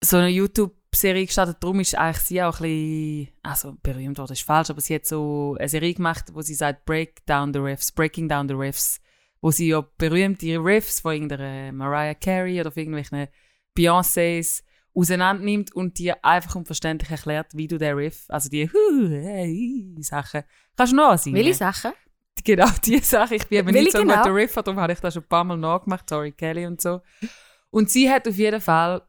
so 0.02 0.18
eine 0.18 0.30
YouTube 0.30 0.76
Serie 0.94 1.26
gestartet, 1.26 1.58
darum 1.60 1.80
ist 1.80 1.96
eigentlich 1.96 2.24
sie 2.24 2.42
auch 2.42 2.60
ein 2.60 2.64
bisschen, 2.64 3.28
also 3.44 3.78
berühmt 3.84 4.18
worden 4.18 4.34
ist 4.34 4.44
falsch, 4.44 4.70
aber 4.70 4.82
sie 4.82 4.96
hat 4.96 5.06
so 5.06 5.56
eine 5.60 5.70
Serie 5.70 5.94
gemacht, 5.94 6.26
wo 6.34 6.42
sie 6.42 6.56
sagt 6.56 6.86
Break 6.86 7.26
Down 7.26 7.54
the 7.54 7.60
Riffs, 7.60 7.92
Breaking 7.92 8.28
Down 8.28 8.48
the 8.48 8.56
Riffs, 8.56 9.00
wo 9.42 9.52
sie 9.52 9.68
ja 9.68 9.86
berühmte 9.98 10.58
Riffs 10.58 11.02
von 11.02 11.14
irgendeiner 11.14 11.72
Mariah 11.72 12.16
Carey 12.16 12.60
oder 12.60 12.72
von 12.72 12.82
irgendwelchen 12.82 13.28
Beyoncés 13.78 14.64
auseinandernimmt 14.96 15.76
und 15.76 16.00
dir 16.00 16.24
einfach 16.26 16.56
und 16.56 16.66
verständlich 16.66 17.12
erklärt, 17.12 17.48
wie 17.54 17.68
du 17.68 17.78
den 17.78 17.96
Riff, 17.96 18.26
also 18.30 18.50
die 18.50 18.68
Hu, 18.68 19.10
hey, 19.10 19.96
Sachen, 20.00 20.44
kannst 20.76 20.94
du 20.94 20.98
noch 20.98 21.12
ansingen. 21.12 21.38
Welche 21.38 21.54
Sachen? 21.54 21.92
Genau, 22.44 22.68
die 22.86 23.00
Sache. 23.00 23.36
Ich 23.36 23.48
bin 23.48 23.60
eben 23.60 23.72
nicht 23.72 23.92
so 23.92 23.98
ein 23.98 24.08
genau? 24.08 24.22
guter 24.22 24.36
Riffer, 24.36 24.62
darum 24.62 24.80
habe 24.80 24.94
ich 24.94 25.00
das 25.00 25.16
schon 25.16 25.24
ein 25.24 25.28
paar 25.28 25.44
Mal 25.44 25.58
nachgemacht, 25.58 26.08
Tori 26.08 26.32
Kelly 26.32 26.68
und 26.68 26.80
so. 26.80 27.02
Und 27.72 27.90
sie 27.90 28.10
hat 28.10 28.28
auf 28.28 28.36
jeden 28.36 28.62
Fall, 28.62 29.02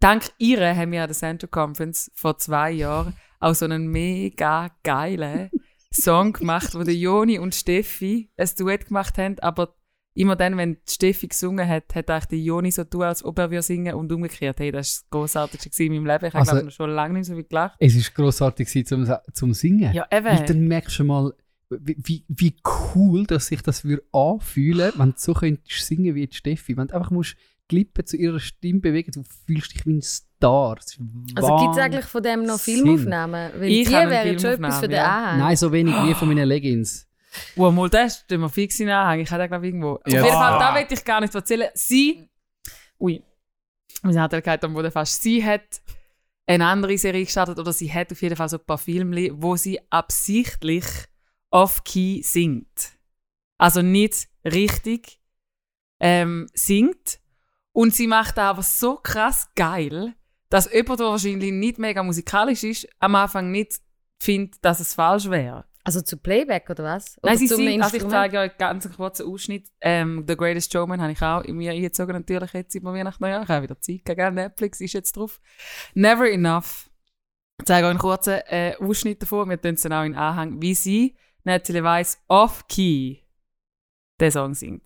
dank 0.00 0.24
ihr 0.38 0.76
haben 0.76 0.92
wir 0.92 1.02
an 1.02 1.08
der 1.08 1.16
Center 1.16 1.46
Conference 1.46 2.10
vor 2.14 2.38
zwei 2.38 2.70
Jahren 2.72 3.14
auch 3.40 3.54
so 3.54 3.64
einen 3.64 3.88
mega 3.88 4.70
geilen 4.82 5.50
Song 5.92 6.32
gemacht, 6.32 6.74
wo 6.74 6.82
der 6.82 6.94
Joni 6.94 7.38
und 7.38 7.54
Steffi 7.54 8.30
ein 8.36 8.48
Duett 8.58 8.86
gemacht 8.86 9.16
haben, 9.18 9.38
aber 9.40 9.74
immer 10.14 10.34
dann, 10.36 10.56
wenn 10.56 10.74
die 10.74 10.92
Steffi 10.92 11.28
gesungen 11.28 11.66
hat, 11.68 11.94
hat 11.94 12.10
eigentlich 12.10 12.24
der 12.26 12.38
Joni 12.40 12.70
so 12.72 12.82
tun, 12.84 13.02
als 13.02 13.24
ob 13.24 13.38
er 13.38 13.50
würde 13.50 13.62
singen 13.62 13.94
und 13.94 14.10
umgekehrt. 14.12 14.58
Hey, 14.58 14.72
das 14.72 14.76
war 14.76 14.80
das 14.80 15.10
Grossartigste 15.10 15.84
in 15.84 15.92
meinem 15.92 16.06
Leben. 16.06 16.26
Ich 16.26 16.34
habe 16.34 16.50
Also- 16.50 16.66
ich, 16.66 16.74
schon 16.74 16.90
lange 16.90 17.14
nicht 17.14 17.26
so 17.26 17.34
viel 17.34 17.44
gelacht. 17.44 17.76
Es 17.78 17.94
war 17.96 18.14
grossartig 18.14 18.86
zum, 18.86 19.08
zum 19.32 19.54
Singen. 19.54 19.92
Ja, 19.94 20.06
Weil 20.10 20.36
eben. 20.38 20.46
dann 20.46 20.66
merkst 20.68 20.98
du 20.98 21.04
mal, 21.04 21.32
wie, 21.70 21.96
wie, 22.02 22.24
wie 22.28 22.56
cool 22.94 23.26
dass 23.26 23.46
sich 23.46 23.62
das 23.62 23.84
würde 23.84 24.02
anfühlen, 24.12 24.92
wenn 24.96 25.10
du 25.10 25.14
so 25.18 25.34
könntest 25.34 25.86
singen 25.86 26.14
wie 26.14 26.26
die 26.26 26.36
Steffi. 26.36 26.76
Wenn 26.76 26.88
du 26.88 26.94
einfach 26.94 27.10
musst 27.10 27.36
die 27.70 27.76
Lippen 27.76 28.06
zu 28.06 28.16
ihrer 28.16 28.40
Stimme 28.40 28.80
bewegen, 28.80 29.12
du 29.12 29.22
fühlst 29.46 29.74
dich 29.74 29.86
wie 29.86 29.94
ein 29.94 30.02
Star. 30.02 30.76
Also 31.34 31.56
gibt 31.58 31.72
es 31.72 31.78
eigentlich 31.78 32.04
von 32.06 32.22
dem 32.22 32.44
noch. 32.44 32.60
Filmaufnahmen? 32.60 33.52
Weil 33.54 33.68
Ich 33.68 33.88
die 33.88 33.92
wären 33.92 34.38
schon 34.38 34.50
etwas 34.50 34.80
für 34.80 34.88
den 34.88 34.98
Anhang. 34.98 35.38
Nein, 35.38 35.56
so 35.56 35.72
wenig 35.72 35.94
wie 35.94 36.14
von 36.14 36.28
meinen 36.28 36.48
Leggings. 36.48 37.06
Wow, 37.56 37.72
mal 37.72 37.90
das 37.90 38.26
tun 38.26 38.40
wir 38.40 38.48
fix 38.48 38.80
in 38.80 38.88
Anhang. 38.88 39.20
Ich 39.20 39.30
habe 39.30 39.40
da 39.40 39.46
glaube 39.46 39.66
ich 39.66 39.74
irgendwo. 39.74 40.00
Ja. 40.06 40.20
Auf 40.20 40.26
jeden 40.26 40.38
Fall, 40.38 40.58
da 40.58 40.74
will 40.74 40.86
ich 40.88 41.04
gar 41.04 41.20
nicht 41.20 41.34
erzählen. 41.34 41.68
Sie, 41.74 42.28
ui, 42.98 43.22
wir 44.02 44.22
hat 44.22 44.32
er 44.32 44.64
am 44.64 44.74
Boden 44.74 44.90
fast. 44.90 45.22
Sie 45.22 45.44
hat 45.44 45.82
eine 46.46 46.66
andere 46.66 46.96
Serie 46.96 47.24
gestartet 47.24 47.58
oder 47.58 47.72
sie 47.72 47.92
hat 47.92 48.10
auf 48.10 48.22
jeden 48.22 48.36
Fall 48.36 48.48
so 48.48 48.56
ein 48.56 48.64
paar 48.64 48.78
Filme, 48.78 49.30
wo 49.34 49.56
sie 49.56 49.78
absichtlich 49.90 50.84
off-key 51.50 52.22
singt. 52.22 52.92
Also 53.58 53.82
nicht 53.82 54.28
richtig 54.44 55.20
ähm, 56.00 56.46
singt. 56.54 57.20
Und 57.78 57.94
sie 57.94 58.08
macht 58.08 58.36
das 58.36 58.44
aber 58.44 58.62
so 58.64 58.96
krass 58.96 59.50
geil, 59.54 60.12
dass 60.50 60.68
jemand, 60.72 60.98
der 60.98 61.06
wahrscheinlich 61.06 61.52
nicht 61.52 61.78
mega 61.78 62.02
musikalisch 62.02 62.64
ist, 62.64 62.88
am 62.98 63.14
Anfang 63.14 63.52
nicht 63.52 63.74
findet, 64.20 64.56
dass 64.64 64.80
es 64.80 64.94
falsch 64.94 65.30
wäre. 65.30 65.64
Also 65.84 66.00
zu 66.00 66.16
Playback 66.16 66.68
oder 66.70 66.82
was? 66.82 67.16
Oder 67.18 67.30
Nein, 67.30 67.38
sie 67.38 67.46
zu 67.46 67.54
einem 67.54 67.68
singt, 67.68 67.84
also 67.84 67.96
ich 67.98 68.08
zeige 68.08 68.40
euch 68.40 68.58
ganz 68.58 68.84
einen 68.84 68.96
kurzen 68.96 69.28
Ausschnitt. 69.28 69.68
Ähm, 69.80 70.24
The 70.26 70.36
Greatest 70.36 70.72
Showman 70.72 71.00
habe 71.00 71.12
ich 71.12 71.22
auch 71.22 71.42
in 71.42 71.56
mir 71.56 71.70
eingezogen, 71.70 72.14
natürlich 72.14 72.52
jetzt 72.52 72.74
über 72.74 72.92
Weihnachten 72.92 73.22
Neujahr. 73.22 73.44
Ich 73.44 73.48
habe 73.48 73.62
wieder 73.62 73.80
Zeit 73.80 74.04
gegeben, 74.04 74.34
Netflix 74.34 74.80
ist 74.80 74.94
jetzt 74.94 75.16
drauf. 75.16 75.40
Never 75.94 76.28
Enough. 76.28 76.90
Ich 77.60 77.66
zeige 77.66 77.86
euch 77.86 77.90
einen 77.90 78.00
kurzen 78.00 78.40
äh, 78.48 78.74
Ausschnitt 78.80 79.22
davon, 79.22 79.50
wir 79.50 79.60
tun 79.60 79.74
es 79.74 79.82
dann 79.82 79.92
auch 79.92 80.02
in 80.02 80.16
Anhang, 80.16 80.60
wie 80.60 80.74
sie, 80.74 81.16
Natalie 81.44 81.84
Weiss, 81.84 82.18
off-key 82.26 83.18
den 84.20 84.32
Song 84.32 84.54
singt. 84.54 84.82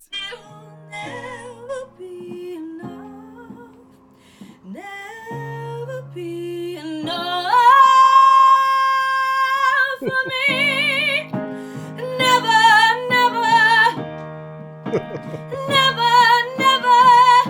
Never, 14.93 16.13
never, 16.57 17.45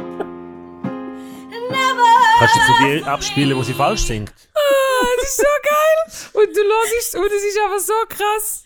never. 1.70 2.14
Kannst 2.40 2.56
du 2.56 2.60
so 2.62 2.74
die 2.86 3.04
abspielen, 3.04 3.58
wo 3.58 3.64
sie 3.64 3.74
falsch 3.74 4.04
singt? 4.04 4.34
Ah, 4.54 5.06
das 5.20 5.30
ist 5.30 5.38
so 5.38 5.44
geil! 5.64 6.44
Und 6.44 6.56
du 6.56 6.62
hörst 6.62 7.16
und 7.16 7.26
es 7.26 7.44
ist 7.44 7.60
einfach 7.64 7.80
so 7.80 7.94
krass 8.10 8.64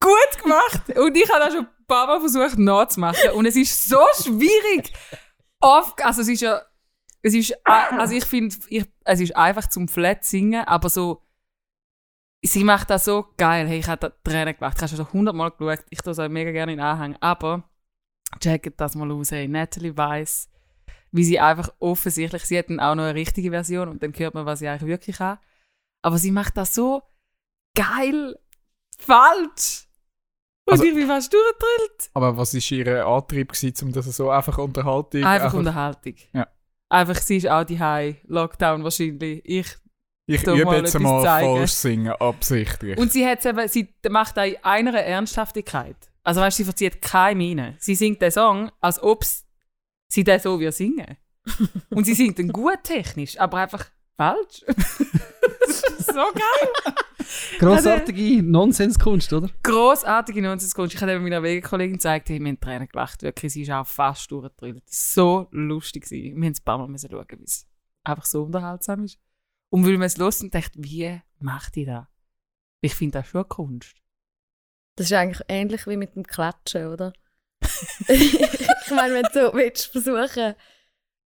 gut 0.00 0.42
gemacht. 0.42 0.98
Und 0.98 1.16
ich 1.16 1.28
habe 1.30 1.40
das 1.40 1.54
schon 1.54 1.66
ein 1.66 1.86
paar 1.86 2.06
Mal 2.06 2.20
versucht 2.20 2.58
nachzumachen. 2.58 3.30
Und 3.32 3.46
es 3.46 3.56
ist 3.56 3.88
so 3.88 4.00
schwierig. 4.22 4.92
Oft, 5.60 6.04
also 6.04 6.22
es 6.22 6.28
ist 6.28 6.42
ja, 6.42 6.62
es 7.22 7.34
ist, 7.34 7.54
also 7.64 8.14
ich 8.14 8.24
finde, 8.24 8.54
es 9.04 9.20
ist 9.20 9.36
einfach 9.36 9.68
zum 9.68 9.88
Flat 9.88 10.24
singen, 10.24 10.64
aber 10.64 10.88
so, 10.88 11.22
sie 12.42 12.64
macht 12.64 12.90
das 12.90 13.04
so 13.04 13.26
geil. 13.36 13.66
Hey, 13.66 13.78
ich 13.78 13.88
habe 13.88 13.98
da 13.98 14.10
Tränen 14.22 14.54
gemacht. 14.54 14.76
Ich 14.76 14.82
habe 14.82 14.96
schon 14.96 15.12
hundertmal 15.12 15.50
geschaut. 15.50 15.84
Ich 15.90 16.00
tue 16.00 16.12
es 16.12 16.18
auch 16.18 16.28
mega 16.28 16.52
gerne 16.52 16.72
in 16.74 16.80
Anhang. 16.80 17.16
Aber, 17.20 17.64
checkt 18.40 18.80
das 18.80 18.94
mal 18.94 19.10
aus. 19.10 19.30
Hey, 19.30 19.48
Natalie 19.48 19.96
Weiss, 19.96 20.48
wie 21.12 21.24
sie 21.24 21.40
einfach 21.40 21.70
offensichtlich, 21.78 22.44
sie 22.44 22.58
hat 22.58 22.68
dann 22.70 22.80
auch 22.80 22.94
noch 22.94 23.04
eine 23.04 23.14
richtige 23.14 23.50
Version 23.50 23.88
und 23.88 24.02
dann 24.02 24.12
hört 24.16 24.34
man, 24.34 24.46
was 24.46 24.58
sie 24.60 24.68
eigentlich 24.68 24.88
wirklich 24.88 25.18
hat. 25.20 25.40
Aber 26.02 26.18
sie 26.18 26.30
macht 26.30 26.56
das 26.56 26.74
so 26.74 27.02
geil 27.76 28.36
falsch. 28.98 29.86
Und 30.68 30.72
Also- 30.72 30.84
ich 30.84 30.94
bin 30.94 31.06
fast 31.06 31.32
durchgedrillt. 31.32 32.10
Aber 32.14 32.36
was 32.36 32.54
war 32.54 32.72
ihr 32.78 33.06
Antrieb, 33.06 33.52
gewesen, 33.52 33.86
um 33.86 33.92
das 33.92 34.06
so 34.06 34.30
einfach 34.30 34.58
Unterhaltung... 34.58 35.24
Einfach 35.24 35.54
Unterhaltung. 35.54 36.14
Ja. 36.32 36.48
Einfach, 36.88 37.16
sie 37.16 37.36
ist 37.38 37.48
auch 37.48 37.64
die 37.64 37.78
High 37.78 38.16
Lockdown 38.26 38.84
wahrscheinlich. 38.84 39.42
Ich. 39.44 39.76
Ich 40.28 40.42
übe 40.42 40.64
mal 40.64 40.78
jetzt 40.78 40.98
mal 40.98 41.22
falsch 41.22 41.70
singen, 41.70 42.12
absichtlich. 42.12 42.98
Und 42.98 43.12
sie 43.12 43.22
eben, 43.22 43.68
sie 43.68 43.94
macht 44.08 44.38
auch 44.38 44.44
in 44.44 44.56
einer 44.62 44.94
Ernsthaftigkeit. 45.00 45.96
Also 46.26 46.40
weißt 46.40 46.58
du, 46.58 46.62
sie 46.62 46.64
verzieht 46.64 47.00
keine 47.00 47.36
Miene. 47.36 47.76
Sie 47.78 47.94
singt 47.94 48.20
den 48.20 48.32
Song, 48.32 48.72
als 48.80 49.00
ob 49.00 49.24
sie 50.08 50.24
den 50.24 50.40
so 50.40 50.58
wie 50.58 50.72
singen. 50.72 51.16
Und 51.90 52.04
sie 52.04 52.14
singt 52.14 52.40
dann 52.40 52.48
gut 52.48 52.82
technisch, 52.82 53.38
aber 53.38 53.58
einfach 53.58 53.88
falsch. 54.16 54.64
das 54.66 55.00
ist 55.98 56.06
so 56.06 56.24
geil. 56.34 56.94
Grossartige 57.60 58.42
Nonsenskunst, 58.42 59.32
oder? 59.32 59.50
Grossartige 59.62 60.42
Nonsenskunst. 60.42 60.96
Ich 60.96 61.00
habe 61.00 61.12
eben 61.12 61.22
meiner 61.22 61.44
Wegekollegin 61.44 61.92
gezeigt, 61.92 62.28
hey, 62.28 62.40
wir 62.40 62.48
haben 62.48 62.58
Tränen 62.58 62.88
gelacht. 62.88 63.22
Wirklich, 63.22 63.52
sie 63.52 63.62
ist 63.62 63.70
auch 63.70 63.86
fast 63.86 64.28
durchgedrillt. 64.32 64.82
So 64.86 65.46
lustig 65.52 66.06
gewesen. 66.06 66.40
Wir 66.40 66.46
haben 66.46 66.54
ein 66.54 66.64
paar 66.64 66.78
Mal 66.78 66.88
müssen 66.88 67.08
schauen, 67.08 67.26
wie 67.38 67.44
es 67.44 67.68
einfach 68.02 68.26
so 68.26 68.42
unterhaltsam 68.42 69.04
ist. 69.04 69.20
Und 69.70 69.86
weil 69.86 69.92
man 69.92 70.06
es 70.06 70.16
los 70.16 70.42
und 70.42 70.52
dachte, 70.52 70.72
wie 70.82 71.20
macht 71.38 71.76
die 71.76 71.84
das? 71.84 72.06
Ich 72.80 72.96
finde 72.96 73.20
das 73.20 73.28
schon 73.28 73.48
Kunst. 73.48 74.02
Das 74.96 75.06
ist 75.06 75.12
eigentlich 75.12 75.42
ähnlich 75.48 75.86
wie 75.86 75.96
mit 75.96 76.14
dem 76.16 76.26
Klatschen, 76.26 76.86
oder? 76.86 77.12
ich 78.08 78.90
meine, 78.90 79.14
wenn 79.14 79.22
du 79.24 79.30
so 79.32 79.54
willst 79.54 79.86
versuchen, 79.86 80.54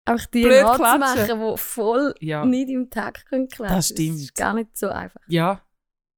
auch 0.06 0.26
die 0.34 0.44
Blöd 0.44 0.62
nachzumachen, 0.64 1.40
die 1.40 1.58
voll 1.58 2.14
Ja. 2.20 2.46
nicht 2.46 2.70
im 2.70 2.90
Takt 2.90 3.26
können 3.26 3.48
klatschen. 3.48 3.76
Das 3.76 3.90
stimmt. 3.90 4.20
ist 4.20 4.36
gar 4.36 4.54
nicht 4.54 4.78
so 4.78 4.90
einfach. 4.90 5.22
Ja, 5.28 5.66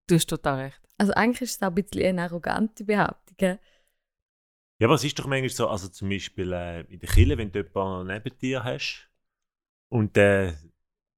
du 0.07 0.15
hast 0.15 0.27
total 0.27 0.59
recht. 0.59 0.81
Also 0.97 1.13
eigentlich 1.13 1.41
ist 1.43 1.55
es 1.55 1.61
auch 1.61 1.67
ein 1.67 1.75
bisschen 1.75 2.03
eine 2.05 2.23
arrogante 2.23 2.83
Behauptung. 2.83 3.35
gell? 3.37 3.59
Ja, 4.79 4.87
aber 4.87 4.95
es 4.95 5.03
ist 5.03 5.17
doch 5.17 5.25
manchmal 5.25 5.49
so, 5.49 5.69
also 5.69 5.87
zum 5.87 6.09
Beispiel 6.09 6.51
äh, 6.51 6.81
in 6.81 6.99
der 6.99 7.09
Kille, 7.09 7.37
wenn 7.37 7.51
du 7.51 7.59
jemanden 7.63 8.13
neben 8.13 8.37
dir 8.39 8.63
hast 8.63 9.09
und 9.89 10.17
äh, 10.17 10.53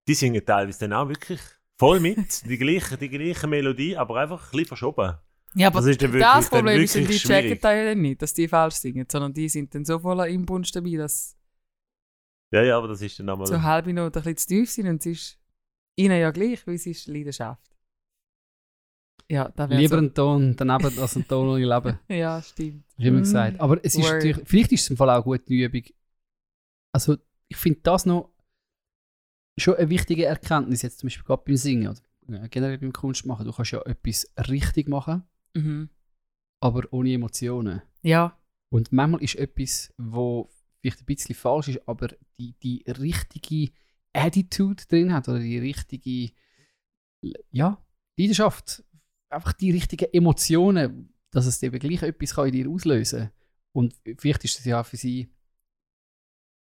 die 0.07 0.13
singen 0.13 0.45
teilweise 0.45 0.79
dann 0.79 0.93
auch 0.93 1.09
wirklich 1.09 1.41
voll 1.77 1.99
mit, 1.99 2.45
die 2.45 2.57
gleiche, 2.57 2.97
die 2.97 3.09
gleiche 3.09 3.47
Melodie, 3.47 3.97
aber 3.97 4.17
einfach 4.17 4.45
ein 4.45 4.51
bisschen 4.51 4.67
verschoben. 4.67 5.17
Ja, 5.55 5.67
aber 5.67 5.79
Das 5.79 5.88
ist 5.88 6.01
dann 6.01 6.13
wirklich- 6.13 6.23
das 6.31 6.49
dann 6.49 6.59
Problem 6.59 6.81
ist, 6.81 6.95
dann, 6.95 7.07
die 7.07 7.17
checken 7.17 7.59
da 7.62 7.73
ja 7.73 7.85
dann 7.85 8.01
nicht, 8.01 8.21
dass 8.21 8.33
die 8.33 8.47
falsch 8.47 8.75
singen, 8.75 9.07
sondern 9.12 9.33
die 9.33 9.49
sind 9.49 9.73
dann 9.73 9.83
so 9.83 9.97
voller 9.99 10.27
Inbrunst 10.27 10.75
dabei, 10.75 10.95
dass 10.97 11.35
Ja, 12.51 12.62
ja, 12.63 12.77
aber 12.77 12.88
das 12.89 13.01
ist 13.01 13.19
dann 13.19 13.29
einmal... 13.29 13.47
so 13.47 13.62
halbe 13.62 13.91
Noten 13.93 14.17
ein 14.19 14.23
bisschen 14.23 14.38
zu 14.38 14.47
tief 14.47 14.69
sind 14.71 14.88
und 14.88 14.99
es 15.01 15.05
ist 15.07 15.39
ihnen 15.97 16.19
ja 16.19 16.31
gleich, 16.31 16.65
weil 16.67 16.75
es 16.75 16.85
ist 16.85 17.07
Leidenschaft. 17.07 17.63
Ja, 19.31 19.49
da 19.49 19.69
wäre 19.69 19.79
Lieber 19.79 19.97
so. 19.97 20.01
ein 20.03 20.13
Ton 20.13 20.55
daneben 20.55 20.97
als 20.99 21.15
ein 21.15 21.27
Ton 21.27 21.49
ohne 21.49 21.65
Leben. 21.65 21.99
Ja, 22.09 22.41
stimmt. 22.41 22.83
Ich 22.97 23.05
immer 23.05 23.19
Mm. 23.19 23.23
gesagt. 23.23 23.59
Aber 23.59 23.77
es 23.83 23.93
ist 23.95 24.03
Word. 24.03 24.13
natürlich, 24.13 24.38
vielleicht 24.47 24.71
ist 24.71 24.81
es 24.81 24.89
im 24.89 24.97
Fall 24.97 25.10
auch 25.12 25.25
eine 25.25 25.37
gute 25.37 25.54
Übung. 25.54 25.83
Also, 26.95 27.17
ich 27.47 27.58
finde 27.58 27.79
das 27.83 28.06
noch 28.08 28.31
schon 29.60 29.75
eine 29.75 29.89
wichtige 29.89 30.25
Erkenntnis, 30.25 30.81
jetzt 30.81 31.00
zum 31.00 31.08
Beispiel 31.08 31.25
gerade 31.25 31.43
beim 31.45 31.58
Singen 31.58 31.95
oder 32.27 32.47
generell 32.50 32.77
beim 32.79 32.93
Kunstmachen. 32.93 33.45
Du 33.45 33.52
kannst 33.52 33.71
ja 33.71 33.81
etwas 33.83 34.25
richtig 34.50 34.87
machen, 34.87 35.23
Mhm. 35.54 35.89
aber 36.62 36.87
ohne 36.91 37.13
Emotionen. 37.13 37.81
Ja, 38.02 38.37
Und 38.69 38.91
manchmal 38.91 39.23
ist 39.23 39.35
etwas, 39.35 39.93
wo 39.97 40.50
vielleicht 40.79 41.02
ein 41.02 41.06
bisschen 41.06 41.35
falsch 41.35 41.69
ist, 41.69 41.87
aber 41.87 42.10
die, 42.39 42.54
die 42.62 42.83
richtige 42.87 43.71
Attitude 44.13 44.83
drin 44.87 45.13
hat 45.13 45.27
oder 45.27 45.39
die 45.39 45.58
richtige 45.60 46.31
ja, 47.52 47.83
Leidenschaft, 48.17 48.83
einfach 49.29 49.54
die 49.54 49.71
richtigen 49.71 50.12
Emotionen, 50.13 51.13
dass 51.31 51.45
es 51.45 51.62
eben 51.62 51.79
gleich 51.79 52.02
etwas 52.04 52.35
kann 52.35 52.47
in 52.47 52.54
dir 52.54 52.69
auslösen 52.69 53.19
kann. 53.19 53.31
Und 53.71 53.95
vielleicht 54.17 54.43
ist 54.45 54.60
es 54.60 54.65
ja 54.65 54.83
für 54.83 54.97
sie 54.97 55.29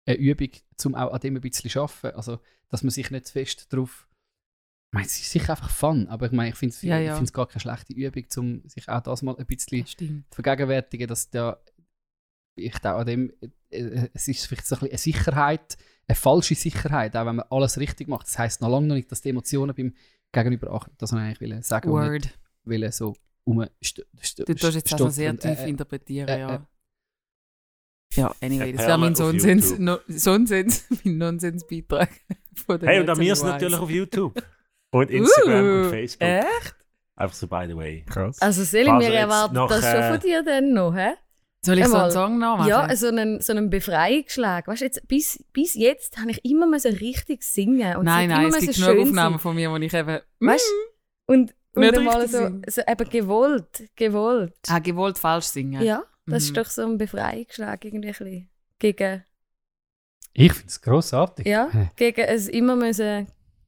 eine 0.06 0.16
Übung, 0.16 0.50
um 0.84 0.94
auch 0.94 1.12
an 1.12 1.20
dem 1.20 1.36
ein 1.36 1.40
bisschen 1.40 1.70
zu 1.70 1.80
arbeiten. 1.80 2.16
Also, 2.16 2.40
dass 2.68 2.82
man 2.82 2.90
sich 2.90 3.10
nicht 3.10 3.26
zu 3.26 3.32
fest 3.32 3.72
darauf 3.72 4.05
meine, 4.92 5.06
es 5.06 5.18
ist 5.18 5.30
sicher 5.30 5.50
einfach 5.50 5.70
Fun, 5.70 6.06
aber 6.08 6.26
ich 6.26 6.32
meine, 6.32 6.50
ich 6.50 6.56
finde 6.56 6.74
es 6.74 6.82
Ja, 6.82 6.98
ja. 6.98 7.20
gar 7.32 7.46
keine 7.46 7.60
schlechte 7.60 7.92
Übung, 7.92 8.24
um 8.36 8.68
sich 8.68 8.88
auch 8.88 9.00
das 9.00 9.22
mal 9.22 9.36
ein 9.36 9.46
bisschen 9.46 9.86
Stimmt. 9.86 10.24
zu 10.30 10.42
vergegenwärtigen, 10.42 11.08
dass 11.08 11.30
da 11.30 11.58
ich 12.56 12.78
da 12.78 12.96
an 12.96 13.06
dem, 13.06 13.32
äh, 13.70 14.08
es 14.14 14.28
ist 14.28 14.46
vielleicht 14.46 14.66
so 14.66 14.76
ein 14.76 14.80
bisschen 14.80 14.90
eine 14.90 14.98
Sicherheit, 14.98 15.76
eine 16.08 16.16
falsche 16.16 16.54
Sicherheit, 16.54 17.16
auch 17.16 17.26
wenn 17.26 17.36
man 17.36 17.46
alles 17.50 17.78
richtig 17.78 18.08
macht. 18.08 18.26
Das 18.26 18.38
heisst 18.38 18.60
noch 18.60 18.70
lange 18.70 18.86
noch 18.86 18.94
nicht, 18.94 19.10
dass 19.12 19.20
die 19.20 19.30
Emotionen 19.30 19.74
beim 19.74 19.94
Gegenüber 20.32 20.72
achten. 20.72 20.94
Das 20.98 21.12
wollte 21.12 21.26
ich 21.32 21.42
eigentlich 21.42 21.66
sagen. 21.66 21.90
und 21.90 22.12
nicht 22.12 22.34
Word. 22.64 22.94
so 22.94 23.14
um 23.44 23.58
Du 23.58 24.54
tust 24.54 24.74
jetzt 24.74 24.92
also 24.92 25.08
sehr 25.08 25.38
tief 25.38 25.60
interpretieren, 25.60 26.28
äh, 26.28 26.40
ja. 26.40 26.54
äh. 26.56 26.60
Ja, 28.14 28.34
anyway, 28.40 28.72
das 28.72 28.86
wäre 28.86 28.98
mein 28.98 29.14
Sonsens, 29.14 29.78
no, 29.78 29.98
Sonsens, 30.08 30.86
mein 31.04 31.18
Nonsensbeitrag. 31.18 32.08
Hey, 32.80 33.00
und 33.00 33.06
wir 33.06 33.10
and 33.10 33.36
sind 33.36 33.46
natürlich 33.46 33.74
auf 33.76 33.90
YouTube. 34.00 34.42
Und 34.96 35.10
Instagram 35.10 35.64
Uh, 35.64 35.84
und 35.84 35.90
Facebook. 35.90 36.28
Echt? 36.28 36.76
Einfach 37.16 37.34
so 37.36 37.46
by 37.46 37.64
the 37.68 37.76
way. 37.76 38.04
Krass. 38.08 38.40
Also 38.42 38.62
Selim, 38.64 38.98
wir 39.00 39.12
erwarten 39.12 39.54
noch, 39.54 39.68
das 39.68 39.80
schon 39.84 40.00
äh, 40.00 40.10
von 40.12 40.20
dir 40.20 40.42
dann 40.42 40.72
noch, 40.74 40.94
hä? 40.94 41.14
Soll 41.64 41.78
ich 41.78 41.84
so 41.86 41.92
Einmal. 41.94 42.02
einen 42.04 42.12
Song 42.12 42.38
nachmachen? 42.38 42.68
Ja, 42.68 42.94
so 42.96 43.08
einen, 43.08 43.40
so 43.40 43.52
einen 43.52 43.70
Befreiungsschlag. 43.70 44.68
Weißt 44.68 44.82
du, 44.82 44.84
jetzt, 44.84 45.08
bis, 45.08 45.42
bis 45.52 45.74
jetzt 45.74 46.18
habe 46.18 46.30
ich 46.30 46.44
immer 46.44 46.66
müssen 46.66 46.94
richtig 46.94 47.42
singen 47.42 47.96
und 47.96 48.04
nein, 48.04 48.28
nein, 48.28 48.46
immer 48.48 48.56
es 48.58 48.64
gibt 48.66 48.74
genug 48.76 49.06
Aufnahmen 49.06 49.34
sein. 49.36 49.40
von 49.40 49.54
mir, 49.56 49.70
wo 49.70 49.76
ich 49.76 49.92
eben... 49.94 50.20
Weißt 50.40 50.64
du? 51.26 51.32
Und, 51.32 51.54
und 51.74 51.82
einmal 51.84 52.20
richtig 52.20 52.40
so, 52.66 52.82
so 52.82 52.82
eben 52.86 53.08
gewollt, 53.10 53.88
gewollt. 53.96 54.54
Ah, 54.68 54.78
gewollt 54.78 55.18
falsch 55.18 55.46
singen. 55.46 55.82
Ja, 55.82 56.04
das 56.26 56.26
Mhm. 56.26 56.34
ist 56.36 56.56
doch 56.56 56.66
so 56.66 56.82
ein 56.82 56.98
Befreiungsschlag 56.98 57.84
irgendwie 57.84 58.08
ein 58.08 58.12
bisschen. 58.12 58.48
Gegen, 58.78 59.24
Ich 60.34 60.52
finde 60.52 60.68
es 60.68 60.80
grossartig. 60.82 61.46
ja, 61.46 61.68
gegen 61.96 62.20
es 62.26 62.46
immer 62.48 62.76
müssen 62.76 63.26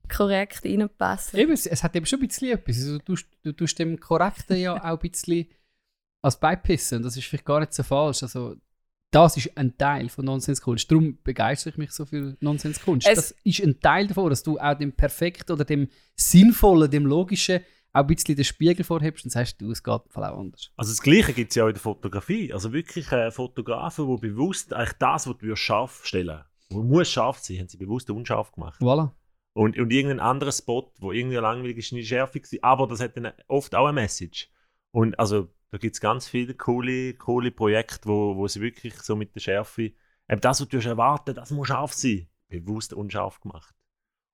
korrekt 0.09 0.65
reinpassen. 0.65 1.39
Eben, 1.39 1.53
es, 1.53 1.67
es 1.67 1.83
hat 1.83 1.95
eben 1.97 2.07
schon 2.07 2.21
ein 2.21 2.29
bisschen 2.29 2.51
etwas. 2.53 2.77
Also, 2.79 2.99
du, 2.99 3.05
tust, 3.05 3.27
du 3.43 3.53
tust 3.53 3.79
dem 3.79 3.99
Korrekten 3.99 4.57
ja 4.59 4.75
auch 4.85 4.99
ein 5.03 5.11
bisschen 5.11 5.47
als 6.23 6.39
beipissen. 6.41 6.99
Und 6.99 7.03
das 7.05 7.17
ist 7.17 7.27
vielleicht 7.27 7.45
gar 7.45 7.61
nicht 7.61 7.73
so 7.75 7.83
falsch. 7.83 8.23
Also, 8.23 8.57
das 9.11 9.37
ist 9.39 9.57
ein 9.57 9.77
Teil 9.79 10.09
von 10.11 10.25
Nonsenskunst. 10.27 10.91
Darum 10.91 11.19
begeistere 11.23 11.71
ich 11.71 11.79
mich 11.79 11.93
so 11.93 12.05
für 12.05 12.37
Nonsenskunst. 12.41 13.07
Es- 13.09 13.15
das 13.15 13.35
ist 13.45 13.61
ein 13.63 13.81
Teil 13.81 14.07
davon, 14.07 14.29
dass 14.31 14.43
du 14.43 14.59
auch 14.59 14.75
dem 14.77 14.93
Perfekten 14.93 15.53
oder 15.53 15.65
dem 15.65 15.89
Sinnvollen, 16.15 16.91
dem 16.91 17.07
Logischen 17.07 17.61
auch 17.95 18.01
ein 18.01 18.07
bisschen 18.07 18.37
den 18.37 18.45
Spiegel 18.45 18.85
vorhebst 18.85 19.25
und 19.25 19.31
sagst, 19.31 19.61
du, 19.63 19.71
es 19.71 19.83
geht 19.83 19.93
auch 19.93 20.17
anders. 20.17 20.71
Also 20.77 20.93
das 20.93 21.01
Gleiche 21.01 21.33
gibt 21.33 21.53
es 21.53 21.55
ja 21.57 21.65
auch 21.65 21.69
in 21.69 21.75
der 21.75 21.81
Fotografie. 21.81 22.53
Also 22.53 22.71
wirklich 22.73 23.11
äh, 23.13 23.31
Fotografen, 23.31 24.07
die 24.15 24.29
bewusst 24.29 24.75
eigentlich 24.75 24.93
das, 24.99 25.27
was 25.27 25.39
du 25.39 25.57
scharf 25.57 26.05
stellen 26.05 26.43
wo 26.71 26.83
muss 26.83 27.11
scharf 27.11 27.39
sein, 27.39 27.61
haben 27.61 27.69
sie 27.69 27.79
bewusst 27.79 28.11
unscharf 28.11 28.53
gemacht. 28.53 28.79
Voilà. 28.83 29.11
Und, 29.59 29.77
und 29.77 29.93
irgendein 29.93 30.21
anderer 30.21 30.53
Spot, 30.53 30.93
wo 31.01 31.11
irgendwie 31.11 31.35
langweilig 31.35 31.79
ist, 31.79 31.87
ist 31.87 31.93
nicht 31.93 32.07
schärfer 32.07 32.39
gewesen, 32.39 32.63
aber 32.63 32.87
das 32.87 33.01
hat 33.01 33.17
dann 33.17 33.33
oft 33.49 33.75
auch 33.75 33.87
eine 33.87 33.93
Message. 34.01 34.49
Und 34.93 35.19
also 35.19 35.49
da 35.73 35.79
gibt 35.79 35.97
es 35.97 36.01
ganz 36.01 36.29
viele 36.29 36.55
coole, 36.55 37.15
coole 37.15 37.51
Projekte, 37.51 38.09
wo, 38.09 38.37
wo 38.37 38.47
sie 38.47 38.61
wirklich 38.61 38.95
so 39.03 39.17
mit 39.17 39.35
der 39.35 39.41
Schärfe, 39.41 39.95
eben 40.29 40.41
das, 40.41 40.61
was 40.61 40.69
du 40.69 40.79
erwarten, 40.79 41.35
das 41.35 41.51
muss 41.51 41.67
scharf 41.67 41.93
sein, 41.93 42.29
bewusst 42.49 42.93
unscharf 42.93 43.41
gemacht. 43.41 43.75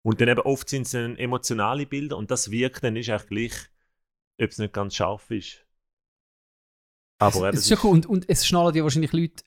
Und 0.02 0.20
dann 0.20 0.28
eben 0.28 0.42
oft 0.42 0.68
sind 0.68 0.82
es 0.82 0.90
dann 0.90 1.16
emotionale 1.16 1.86
Bilder 1.86 2.18
und 2.18 2.30
das 2.30 2.50
wirkt 2.50 2.84
dann 2.84 2.94
ist 2.94 3.08
eigentlich 3.08 3.50
gleich, 3.50 3.70
ob 4.42 4.50
es 4.50 4.58
nicht 4.58 4.74
ganz 4.74 4.94
scharf 4.94 5.30
ist. 5.30 5.64
Aber 7.18 7.48
eben, 7.48 7.56
es 7.56 7.60
ist 7.60 7.68
schon 7.68 7.90
cool. 7.90 7.96
Und, 7.96 8.04
und 8.04 8.28
es 8.28 8.46
schnallen 8.46 8.74
ja 8.74 8.82
wahrscheinlich 8.82 9.14
Leute 9.14 9.42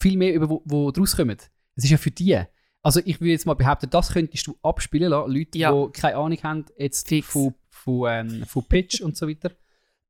viel 0.00 0.16
mehr 0.16 0.32
über, 0.32 0.48
wo, 0.48 0.62
wo 0.64 0.90
draus 0.90 1.14
kommen. 1.14 1.36
Es 1.76 1.84
ist 1.84 1.90
ja 1.90 1.98
für 1.98 2.10
die. 2.10 2.46
Also 2.82 3.00
ich 3.04 3.20
würde 3.20 3.32
jetzt 3.32 3.46
mal 3.46 3.54
behaupten, 3.54 3.90
das 3.90 4.12
könntest 4.12 4.46
du 4.46 4.56
abspielen 4.62 5.10
lassen. 5.10 5.32
Leute, 5.32 5.58
Ja. 5.58 5.72
die 5.72 5.92
keine 5.92 6.16
Ahnung 6.16 6.38
haben 6.42 6.64
jetzt 6.78 7.08
Fix. 7.08 7.26
von, 7.28 7.54
von, 7.70 8.08
ähm, 8.10 8.44
von 8.46 8.64
Pitch 8.64 9.00
und 9.00 9.16
so 9.16 9.28
weiter. 9.28 9.50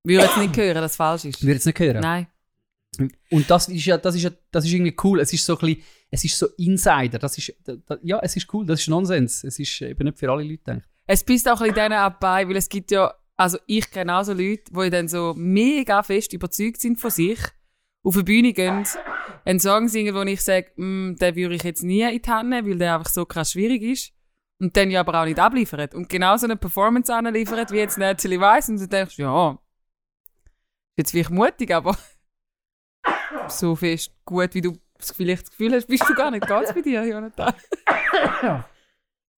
Würde 0.05 0.23
jetzt 0.25 0.37
nicht 0.39 0.57
hören, 0.57 0.75
dass 0.77 0.93
es 0.93 0.97
falsch 0.97 1.25
ist. 1.25 1.39
Ich 1.39 1.43
würde 1.47 1.57
es 1.59 1.67
nicht 1.67 1.79
hören. 1.79 2.01
Nein. 2.01 2.27
Und 3.31 3.49
das 3.51 3.69
ist 3.69 3.85
ja, 3.85 3.97
das 3.97 4.15
ist 4.17 4.23
ja, 4.23 4.31
das 4.51 4.65
ist 4.65 4.73
irgendwie 4.73 4.97
cool. 5.05 5.21
Es 5.21 5.33
ist 5.33 5.45
so 5.45 5.57
ein 5.59 5.67
bisschen, 5.67 5.83
es 6.11 6.25
ist 6.25 6.39
so 6.39 6.47
Insider. 6.57 7.19
Das 7.19 7.37
ist, 7.39 7.53
da, 7.65 7.75
da, 7.87 7.97
ja, 8.03 8.19
es 8.23 8.37
ist 8.37 8.53
cool. 8.53 8.67
Das 8.67 8.81
ist 8.81 8.89
Nonsens. 8.89 9.45
Es 9.45 9.59
ist 9.59 9.81
eben 9.83 10.05
nicht 10.05 10.19
für 10.19 10.31
alle 10.31 10.43
Leute 10.43 10.59
gedacht. 10.59 10.83
Es 11.07 11.23
bist 11.25 11.49
auch 11.49 11.61
ein 11.61 11.69
bisschen 11.69 11.75
denen 11.91 11.99
ab 11.99 12.21
bei, 12.21 12.49
weil 12.49 12.57
es 12.57 12.69
gibt 12.69 12.91
ja, 12.91 13.13
also 13.37 13.59
ich 13.67 13.91
kenne 13.91 14.17
auch 14.19 14.25
so 14.25 14.33
Leute, 14.33 14.65
die 14.73 14.91
dann 14.91 15.09
so 15.09 15.33
mega 15.37 16.03
fest 16.03 16.33
überzeugt 16.33 16.81
sind 16.81 16.99
von 17.01 17.11
sich, 17.11 17.39
auf 18.09 18.15
eine 18.15 18.25
Bühne 18.25 18.55
gehen, 18.55 18.87
einen 19.45 19.61
Song 19.61 19.87
singen, 19.89 20.15
wo 20.15 20.23
ich 20.23 20.43
sage, 20.43 20.73
mm, 20.77 21.17
den 21.17 21.37
würde 21.37 21.55
ich 21.55 21.63
jetzt 21.63 21.83
nie 21.83 22.03
in 22.03 22.23
die 22.23 22.31
Hand 22.31 22.49
nehmen, 22.49 22.71
weil 22.71 22.79
der 22.79 22.95
einfach 22.95 23.11
so 23.11 23.27
krass 23.27 23.53
schwierig 23.53 23.83
ist. 23.83 24.13
Und 24.59 24.77
dann 24.77 24.91
ja 24.91 25.01
aber 25.01 25.21
auch 25.21 25.27
nicht 25.27 25.39
abliefert. 25.39 25.95
Und 25.95 26.09
genau 26.09 26.37
so 26.37 26.47
eine 26.47 26.57
Performance 26.57 27.15
anliefert, 27.15 27.71
wie 27.71 27.77
jetzt 27.77 27.99
Natalie 27.99 28.41
Weiss, 28.41 28.69
und 28.71 28.81
du 28.81 28.89
denkst, 28.89 29.19
ja, 29.19 29.59
jetzt 30.97 31.11
vielleicht 31.11 31.31
mutig, 31.31 31.73
aber 31.73 31.97
so 33.49 33.77
fest 33.77 34.11
gut, 34.25 34.55
wie 34.55 34.63
du 34.63 34.79
das 34.97 35.13
vielleicht 35.13 35.43
das 35.43 35.51
Gefühl 35.51 35.75
hast, 35.75 35.87
bist 35.87 36.09
du 36.09 36.15
gar 36.15 36.31
nicht 36.31 36.47
ganz 36.47 36.73
bei 36.73 36.81
dir, 36.81 37.05
Jonathan. 37.05 37.53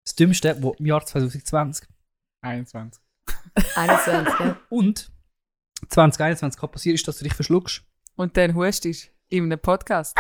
Das 0.06 0.16
Dümmste, 0.16 0.58
wo 0.62 0.72
im 0.74 0.86
Jahr 0.86 1.06
2020 1.06 1.88
21. 2.42 3.04
21, 3.76 4.40
ja. 4.40 4.60
und 4.70 5.12
2021 5.90 6.60
kann 6.60 6.72
passieren, 6.72 6.96
ist, 6.96 7.08
dass 7.08 7.18
du 7.18 7.26
dich 7.26 7.34
verschluckst. 7.34 7.84
Und 8.20 8.36
dann 8.36 8.54
hustest 8.54 9.06
du 9.06 9.10
in 9.38 9.46
einem 9.46 9.60
Podcast. 9.60 10.20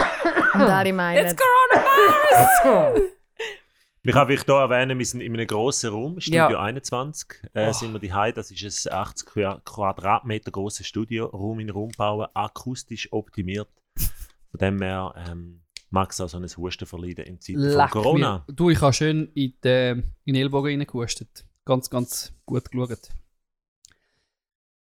Und 0.54 0.62
alle 0.62 0.93
meinen, 0.93 1.26
It's 1.26 1.36
Coronavirus! 1.36 3.02
Wir 4.04 4.14
kann 4.14 4.28
vielleicht 4.28 4.45
hier 4.45 4.56
erwähnen, 4.56 4.97
wir 4.97 5.06
sind 5.06 5.20
in 5.20 5.34
einem 5.34 5.45
grossen 5.45 5.89
Raum, 5.89 6.22
Studio 6.22 6.52
Ja. 6.52 6.60
21, 6.62 7.41
äh, 7.54 7.74
sind 7.74 7.91
wir 7.91 8.00
die 8.00 8.08
Das 8.34 8.50
ist 8.50 8.88
ein 8.88 8.93
80 8.97 9.28
Qua- 9.28 9.62
Quadratmeter 9.66 10.52
grosses 10.52 10.88
Studio, 10.88 11.26
Raum 11.26 11.60
in 11.60 11.70
Raum 11.70 11.91
bauen, 11.97 12.26
akustisch 12.34 13.12
optimiert. 13.12 13.68
Von 13.97 14.58
dem 14.62 14.82
her 14.82 15.14
ähm, 15.30 15.64
mag 15.89 16.12
es 16.12 16.22
auch 16.22 16.30
so 16.30 16.38
ein 16.38 16.47
Husten 16.47 16.86
verleiden 16.86 17.26
in 17.26 17.41
Zeiten 17.41 17.60
von 17.60 17.78
Leck 17.78 17.91
Corona. 17.91 18.45
Mir. 18.47 18.54
Du, 18.54 18.70
ich 18.70 18.80
habe 18.80 18.93
schön 18.93 19.30
in 19.34 19.54
den, 19.62 20.14
in 20.24 20.34
den 20.36 20.43
Ellbogen 20.43 20.80
reingehustet. 20.80 21.43
Ganz, 21.66 21.89
ganz 21.89 22.32
gut 22.45 22.72
geschaut. 22.72 23.10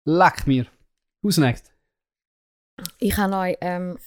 Leck 0.04 0.46
mir. 0.46 0.66
Who's 1.22 1.38
next? 1.38 1.77
Ich 3.00 3.18
habe 3.18 3.36
euch 3.36 3.58
ähm, 3.62 3.98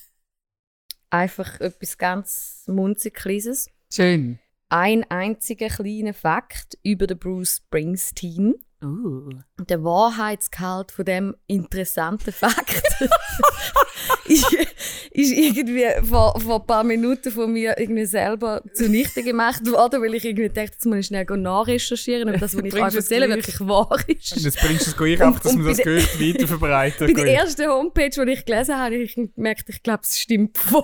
einfach 1.11 1.61
etwas 1.61 1.99
ganz 1.99 2.65
munzig 2.67 3.15
Kleines. 3.15 3.69
Schön. 3.93 4.39
Ein 4.69 5.05
einziger 5.11 5.69
kleiner 5.69 6.15
Fakt 6.15 6.79
über 6.83 7.07
den 7.07 7.19
Bruce 7.19 7.57
Springsteen. 7.57 8.55
Uh. 8.83 9.29
der 9.59 9.85
Wahrheitsgehalt 9.85 10.91
von 10.91 11.05
dem 11.05 11.37
interessanten 11.47 12.33
Fakt 12.33 12.83
ist, 14.25 14.47
ist 15.11 15.33
irgendwie 15.33 15.85
vor, 16.03 16.41
vor 16.41 16.61
ein 16.61 16.67
paar 16.67 16.85
Minuten 16.85 17.31
von 17.31 17.53
mir 17.53 17.79
irgendwie 17.79 18.07
selber 18.07 18.63
zunichte 18.73 19.23
gemacht 19.23 19.71
worden, 19.71 20.03
weil 20.03 20.15
ich 20.15 20.25
irgendwie 20.25 20.49
dachte, 20.49 20.73
jetzt 20.73 20.87
muss 20.87 20.99
ich 20.99 21.07
schnell 21.07 21.25
nachrecherchieren, 21.25 22.31
ob 22.31 22.41
das, 22.41 22.57
was 22.57 22.65
ich 22.65 22.75
euch 22.75 22.95
erzähle, 22.95 23.29
wirklich 23.29 23.61
wahr 23.61 23.91
Und 23.91 24.09
ist. 24.09 24.37
jetzt 24.37 24.61
bringst 24.61 24.87
du 24.87 24.91
es 24.91 24.97
gleich 24.97 25.23
einfach, 25.23 25.41
dass 25.41 25.53
Und 25.53 25.63
man 25.63 25.69
das 25.69 25.79
Gerücht 25.79 26.21
weiter 26.21 26.47
verbreiten 26.47 27.07
Bei 27.15 27.23
der 27.25 27.35
ersten 27.35 27.69
Homepage, 27.69 28.25
die 28.25 28.33
ich 28.33 28.45
gelesen 28.45 28.77
habe, 28.77 28.95
habe 28.95 28.97
ich 28.97 29.15
gemerkt, 29.15 29.69
ich 29.69 29.83
glaube, 29.83 30.01
es 30.05 30.19
stimmt 30.19 30.57
voll. 30.59 30.83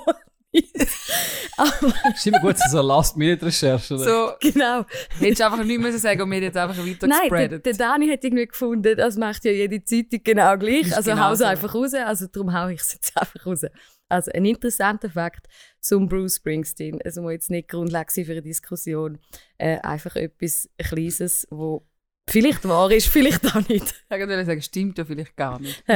Aber 1.56 1.94
Ist 2.14 2.26
immer 2.26 2.40
gut, 2.40 2.56
so 2.58 2.80
Last-Minute-Recherche. 2.80 3.98
So, 3.98 4.32
genau. 4.40 4.84
hättest 5.18 5.40
du 5.40 5.44
einfach 5.46 5.64
nichts 5.64 5.82
müssen 5.82 5.98
sagen 5.98 6.22
und 6.22 6.30
wir 6.30 6.40
jetzt 6.40 6.56
einfach 6.56 6.76
weiter 6.76 7.06
Nein, 7.06 7.08
der, 7.08 7.20
gespreadet. 7.20 7.66
der 7.66 7.74
Dani 7.74 8.08
hat 8.08 8.24
irgendwie 8.24 8.46
gefunden, 8.46 8.96
das 8.96 9.16
macht 9.16 9.44
ja 9.44 9.52
jede 9.52 9.82
Zeitung 9.82 10.20
genau 10.22 10.56
gleich. 10.58 10.86
Ist 10.86 10.94
Also 10.94 11.10
genau 11.10 11.28
hau 11.28 11.32
es 11.32 11.38
so. 11.38 11.44
einfach 11.44 11.74
raus. 11.74 11.94
Also 11.94 12.26
darum 12.26 12.52
hau 12.52 12.68
ich 12.68 12.80
es 12.80 12.92
jetzt 12.92 13.16
einfach 13.16 13.46
raus. 13.46 13.62
Also 14.08 14.30
ein 14.32 14.44
interessanter 14.44 15.10
Fakt 15.10 15.46
zum 15.80 16.08
Bruce 16.08 16.36
Springsteen. 16.36 17.00
Es 17.00 17.16
muss 17.16 17.32
jetzt 17.32 17.50
nicht 17.50 17.68
Grundlage 17.68 18.12
sein 18.12 18.24
für 18.24 18.32
eine 18.32 18.42
Diskussion. 18.42 19.18
Äh, 19.58 19.78
einfach 19.78 20.14
etwas 20.16 20.68
Kleines, 20.78 21.46
wo 21.50 21.86
vielleicht 22.28 22.66
wahr 22.68 22.90
ist, 22.92 23.08
vielleicht 23.08 23.44
auch 23.46 23.66
nicht. 23.68 23.94
Ich 24.10 24.18
wollte 24.20 24.44
sagen, 24.44 24.62
stimmt 24.62 24.98
ja 24.98 25.04
vielleicht 25.04 25.36
gar 25.36 25.58
nicht. 25.60 25.82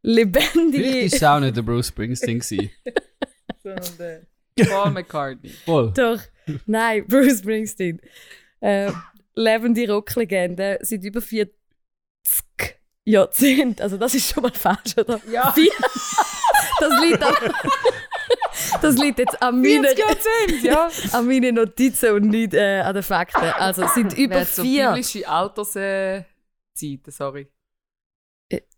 Vielleicht 0.00 0.36
Lebendige. 0.36 1.00
ist 1.00 1.16
es 1.16 1.24
auch 1.24 1.40
nicht 1.40 1.56
der 1.56 1.62
Bruce 1.62 1.88
Springsteen. 1.88 2.40
Sondern 3.62 3.98
der 3.98 4.26
Paul 4.66 4.90
McCartney. 4.90 5.50
Voll. 5.64 5.92
Doch, 5.94 6.20
nein, 6.66 7.04
Bruce 7.08 7.38
Springsteen. 7.38 8.00
Äh, 8.60 8.92
lebende 9.34 9.88
Rocklegende 9.88 10.78
seit 10.82 11.04
über 11.04 11.20
40 11.20 11.54
Jahrzehnten. 13.04 13.82
Also 13.82 13.96
das 13.96 14.14
ist 14.14 14.32
schon 14.32 14.42
mal 14.42 14.52
falsch, 14.52 14.96
oder? 14.96 15.20
Ja. 15.30 15.54
Das 16.80 17.00
liegt, 17.02 17.22
an, 17.24 17.34
das 18.82 18.96
liegt 18.96 19.18
jetzt 19.18 19.42
an 19.42 19.60
meinen, 19.60 19.84
40 19.84 19.98
Jahrzehnt, 19.98 20.62
ja. 20.62 20.88
an 21.12 21.26
meinen 21.26 21.56
Notizen 21.56 22.12
und 22.12 22.28
nicht 22.28 22.54
äh, 22.54 22.80
an 22.80 22.94
den 22.94 23.02
Fakten. 23.02 23.42
Also 23.42 23.84
sind 23.88 24.16
über 24.16 24.36
Wäre 24.36 24.44
so 24.44 24.62
vier... 24.62 24.88
biblische 24.88 25.28
Alterszeiten, 25.28 26.24
sorry. 27.08 27.48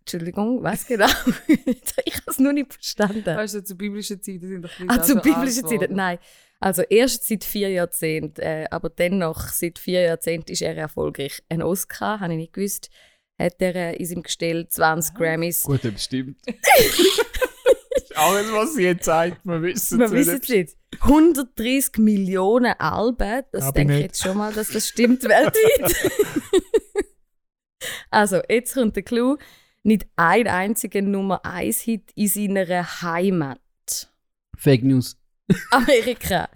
Entschuldigung, 0.01 0.62
was 0.62 0.86
genau? 0.86 1.07
ich 1.46 2.14
habe 2.16 2.24
es 2.26 2.38
nur 2.38 2.53
nicht 2.53 2.72
verstanden. 2.72 3.24
Weißt 3.24 3.55
du, 3.55 3.62
zu 3.64 3.74
biblischen 3.76 4.20
Zeiten 4.22 4.48
sind 4.48 4.62
doch 4.62 4.70
die 4.78 4.88
Ah, 4.88 4.94
Leute 4.96 5.07
zu 5.07 5.14
biblischen 5.20 5.66
Zeiten? 5.66 5.94
Nein. 5.94 6.18
Also 6.59 6.82
erst 6.82 7.26
seit 7.26 7.44
vier 7.44 7.70
Jahrzehnten, 7.70 8.40
äh, 8.42 8.66
aber 8.70 8.90
dennoch 8.90 9.48
seit 9.48 9.78
vier 9.78 10.03
Jahrzehnten 10.03 10.53
ist 10.53 10.61
er 10.62 10.76
erfolgreich. 10.76 11.42
Ein 11.48 11.62
Oscar, 11.62 12.20
habe 12.20 12.32
ich 12.34 12.38
nicht 12.38 12.53
gewusst, 12.53 12.90
hat 13.38 13.55
er 13.61 13.74
äh, 13.74 13.96
in 13.96 14.05
seinem 14.07 14.22
Gestell 14.22 14.68
20 14.68 15.14
Grammys. 15.14 15.62
Gut, 15.62 15.84
das 15.84 16.05
stimmt. 16.05 16.36
ist 16.46 18.16
alles, 18.16 18.53
was 18.53 18.74
sie 18.74 18.82
jetzt 18.82 19.05
sagt, 19.07 19.40
wir 19.44 19.62
wissen 19.62 19.98
Wir 20.01 20.11
wissen 20.11 20.40
es 20.42 20.48
nicht. 20.48 20.76
130 21.01 21.96
Millionen 21.98 22.74
Alben, 22.78 23.42
das 23.53 23.64
Hab 23.64 23.74
denke 23.74 23.94
ich 23.94 23.98
nicht. 24.01 24.07
jetzt 24.09 24.22
schon 24.22 24.36
mal, 24.36 24.53
dass 24.53 24.68
das 24.68 24.86
stimmt 24.86 25.22
weltweit. 25.28 25.94
also, 28.11 28.40
jetzt 28.48 28.74
kommt 28.74 28.96
der 28.96 29.03
Clou. 29.03 29.36
Nicht 29.83 30.07
ein 30.16 30.47
einziger 30.47 31.01
Nummer 31.01 31.45
1 31.45 31.81
Hit 31.81 32.11
in 32.14 32.28
seiner 32.28 33.03
Heimat. 33.03 33.61
Fake 34.57 34.83
News. 34.83 35.16
Amerika. 35.70 36.49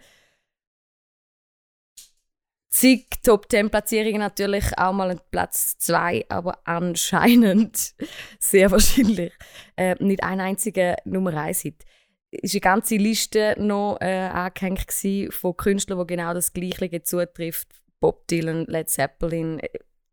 Zig 2.68 3.06
Top 3.22 3.50
10 3.50 3.70
Platzierungen 3.70 4.18
natürlich 4.18 4.76
auch 4.76 4.92
mal 4.92 5.10
ein 5.10 5.20
Platz 5.30 5.78
2, 5.78 6.26
aber 6.28 6.58
anscheinend 6.64 7.94
sehr 8.40 8.70
wahrscheinlich 8.70 9.32
äh, 9.76 9.94
nicht 10.00 10.22
ein 10.22 10.40
einziger 10.40 10.96
Nummer 11.04 11.34
1 11.34 11.60
Hit. 11.60 11.84
Es 12.30 12.52
war 12.52 12.56
eine 12.56 12.60
ganze 12.60 12.96
Liste 12.96 13.54
noch 13.58 13.96
äh, 14.00 14.26
angehängt 14.26 14.92
von 15.30 15.56
Künstlern, 15.56 16.00
die 16.00 16.16
genau 16.16 16.34
das 16.34 16.52
Gleiche 16.52 17.02
zutrifft. 17.02 17.68
Bob 18.00 18.26
Dylan, 18.26 18.66
Led 18.66 18.90
Zeppelin, 18.90 19.60
äh, 19.60 19.68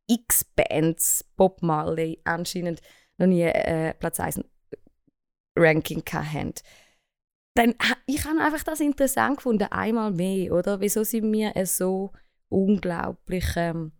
x 0.07 0.45
Bands, 0.55 1.25
Bob 1.35 1.61
Marley 1.63 2.21
anscheinend 2.23 2.79
noch 3.17 3.27
nie 3.27 3.43
äh, 3.43 3.93
Platz 3.93 4.19
1 4.19 4.41
Ranking 5.57 6.03
hatten 6.11 6.53
dann 7.53 7.75
ich 8.05 8.25
habe 8.25 8.39
einfach 8.39 8.63
das 8.63 8.79
interessant 8.79 9.37
gefunden, 9.37 9.67
einmal 9.71 10.11
mehr, 10.11 10.53
oder? 10.53 10.79
Wieso 10.79 11.03
sind 11.03 11.31
wir 11.33 11.53
so 11.65 12.11
unglaublich 12.49 13.45
ähm, 13.55 13.91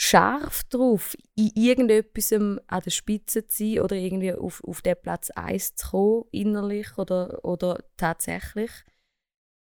scharf 0.00 0.64
drauf, 0.64 1.16
in 1.36 1.50
irgendetwas 1.54 2.32
an 2.32 2.60
der 2.68 2.90
Spitze 2.90 3.46
zu 3.46 3.64
sein 3.64 3.80
oder 3.80 3.96
irgendwie 3.96 4.32
auf, 4.32 4.62
auf 4.64 4.80
den 4.80 4.96
Platz 5.00 5.30
1 5.30 5.74
zu 5.74 5.90
kommen, 5.90 6.24
innerlich 6.30 6.96
oder, 6.96 7.44
oder 7.44 7.84
tatsächlich? 7.96 8.70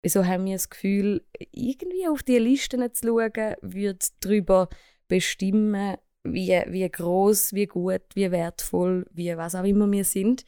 Wieso 0.03 0.25
haben 0.25 0.47
wir 0.47 0.55
das 0.55 0.71
Gefühl, 0.71 1.27
irgendwie 1.53 2.09
auf 2.09 2.23
die 2.23 2.39
Listen 2.39 2.95
zu 2.95 3.07
schauen, 3.09 3.57
würde 3.61 4.07
darüber 4.21 4.69
bestimmen, 5.09 5.97
wie, 6.25 6.63
wie 6.69 6.89
groß, 6.89 7.55
wie 7.55 7.67
gut, 7.67 8.03
wie 8.15 8.31
wertvoll, 8.31 9.07
wie 9.13 9.37
was 9.37 9.55
auch 9.55 9.65
immer 9.65 9.91
wir 9.91 10.05
sind? 10.05 10.45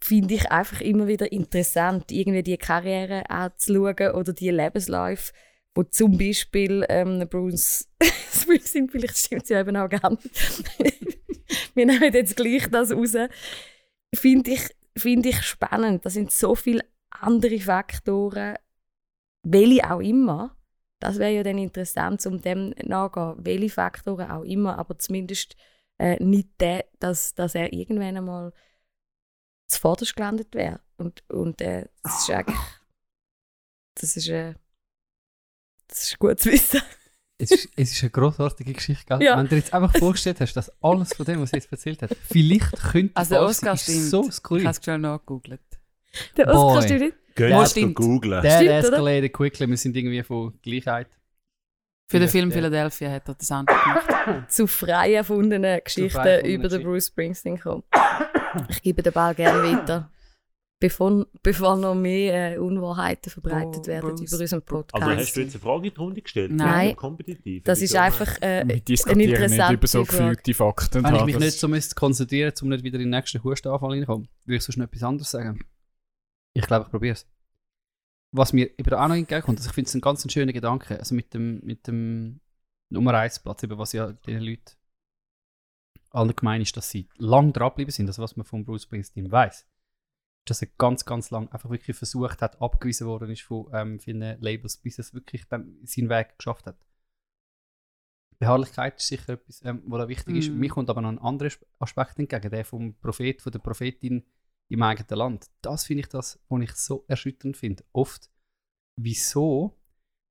finde 0.00 0.34
ich 0.34 0.50
einfach 0.50 0.80
immer 0.80 1.06
wieder 1.06 1.30
interessant, 1.32 2.12
irgendwie 2.12 2.42
die 2.42 2.56
Karriere 2.56 3.28
anzuschauen 3.28 4.14
oder 4.14 4.32
die 4.32 4.50
Lebensläufe, 4.50 5.32
wo 5.74 5.82
zum 5.82 6.16
Beispiel 6.16 6.84
ähm, 6.88 7.26
Bruce 7.28 7.88
Springsteen, 8.32 8.88
vielleicht 8.88 9.16
stimmt 9.16 9.44
es 9.44 9.48
ja 9.48 9.60
eben 9.60 9.76
auch 9.76 9.88
gar 9.88 10.10
nicht. 10.10 10.30
Wir 11.74 11.86
nehmen 11.86 12.12
jetzt 12.12 12.36
gleich 12.36 12.68
das 12.70 12.92
raus. 12.92 13.16
Finde 14.14 14.52
ich, 14.52 14.68
finde 14.96 15.30
ich 15.30 15.42
spannend. 15.42 16.06
Da 16.06 16.10
sind 16.10 16.30
so 16.30 16.54
viele 16.54 16.84
andere 17.10 17.58
Faktoren, 17.58 18.56
welche 19.42 19.90
auch 19.90 20.00
immer. 20.00 20.56
Das 21.04 21.18
wäre 21.18 21.32
ja 21.32 21.42
dann 21.42 21.58
interessant, 21.58 22.24
um 22.26 22.40
dem 22.40 22.74
nachzugehen, 22.82 23.44
welche 23.44 23.68
Faktoren 23.74 24.30
auch 24.30 24.42
immer, 24.42 24.78
aber 24.78 24.98
zumindest 24.98 25.54
äh, 25.98 26.22
nicht 26.22 26.48
der, 26.60 26.86
dass, 26.98 27.34
dass 27.34 27.54
er 27.54 27.72
irgendwann 27.72 28.16
einmal 28.16 28.52
zuvorderst 29.68 30.16
gelandet 30.16 30.54
wäre. 30.54 30.80
Und, 30.96 31.22
und 31.30 31.60
äh, 31.60 31.86
das 32.02 32.22
ist 32.22 32.30
eigentlich. 32.30 32.58
Das 33.96 34.16
ist, 34.16 34.28
äh, 34.28 34.54
das 35.88 36.04
ist 36.04 36.18
gut 36.18 36.40
zu 36.40 36.50
wissen. 36.50 36.80
Es 37.36 37.50
ist, 37.50 37.68
es 37.76 37.92
ist 37.92 38.02
eine 38.02 38.10
grossartige 38.10 38.72
Geschichte, 38.72 39.04
gell? 39.06 39.22
Ja. 39.22 39.36
Wenn 39.36 39.44
du 39.46 39.50
dir 39.50 39.56
jetzt 39.56 39.74
einfach 39.74 39.96
vorgestellt 39.98 40.40
hast, 40.40 40.54
dass 40.54 40.70
alles 40.82 41.14
von 41.14 41.26
dem, 41.26 41.40
was 41.40 41.50
sie 41.50 41.56
jetzt 41.56 41.70
erzählt 41.70 42.00
hat, 42.02 42.16
vielleicht 42.28 42.72
könnte 42.76 43.14
Also 43.16 43.38
Oscar 43.40 43.66
sein, 43.66 43.74
ist 43.76 43.82
stimmt. 43.82 44.04
so 44.10 44.28
Ich 44.28 44.34
skurril. 44.34 44.64
habe 44.66 44.76
es 44.78 44.82
schnell 44.84 44.98
nachgegoogelt. 44.98 45.60
Der 46.36 46.46
Oscar 46.48 46.80
Boy. 46.80 46.82
stimmt 46.98 47.14
nicht. 47.38 47.50
Wir 47.50 47.66
stimmt. 47.66 47.94
googlen. 47.96 48.42
That 48.42 48.52
Stimmt, 48.52 48.70
oder? 48.70 48.78
escalated 48.78 49.32
quickly, 49.32 49.68
wir 49.68 49.76
sind 49.76 49.96
irgendwie 49.96 50.22
von 50.22 50.54
Gleichheit. 50.62 51.08
Für 52.10 52.18
den 52.18 52.28
Film 52.28 52.50
ja. 52.50 52.56
Philadelphia 52.56 53.10
hat 53.10 53.28
er 53.28 53.34
das 53.34 53.50
andere 53.50 53.76
gemacht. 53.78 54.50
Zu 54.50 54.66
frei 54.66 55.14
erfundenen 55.14 55.80
Geschichten 55.82 56.10
frei 56.10 56.42
über 56.42 56.68
den. 56.68 56.82
Bruce 56.82 57.06
Springsteen 57.06 57.58
kommen. 57.58 57.82
Ich 58.68 58.82
gebe 58.82 59.02
den 59.02 59.12
Ball 59.12 59.34
gerne 59.34 59.62
weiter. 59.62 60.10
Bevor, 60.80 61.24
bevor 61.42 61.76
noch 61.76 61.94
mehr 61.94 62.56
äh, 62.56 62.58
Unwahrheiten 62.58 63.30
verbreitet 63.30 63.80
Oh, 63.84 63.86
werden 63.86 64.10
Bruce. 64.16 64.32
über 64.32 64.40
unseren 64.42 64.62
Podcast. 64.62 65.02
Also 65.02 65.16
hast 65.18 65.34
du 65.36 65.40
jetzt 65.40 65.54
eine 65.54 65.62
Frage 65.62 65.88
in 65.88 65.94
die 65.94 65.98
Runde 65.98 66.20
gestellt? 66.20 66.52
Nein. 66.52 66.88
Ja, 66.90 66.94
Kompetitiv. 66.94 67.64
das 67.64 67.80
ist 67.80 67.96
einfach 67.96 68.36
äh, 68.42 68.42
Wir 68.42 68.60
eine 68.60 68.80
diskutieren 68.80 69.18
nicht 69.18 69.30
interessante 69.30 69.74
über 69.74 69.86
so 69.86 70.04
gefühlte 70.04 70.52
Fakten. 70.52 71.02
Wenn 71.04 71.14
ich 71.14 71.24
mich 71.24 71.38
nicht 71.38 71.58
so 71.58 71.68
müsste 71.68 71.94
konzentrieren 71.94 72.52
um 72.60 72.68
nicht 72.68 72.84
wieder 72.84 72.96
in 72.96 73.04
den 73.04 73.10
nächsten 73.10 73.42
Hustenanfall 73.42 73.92
reinkommen, 73.92 74.28
würde 74.44 74.56
ich 74.56 74.62
sonst 74.62 74.76
noch 74.76 74.84
etwas 74.84 75.02
anderes 75.04 75.30
sagen. 75.30 75.64
Ich 76.54 76.66
glaube, 76.66 76.84
ich 76.86 76.90
probiere 76.90 77.14
es. 77.14 77.26
Was 78.32 78.52
mir 78.52 78.66
eben 78.78 78.92
auch 78.94 79.08
noch 79.08 79.14
entgegenkommt, 79.14 79.58
also 79.58 79.68
ich 79.68 79.74
finde 79.74 79.88
es 79.88 79.94
ein 79.94 80.00
ganz 80.00 80.30
schöner 80.32 80.52
Gedanke, 80.52 80.98
also 80.98 81.14
mit 81.14 81.32
dem, 81.34 81.60
mit 81.64 81.86
dem 81.86 82.40
Nummer 82.90 83.14
1 83.14 83.40
Platz, 83.40 83.62
eben 83.62 83.78
was 83.78 83.92
ja 83.92 84.12
den 84.12 84.40
Leuten 84.40 84.72
allgemein 86.10 86.62
ist, 86.62 86.76
dass 86.76 86.90
sie 86.90 87.08
lang 87.16 87.52
dranbleiben 87.52 87.90
sind, 87.92 88.06
also 88.08 88.22
was 88.22 88.36
man 88.36 88.46
von 88.46 88.64
Bruce 88.64 88.84
Springsteen 88.84 89.30
weiß, 89.30 89.68
dass 90.46 90.62
er 90.62 90.68
ganz, 90.78 91.04
ganz 91.04 91.30
lang 91.30 91.48
einfach 91.50 91.70
wirklich 91.70 91.96
versucht 91.96 92.40
hat, 92.42 92.60
abgewiesen 92.60 93.06
worden 93.06 93.30
ist 93.30 93.42
von 93.42 93.68
ähm, 93.72 93.98
vielen 94.00 94.40
Labels, 94.40 94.76
bis 94.78 94.98
er 94.98 95.02
es 95.02 95.14
wirklich 95.14 95.46
dann 95.48 95.78
seinen 95.84 96.08
Weg 96.08 96.36
geschafft 96.38 96.66
hat. 96.66 96.76
Beharrlichkeit 98.38 98.98
ist 98.98 99.06
sicher 99.08 99.34
etwas, 99.34 99.64
ähm, 99.64 99.82
was 99.86 100.00
da 100.00 100.08
wichtig 100.08 100.36
ist. 100.36 100.50
Mhm. 100.50 100.58
Mir 100.58 100.68
kommt 100.70 100.90
aber 100.90 101.00
noch 101.00 101.08
ein 101.08 101.18
anderer 101.18 101.48
Asp- 101.48 101.64
Aspekt 101.78 102.18
entgegen, 102.18 102.50
der 102.50 102.64
vom 102.64 102.94
Prophet, 102.94 103.40
von 103.40 103.52
der 103.52 103.60
Prophetin 103.60 104.24
im 104.70 104.82
eigenen 104.82 105.18
Land. 105.18 105.50
Das 105.62 105.84
finde 105.84 106.02
ich 106.02 106.08
das, 106.08 106.40
was 106.48 106.62
ich 106.62 106.72
so 106.72 107.04
erschütternd 107.08 107.56
finde. 107.56 107.84
Oft, 107.92 108.30
wieso 108.96 109.78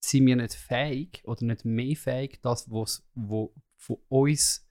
sind 0.04 0.26
wir 0.26 0.36
nicht 0.36 0.54
fähig 0.54 1.22
oder 1.26 1.46
nicht 1.46 1.66
mehr 1.66 1.96
fähig, 1.96 2.42
das, 2.42 2.70
was 2.70 3.08
wo 3.14 3.54
von 3.78 3.98
uns 4.10 4.66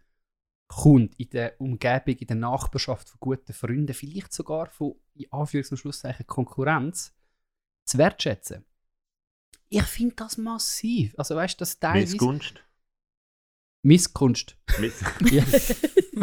kommt, 0.68 1.18
in 1.18 1.30
der 1.30 1.60
Umgebung, 1.60 2.16
in 2.16 2.26
der 2.26 2.36
Nachbarschaft 2.36 3.08
von 3.08 3.20
guten 3.20 3.52
Freunden, 3.52 3.92
vielleicht 3.94 4.32
sogar 4.32 4.70
von, 4.70 4.94
in 5.14 5.28
Anführungs- 5.30 5.70
und 5.70 5.76
Schlusszeichen, 5.76 6.26
Konkurrenz, 6.26 7.14
zu 7.84 7.98
wertschätzen. 7.98 8.64
Ich 9.68 9.82
finde 9.84 10.14
das 10.16 10.36
massiv. 10.36 11.14
Also 11.18 11.36
weißt 11.36 11.54
du, 11.54 11.62
das 11.62 11.78
teilweise... 11.78 12.12
Missgunst. 12.12 12.64
Misskunst. 13.82 14.56
Miss 14.78 15.00
Ja. 15.30 15.44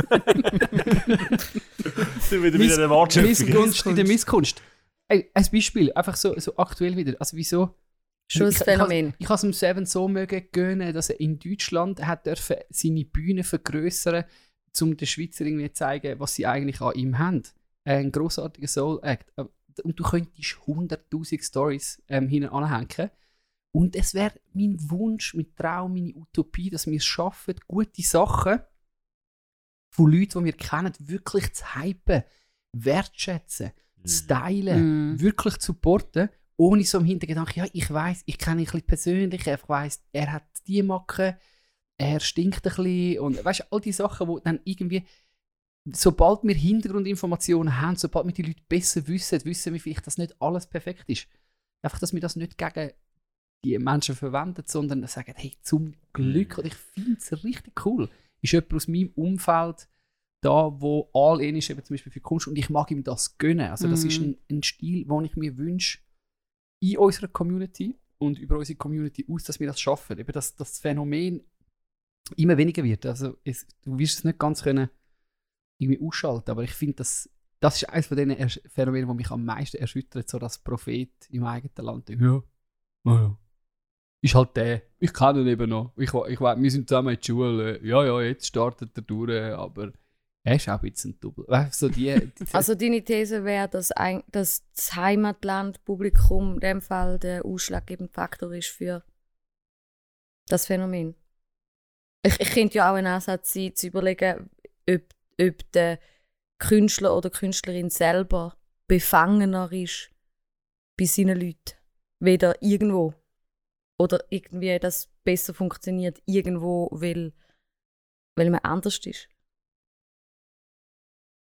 sind 2.20 2.44
wieder 2.44 2.58
Miss- 2.58 2.68
wieder 2.74 2.78
eine 2.84 2.90
Wortschöpfung. 2.90 3.30
Missgunst 3.30 3.86
in 3.86 3.96
der 3.96 4.08
Misskunst. 4.08 4.62
Ey, 5.08 5.30
ein 5.34 5.46
Beispiel, 5.52 5.92
einfach 5.94 6.16
so, 6.16 6.38
so 6.40 6.56
aktuell 6.58 6.96
wieder. 6.96 7.16
Also 7.20 7.36
wieso? 7.36 7.64
Ein 7.64 7.72
Ich- 8.28 8.42
ich- 8.42 8.58
Phänomen. 8.58 9.14
Ich 9.18 9.26
habe 9.28 9.36
es 9.36 9.42
dem 9.42 9.54
Seven 9.54 9.86
so 9.86 10.08
mögen 10.08 10.48
gönnen, 10.52 10.94
dass 10.94 11.10
er 11.10 11.20
in 11.20 11.40
Deutschland 11.40 12.06
hat 12.06 12.26
dürfen 12.28 12.58
seine 12.70 13.06
Bühne 13.06 13.44
vergrößern, 13.44 14.26
um 14.82 14.96
den 14.96 15.08
Schweizer 15.08 15.46
irgendwie 15.46 15.68
zu 15.70 15.74
zeigen, 15.74 16.20
was 16.20 16.36
sie 16.36 16.46
eigentlich 16.46 16.80
an 16.82 16.94
ihm 16.94 17.18
haben. 17.18 17.42
Ein 17.86 18.12
großartiger 18.12 18.68
Soul 18.68 19.00
Act. 19.02 19.32
Und 19.84 20.00
du 20.00 20.04
könntest 20.04 20.58
100.000 20.68 21.44
Stories 21.44 22.02
ähm, 22.08 22.28
hinten 22.28 22.50
anhängen. 22.50 23.10
Und 23.72 23.96
es 23.96 24.14
wäre 24.14 24.34
mein 24.54 24.78
Wunsch, 24.90 25.34
mein 25.36 25.56
Traum, 25.56 25.94
meine 25.94 26.14
Utopie, 26.16 26.70
dass 26.70 26.86
wir 26.88 26.98
es 26.98 27.06
schaffen, 27.06 27.56
gute 27.68 28.02
Sachen 28.02 28.60
von 29.90 30.12
Leuten, 30.12 30.40
die 30.40 30.46
wir 30.46 30.54
kennen, 30.54 30.94
wirklich 31.00 31.54
zu 31.54 31.76
hypen, 31.76 32.24
wertschätzen, 32.74 33.72
zu 34.04 34.28
teilen 34.28 35.14
Mm. 35.14 35.20
wirklich 35.20 35.58
zu 35.58 35.74
supporten, 35.74 36.30
ohne 36.58 36.84
so 36.84 37.00
im 37.00 37.06
Hintergedanken, 37.06 37.64
ja, 37.64 37.70
ich 37.74 37.92
weiß, 37.92 38.24
ich 38.26 38.38
kenne 38.38 38.62
ihn 38.62 38.68
ein 38.68 38.72
bisschen 38.72 38.88
persönlich, 38.88 39.48
ich 39.48 39.70
weiß, 39.70 40.02
er 40.12 40.32
hat 40.34 40.46
die 40.68 40.84
Macke, 40.84 41.38
er 41.98 42.20
stinkt 42.20 42.66
ein 42.66 42.76
bisschen 42.76 43.20
und 43.20 43.44
weißt 43.44 43.62
du, 43.62 43.64
all 43.72 43.82
die 43.82 43.92
Sachen, 43.92 44.28
wo 44.28 44.40
dann 44.40 44.60
irgendwie, 44.64 45.06
sobald 45.92 46.44
wir 46.44 46.56
Hintergrundinformationen 46.56 47.82
haben, 47.82 47.96
sobald 47.96 48.26
wir 48.28 48.34
die 48.34 48.44
Leute 48.44 48.62
besser 48.68 49.08
wissen, 49.08 49.44
wissen 49.46 49.74
wir 49.74 49.80
vielleicht, 49.80 50.08
dass 50.08 50.18
nicht 50.18 50.36
alles 50.42 50.68
perfekt 50.68 51.06
ist. 51.08 51.28
Einfach, 51.82 52.00
dass 52.00 52.14
wir 52.14 52.22
das 52.22 52.36
nicht 52.36 52.58
gegen 52.58 52.92
die 53.64 53.78
Menschen 53.80 54.16
verwenden, 54.16 54.64
sondern 54.66 55.06
sagen, 55.08 55.34
hey, 55.36 55.58
zum 55.62 55.94
Glück, 56.14 56.58
und 56.58 56.68
ich 56.68 56.76
finde 56.76 57.18
es 57.20 57.44
richtig 57.44 57.86
cool, 57.86 58.10
ist 58.42 58.54
jemand 58.54 58.74
aus 58.74 58.88
meinem 58.88 59.10
Umfeld, 59.16 59.90
da, 60.42 60.72
wo 60.82 61.10
all 61.14 61.42
in 61.42 61.58
ist, 61.58 61.70
eben 61.70 61.84
zum 61.84 61.94
Beispiel 61.96 62.12
für 62.12 62.22
Kunst, 62.22 62.48
und 62.48 62.58
ich 62.58 62.70
mag 62.70 62.90
ihm 62.92 63.04
das 63.04 63.38
gönnen. 63.38 63.70
Also 63.70 63.88
das 63.88 64.04
Mhm. 64.04 64.10
ist 64.10 64.22
ein, 64.22 64.38
ein 64.50 64.64
Stil, 64.64 65.06
den 65.06 65.26
ich 65.26 65.36
mir 65.36 65.58
wünsche, 65.58 66.00
in 66.82 66.98
unserer 66.98 67.28
Community 67.28 68.00
und 68.20 68.40
über 68.40 68.58
unsere 68.58 68.78
Community 68.78 69.26
aus, 69.30 69.44
dass 69.44 69.60
wir 69.60 69.68
das 69.68 69.82
schaffen. 69.82 70.18
Eben, 70.18 70.32
dass 70.32 70.56
das 70.56 70.80
Phänomen 70.80 71.42
immer 72.38 72.58
weniger 72.58 72.84
wird. 72.84 73.06
Also 73.06 73.38
es, 73.44 73.68
du 73.82 73.98
wirst 74.00 74.20
es 74.20 74.24
nicht 74.24 74.40
ganz 74.40 74.64
können 74.64 74.90
irgendwie 75.78 76.02
ausschalten, 76.02 76.52
aber 76.52 76.64
ich 76.64 76.72
finde 76.72 76.96
das 76.96 77.30
das 77.62 77.82
ist 77.82 77.90
eines 77.90 78.08
von 78.08 78.16
den 78.16 78.50
Phänomenen, 78.50 79.10
die 79.10 79.16
mich 79.16 79.32
am 79.32 79.44
meisten 79.44 79.78
erschüttert, 79.78 80.30
so 80.30 80.40
das 80.40 80.60
Prophet 80.60 81.12
im 81.30 81.44
eigenen 81.44 81.86
Land. 81.86 82.10
Ja, 82.10 82.18
ja, 82.18 82.42
ja. 83.06 83.38
Ist 84.22 84.36
halt 84.36 84.56
der. 84.58 84.82
Ich 85.00 85.14
kenne 85.14 85.42
ihn 85.42 85.48
eben 85.48 85.70
noch. 85.70 85.94
Ich, 85.96 86.14
ich 86.14 86.40
wir 86.40 86.72
sind 86.72 86.90
zusammen 86.90 87.10
in 87.10 87.16
der 87.16 87.24
Schule. 87.26 87.86
Ja, 87.86 88.04
ja, 88.06 88.22
jetzt 88.22 88.48
startet 88.48 88.92
er 88.96 89.02
durch, 89.04 89.54
aber 89.54 89.94
er 90.44 90.56
ist 90.56 90.68
auch 90.68 90.82
ein 90.82 90.90
bisschen 90.90 91.12
ein 91.12 91.20
Double. 91.20 91.46
Weißt 91.48 91.80
so 91.80 91.90
die, 91.90 92.32
die 92.40 92.46
Also 92.54 92.76
deine 92.76 93.04
These 93.04 93.44
wäre, 93.44 93.70
dass, 93.70 93.92
ein, 93.92 94.24
dass 94.32 94.64
das 94.76 94.96
Heimatland, 94.96 95.84
Publikum 95.86 96.56
in 96.56 96.60
dem 96.60 96.82
Fall 96.82 97.20
der 97.20 97.46
ausschlaggebende 97.46 98.12
Faktor 98.12 98.54
ist 98.54 98.70
für 98.70 99.04
das 100.48 100.66
Phänomen. 100.66 101.16
Ich, 102.26 102.40
ich 102.40 102.52
könnte 102.52 102.78
ja 102.78 102.92
auch 102.92 102.96
ein 102.96 103.08
Ansatz 103.08 103.54
sein, 103.54 103.76
zu 103.76 103.88
überlegen, 103.88 104.50
ob, 104.90 105.02
ob 105.40 105.72
der 105.72 106.00
Künstler 106.58 107.16
oder 107.16 107.30
Künstlerin 107.30 107.90
selber 107.90 108.58
befangener 108.88 109.72
ist 109.72 110.10
bei 110.98 111.06
seinen 111.06 111.40
Leuten. 111.40 111.78
Weder 112.20 112.62
irgendwo. 112.62 113.14
Oder 114.00 114.24
irgendwie 114.30 114.80
das 114.80 115.10
besser 115.24 115.54
funktioniert 115.54 116.22
irgendwo, 116.26 116.90
weil, 116.92 117.34
weil 118.36 118.50
man 118.50 118.62
anders 118.62 119.00
ist. 119.06 119.28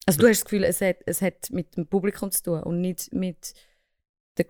Also 0.06 0.20
du 0.20 0.28
hast 0.28 0.40
das 0.40 0.44
Gefühl, 0.44 0.64
es 0.64 0.80
hat, 0.82 0.98
es 1.06 1.22
hat 1.22 1.50
mit 1.50 1.76
dem 1.76 1.86
Publikum 1.86 2.30
zu 2.30 2.42
tun 2.42 2.62
und 2.62 2.80
nicht 2.82 3.12
mit 3.14 3.54
den, 4.38 4.46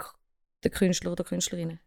den 0.64 0.72
Künstlern 0.72 1.12
oder 1.12 1.22
Künstlerinnen. 1.22 1.78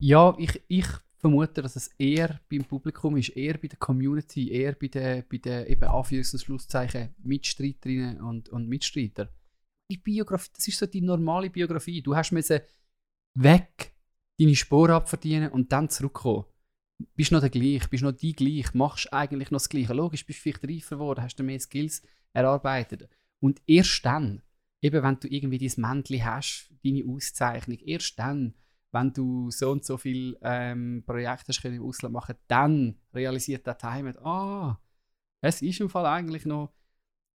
Ja, 0.00 0.34
ich, 0.38 0.62
ich 0.68 0.86
vermute, 1.18 1.60
dass 1.60 1.76
es 1.76 1.88
eher 1.98 2.40
beim 2.50 2.64
Publikum 2.64 3.16
ist, 3.18 3.30
eher 3.30 3.58
bei 3.58 3.68
der 3.68 3.78
Community, 3.78 4.50
eher 4.50 4.74
bei 4.74 4.88
den, 4.88 5.24
bei 5.30 5.36
den 5.36 5.66
eben 5.66 5.84
Anführungs- 5.84 6.32
und 6.32 6.40
Schlusszeichen 6.40 7.14
Mitstreiterinnen 7.22 8.20
und, 8.22 8.48
und 8.48 8.68
Mitstreiter. 8.68 9.28
Die 9.90 9.98
Biografie, 9.98 10.50
das 10.56 10.66
ist 10.68 10.78
so 10.78 10.86
die 10.86 11.02
normale 11.02 11.50
Biografie. 11.50 12.02
Du 12.02 12.16
hast 12.16 12.32
müssen 12.32 12.60
weg 13.34 13.91
deine 14.42 14.56
Sporen 14.56 14.92
abverdienen 14.92 15.50
und 15.50 15.72
dann 15.72 15.88
zurückkommen. 15.88 16.44
Bist 17.14 17.32
noch 17.32 17.40
der 17.40 17.50
gleich, 17.50 17.88
bist 17.88 18.02
noch 18.02 18.12
die 18.12 18.32
gleich, 18.32 18.74
machst 18.74 19.12
eigentlich 19.12 19.50
noch 19.50 19.58
das 19.58 19.68
Gleiche. 19.68 19.92
Logisch, 19.92 20.26
bist 20.26 20.38
vielleicht 20.38 20.64
reifer 20.64 20.96
geworden, 20.96 21.22
hast 21.22 21.36
du 21.36 21.42
mehr 21.42 21.58
Skills 21.58 22.02
erarbeitet. 22.32 23.08
Und 23.40 23.60
erst 23.66 24.04
dann, 24.04 24.42
eben 24.80 25.02
wenn 25.02 25.18
du 25.18 25.28
irgendwie 25.28 25.58
dein 25.58 25.80
Mäntel 25.80 26.24
hast, 26.24 26.72
deine 26.84 27.04
Auszeichnung, 27.06 27.78
erst 27.78 28.18
dann, 28.18 28.54
wenn 28.92 29.12
du 29.12 29.50
so 29.50 29.70
und 29.70 29.84
so 29.84 29.96
viele 29.96 30.38
ähm, 30.42 31.02
Projekte 31.04 31.48
hast 31.48 31.64
im 31.64 31.82
Ausland 31.82 32.12
machen, 32.12 32.36
dann 32.46 32.96
realisiert 33.14 33.66
der 33.66 33.78
Heimat, 33.82 34.18
ah, 34.18 34.80
es 35.40 35.62
ist 35.62 35.80
im 35.80 35.88
Fall 35.88 36.06
eigentlich 36.06 36.44
noch 36.44 36.72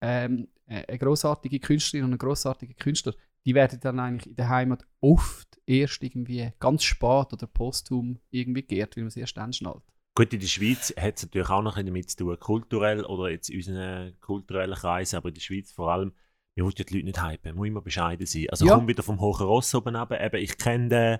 ähm, 0.01 0.47
äh, 0.67 0.85
eine 0.85 0.99
großartige 0.99 1.59
Künstlerin 1.59 2.05
und 2.05 2.13
ein 2.13 2.17
großartiger 2.17 2.73
Künstler. 2.75 3.15
Die 3.45 3.53
werden 3.53 3.79
dann 3.79 3.99
eigentlich 3.99 4.27
in 4.27 4.35
der 4.35 4.49
Heimat 4.49 4.85
oft 5.01 5.59
erst 5.65 6.03
irgendwie 6.03 6.51
ganz 6.59 6.83
spät 6.83 7.33
oder 7.33 7.47
posthum 7.47 8.19
irgendwie 8.31 8.63
geehrt, 8.63 8.95
weil 8.95 9.03
man 9.03 9.09
es 9.09 9.17
erst 9.17 9.37
dann 9.37 9.53
schnallt. 9.53 9.83
Gut, 10.17 10.33
in 10.33 10.39
der 10.39 10.47
Schweiz 10.47 10.93
hat 10.97 11.17
es 11.17 11.23
natürlich 11.23 11.49
auch 11.49 11.61
noch 11.61 11.75
ein 11.75 11.85
damit 11.85 12.09
zu 12.09 12.17
tun, 12.17 12.39
kulturell 12.39 13.03
oder 13.03 13.29
jetzt 13.29 13.49
in 13.49 13.57
unseren 13.57 14.19
kulturellen 14.21 14.75
Kreisen, 14.75 15.17
aber 15.17 15.27
in 15.27 15.33
der 15.35 15.41
Schweiz 15.41 15.71
vor 15.71 15.91
allem, 15.91 16.13
wir 16.55 16.63
wollen 16.63 16.73
ja 16.77 16.85
die 16.85 16.93
Leute 16.93 17.05
nicht 17.05 17.21
hypen, 17.21 17.51
man 17.51 17.55
muss 17.57 17.67
immer 17.67 17.81
bescheiden 17.81 18.25
sein. 18.25 18.49
Also 18.49 18.65
Ja. 18.65 18.75
komm 18.75 18.87
wieder 18.87 19.03
vom 19.03 19.19
hohen 19.19 19.45
Ross 19.45 19.75
oben 19.75 19.95
runter, 19.95 20.23
eben, 20.23 20.41
ich 20.41 20.57
kenne 20.57 20.87
den, 20.87 21.19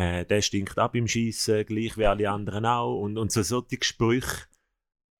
äh, 0.00 0.24
der 0.24 0.42
stinkt 0.42 0.78
ab 0.78 0.94
im 0.94 1.08
Schießen, 1.08 1.66
gleich 1.66 1.98
wie 1.98 2.06
alle 2.06 2.30
anderen 2.30 2.66
auch 2.66 3.00
und, 3.00 3.18
und 3.18 3.32
so 3.32 3.42
solche 3.42 3.78
Sprüche, 3.82 4.46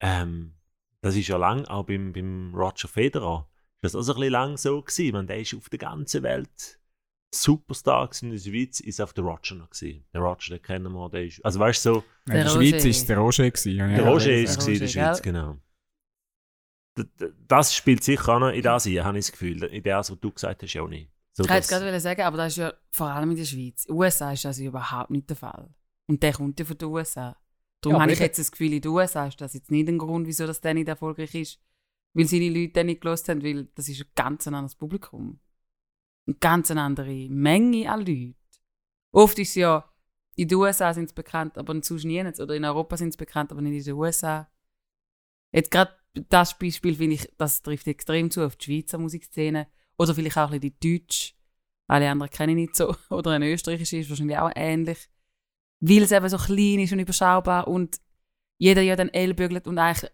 ähm, 0.00 0.54
das 1.00 1.16
ist 1.16 1.26
ja 1.26 1.36
lang, 1.36 1.64
auch 1.64 1.84
beim, 1.84 2.12
beim 2.12 2.54
Roger 2.54 2.86
Federer, 2.86 3.48
das 3.82 3.94
auch 3.94 4.02
so 4.02 4.12
ein 4.12 4.16
bisschen 4.16 4.32
lang 4.32 4.56
so 4.56 4.82
gewesen, 4.82 5.12
man, 5.12 5.26
der 5.26 5.40
ist 5.40 5.54
auf 5.54 5.68
der 5.68 5.78
ganzen 5.78 6.22
Welt 6.22 6.80
Superstar 7.34 8.10
in 8.22 8.30
der 8.30 8.38
Schweiz, 8.38 8.80
ist 8.80 9.00
auf 9.00 9.12
der 9.12 9.24
Roger 9.24 9.56
noch 9.56 9.70
gewesen. 9.70 10.04
Der 10.12 10.20
Roger, 10.20 10.56
den 10.56 10.62
kennen 10.62 10.92
wir, 10.92 11.08
der 11.10 11.26
ist, 11.26 11.44
also 11.44 11.60
weißt 11.60 11.84
du 11.84 11.94
so, 11.94 12.04
In 12.26 12.32
der 12.32 12.44
Der 12.44 12.50
Schweiz 12.50 12.84
war 12.84 12.90
es 12.90 13.06
der 13.06 13.18
Roger. 13.18 13.50
Gewesen, 13.50 13.76
ja, 13.76 13.88
der. 13.88 14.06
Roger 14.06 14.32
ist 14.32 14.58
es 14.58 14.66
in 14.68 14.78
der 14.78 14.88
Schweiz, 14.88 15.22
genau. 15.22 15.58
Das 17.46 17.74
spielt 17.74 18.02
sicher 18.02 18.34
auch 18.34 18.38
noch 18.38 18.50
in 18.50 18.62
das 18.62 18.86
ein, 18.86 19.04
habe 19.04 19.18
ich 19.18 19.26
das 19.26 19.32
Gefühl. 19.32 19.62
In 19.64 19.82
das, 19.82 20.10
was 20.10 20.18
du 20.18 20.32
gesagt 20.32 20.62
hast, 20.62 20.76
auch 20.78 20.88
nicht. 20.88 21.10
So, 21.34 21.44
Ich 21.44 21.50
wollte 21.50 21.62
es 21.62 21.68
gerade 21.68 22.00
sagen, 22.00 22.22
aber 22.22 22.38
das 22.38 22.52
ist 22.54 22.56
ja 22.56 22.72
vor 22.90 23.08
allem 23.08 23.32
in 23.32 23.36
der 23.36 23.44
Schweiz. 23.44 23.84
In 23.84 23.92
den 23.94 23.98
USA 23.98 24.32
ist 24.32 24.46
das 24.46 24.58
überhaupt 24.58 25.10
nicht 25.10 25.28
der 25.28 25.36
Fall. 25.36 25.68
Und 26.06 26.22
der 26.22 26.32
kommt 26.32 26.58
ja 26.58 26.64
von 26.64 26.78
den 26.78 26.88
USA. 26.88 27.36
Darum 27.82 27.96
Ja, 27.96 28.02
habe 28.02 28.12
ich 28.12 28.18
jetzt 28.18 28.38
das 28.38 28.50
Gefühl, 28.50 28.72
in 28.72 28.80
den 28.80 28.90
USA 28.90 29.26
ist 29.26 29.38
das 29.38 29.52
jetzt 29.52 29.70
nicht 29.70 29.86
ein 29.88 29.98
Grund, 29.98 30.26
wieso 30.26 30.46
das 30.46 30.62
der 30.62 30.72
nicht 30.72 30.88
erfolgreich 30.88 31.34
ist. 31.34 31.60
Weil 32.16 32.26
seine 32.26 32.48
Leute 32.48 32.72
den 32.72 32.86
nicht 32.86 33.02
gelost 33.02 33.28
haben, 33.28 33.44
weil 33.44 33.66
das 33.74 33.90
ist 33.90 34.00
ein 34.00 34.10
ganz 34.14 34.46
anderes 34.46 34.74
Publikum. 34.74 35.38
Eine 36.26 36.36
ganz 36.36 36.70
andere 36.70 37.28
Menge 37.28 37.90
an 37.92 38.00
Leuten. 38.00 38.36
Oft 39.12 39.38
ist 39.38 39.50
es 39.50 39.54
ja, 39.56 39.92
in 40.34 40.48
den 40.48 40.56
USA 40.56 40.94
sind 40.94 41.10
sie 41.10 41.14
bekannt, 41.14 41.58
aber 41.58 41.74
sonst 41.82 42.04
nirgends. 42.04 42.40
Oder 42.40 42.54
in 42.54 42.64
Europa 42.64 42.96
sind 42.96 43.12
sie 43.12 43.18
bekannt, 43.18 43.52
aber 43.52 43.60
nicht 43.60 43.76
in 43.76 43.84
den 43.84 43.94
USA. 43.96 44.50
Jetzt 45.52 45.70
gerade 45.70 45.92
das 46.30 46.58
Beispiel 46.58 46.94
finde 46.94 47.16
ich, 47.16 47.30
das 47.36 47.60
trifft 47.60 47.86
extrem 47.86 48.30
zu 48.30 48.46
auf 48.46 48.56
die 48.56 48.64
Schweizer 48.64 48.96
Musikszene. 48.96 49.66
Oder 49.98 50.14
vielleicht 50.14 50.38
auch 50.38 50.50
ein 50.50 50.58
bisschen 50.58 50.74
die 50.80 50.98
Deutsche. 50.98 51.34
Alle 51.86 52.10
anderen 52.10 52.30
kenne 52.30 52.52
ich 52.52 52.56
nicht 52.56 52.76
so. 52.76 52.96
Oder 53.10 53.32
eine 53.32 53.52
österreichische 53.52 53.98
ist 53.98 54.08
wahrscheinlich 54.08 54.38
auch 54.38 54.52
ähnlich. 54.56 55.10
Weil 55.80 56.02
es 56.02 56.12
eben 56.12 56.28
so 56.30 56.38
klein 56.38 56.78
ist 56.78 56.92
und 56.94 56.98
überschaubar 56.98 57.68
und 57.68 58.00
jeder 58.56 58.80
ja 58.80 58.96
dann 58.96 59.10
ellbügelt 59.10 59.66
und 59.66 59.78
eigentlich 59.78 60.10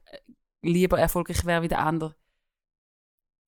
lieber 0.63 0.99
erfolgreich 0.99 1.45
wäre 1.45 1.63
wie 1.63 1.69
der 1.69 1.81
andere. 1.81 2.15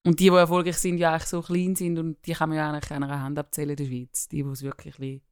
Und 0.07 0.21
die, 0.21 0.29
die 0.29 0.37
erfolgreich 0.37 0.77
sind, 0.77 0.99
ja 0.99 1.13
eigentlich 1.13 1.29
so 1.29 1.41
klein 1.41 1.75
sind 1.75 1.99
und 1.99 2.27
die 2.27 2.33
kann 2.33 2.51
man 2.51 2.59
ja 2.59 2.71
eigentlich 2.71 2.91
an 2.91 3.05
einer 3.05 3.23
Hand 3.23 3.39
abzählen 3.39 3.71
in 3.71 3.77
der 3.77 3.87
Schweiz. 3.87 4.29
Die, 4.29 4.43
die 4.43 4.49
es 4.49 4.63
wirklich 4.63 5.23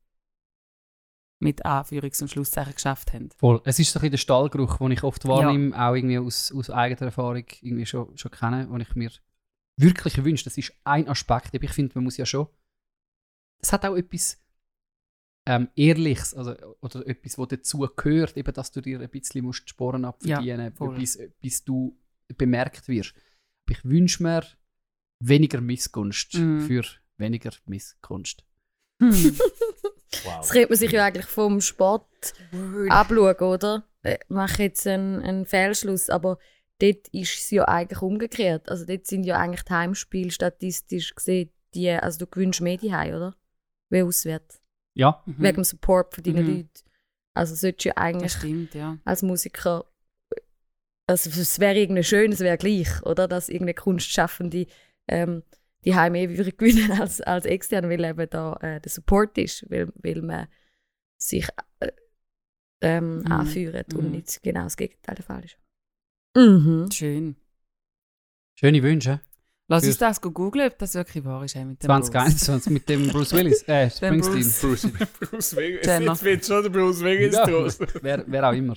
mit 1.41 1.67
Anführungs- 1.67 2.23
und 2.23 2.29
Schlusszeichen 2.29 2.75
geschafft 2.75 3.13
haben. 3.13 3.29
Voll. 3.37 3.61
Es 3.65 3.79
ist 3.79 3.93
so 3.93 3.99
ein 3.99 4.03
bisschen 4.03 4.13
der 4.13 4.19
Stallgeruch, 4.19 4.79
den 4.79 4.93
ich 4.93 5.03
oft 5.03 5.27
wahrnehme, 5.27 5.79
auch 5.79 5.95
irgendwie 5.95 6.19
aus, 6.19 6.53
aus 6.53 6.71
eigener 6.71 7.03
Erfahrung 7.03 7.45
irgendwie 7.61 7.85
schon, 7.85 8.17
schon 8.17 8.31
kenne, 8.31 8.69
und 8.69 8.81
ich 8.81 8.95
mir 8.95 9.11
wirklich 9.77 10.25
wünsche. 10.25 10.45
Das 10.45 10.57
ist 10.57 10.73
ein 10.85 11.09
Aspekt, 11.09 11.55
aber 11.55 11.65
ich 11.65 11.73
finde, 11.73 11.93
man 11.97 12.05
muss 12.05 12.17
ja 12.17 12.25
schon. 12.25 12.47
Es 13.61 13.73
hat 13.73 13.85
auch 13.85 13.97
etwas 13.97 14.41
ähm, 15.47 15.69
Ehrliches, 15.75 16.35
also, 16.35 16.55
oder 16.81 17.07
etwas, 17.07 17.37
was 17.37 17.49
dazu 17.49 17.81
gehört, 17.97 18.37
eben, 18.37 18.53
dass 18.55 18.71
du 18.71 18.81
dir 18.81 19.01
ein 19.01 19.09
bisschen 19.09 19.45
musst 19.45 19.69
Sporen 19.69 20.05
abverdienen 20.05 20.73
voll. 20.73 20.95
bis, 20.97 21.19
bis 21.41 21.65
du 21.65 21.99
bemerkt 22.37 22.87
wirst. 22.89 23.15
Aber 23.67 23.77
ich 23.79 23.85
wünsche 23.85 24.23
mir 24.23 24.43
weniger 25.21 25.61
Missgunst 25.61 26.35
Mhm. 26.35 26.61
für 26.67 26.83
weniger 27.17 27.51
Missgunst. 27.67 28.45
wow. 29.01 30.37
Das 30.39 30.51
könnte 30.51 30.69
man 30.69 30.79
sich 30.79 30.93
ja 30.93 31.05
eigentlich 31.05 31.27
vom 31.27 31.61
Sport 31.61 32.35
abschauen, 32.89 33.37
oder? 33.37 33.85
Ich 34.05 34.19
mache 34.29 34.63
jetzt 34.65 34.87
einen, 34.87 35.23
einen 35.23 35.47
Fehlschluss, 35.47 36.09
aber 36.11 36.39
dort 36.79 37.09
ist 37.09 37.39
es 37.39 37.51
ja 37.51 37.67
eigentlich 37.67 38.03
umgekehrt. 38.03 38.69
Also 38.69 38.85
dort 38.85 39.07
sind 39.07 39.25
ja 39.25 39.39
eigentlich 39.39 39.63
die 39.63 39.73
Heimspiele 39.73 40.31
statistisch 40.31 41.15
gesehen, 41.15 41.51
die, 41.75 41.91
also 41.91 42.19
du 42.21 42.27
gewinnst 42.27 42.61
mehr 42.61 42.77
die 42.77 42.89
oder? 42.89 43.35
Wie 43.91 44.03
auswärts. 44.03 44.62
Ja, 44.95 45.23
Mhm. 45.27 45.35
Wegen 45.39 45.55
dem 45.57 45.65
Support 45.65 46.15
von 46.15 46.25
deinen 46.25 46.45
Mhm. 46.47 46.57
Leuten. 46.57 46.71
Also 47.35 47.55
solltest 47.55 47.87
du 47.87 47.97
eigentlich 47.97 48.33
stimmt, 48.33 48.75
ja. 48.75 48.99
als 49.05 49.23
Musiker, 49.23 49.87
also 51.07 51.31
es 51.31 51.59
wäre 51.59 51.79
irgendwie 51.79 52.05
schön, 52.05 52.33
es 52.33 52.41
wäre 52.41 52.59
gleich, 52.59 53.03
oder? 53.05 53.27
Dass 53.27 53.49
irgendeine 53.49 53.75
Kunstschaffende 53.75 54.67
ähm, 55.09 55.43
die 55.85 55.95
Heim 55.95 56.15
eh 56.15 56.37
würde 56.37 56.53
gewinnen 56.57 56.93
als, 57.01 57.21
als 57.23 57.47
extern, 57.47 57.89
weil 57.89 58.05
eben 58.05 58.29
da 58.31 58.55
äh, 58.61 58.81
der 58.81 58.91
Support 58.91 59.39
ist, 59.39 59.65
weil, 59.71 59.91
weil 59.97 60.21
man 60.23 60.47
sich 61.19 61.49
äh, 61.81 61.91
ähm, 62.83 63.19
Mhm. 63.21 63.27
anführt 63.33 63.95
und 63.95 64.05
Mhm. 64.07 64.11
nicht 64.11 64.43
genau 64.43 64.65
das 64.65 64.77
Gegenteil 64.77 65.15
der 65.15 65.25
Fall 65.25 65.45
ist. 65.45 65.57
Mhm. 66.37 66.91
Schön. 66.93 67.37
schöne 68.55 68.83
Wünsche. 68.83 69.21
Lass 69.73 69.87
uns 69.87 69.97
das 69.97 70.21
googeln, 70.21 70.71
ob 70.71 70.79
das 70.79 70.95
wirklich 70.95 71.25
wahr 71.25 71.43
ist. 71.45 71.55
hey, 71.55 71.65
Mit 71.65 71.83
dem 71.83 71.87
2021 71.87 72.71
mit 72.71 72.87
dem 72.91 73.09
Bruce 73.09 73.33
Willis, 73.33 73.67
äh, 73.67 73.89
Springsteen. 73.91 74.43
Bruce. 74.43 74.93
Bruce 75.19 75.57
Willis. 75.57 75.87
Jenner. 75.87 76.13
Jetzt 76.13 76.25
wird 76.25 76.45
schon 76.45 76.63
der 76.63 76.69
Bruce 76.69 77.01
Willis 77.01 77.35
Ja, 77.35 77.47
draus. 77.47 77.79
wer, 78.03 78.23
wer 78.27 78.49
auch 78.51 78.53
immer. 78.53 78.77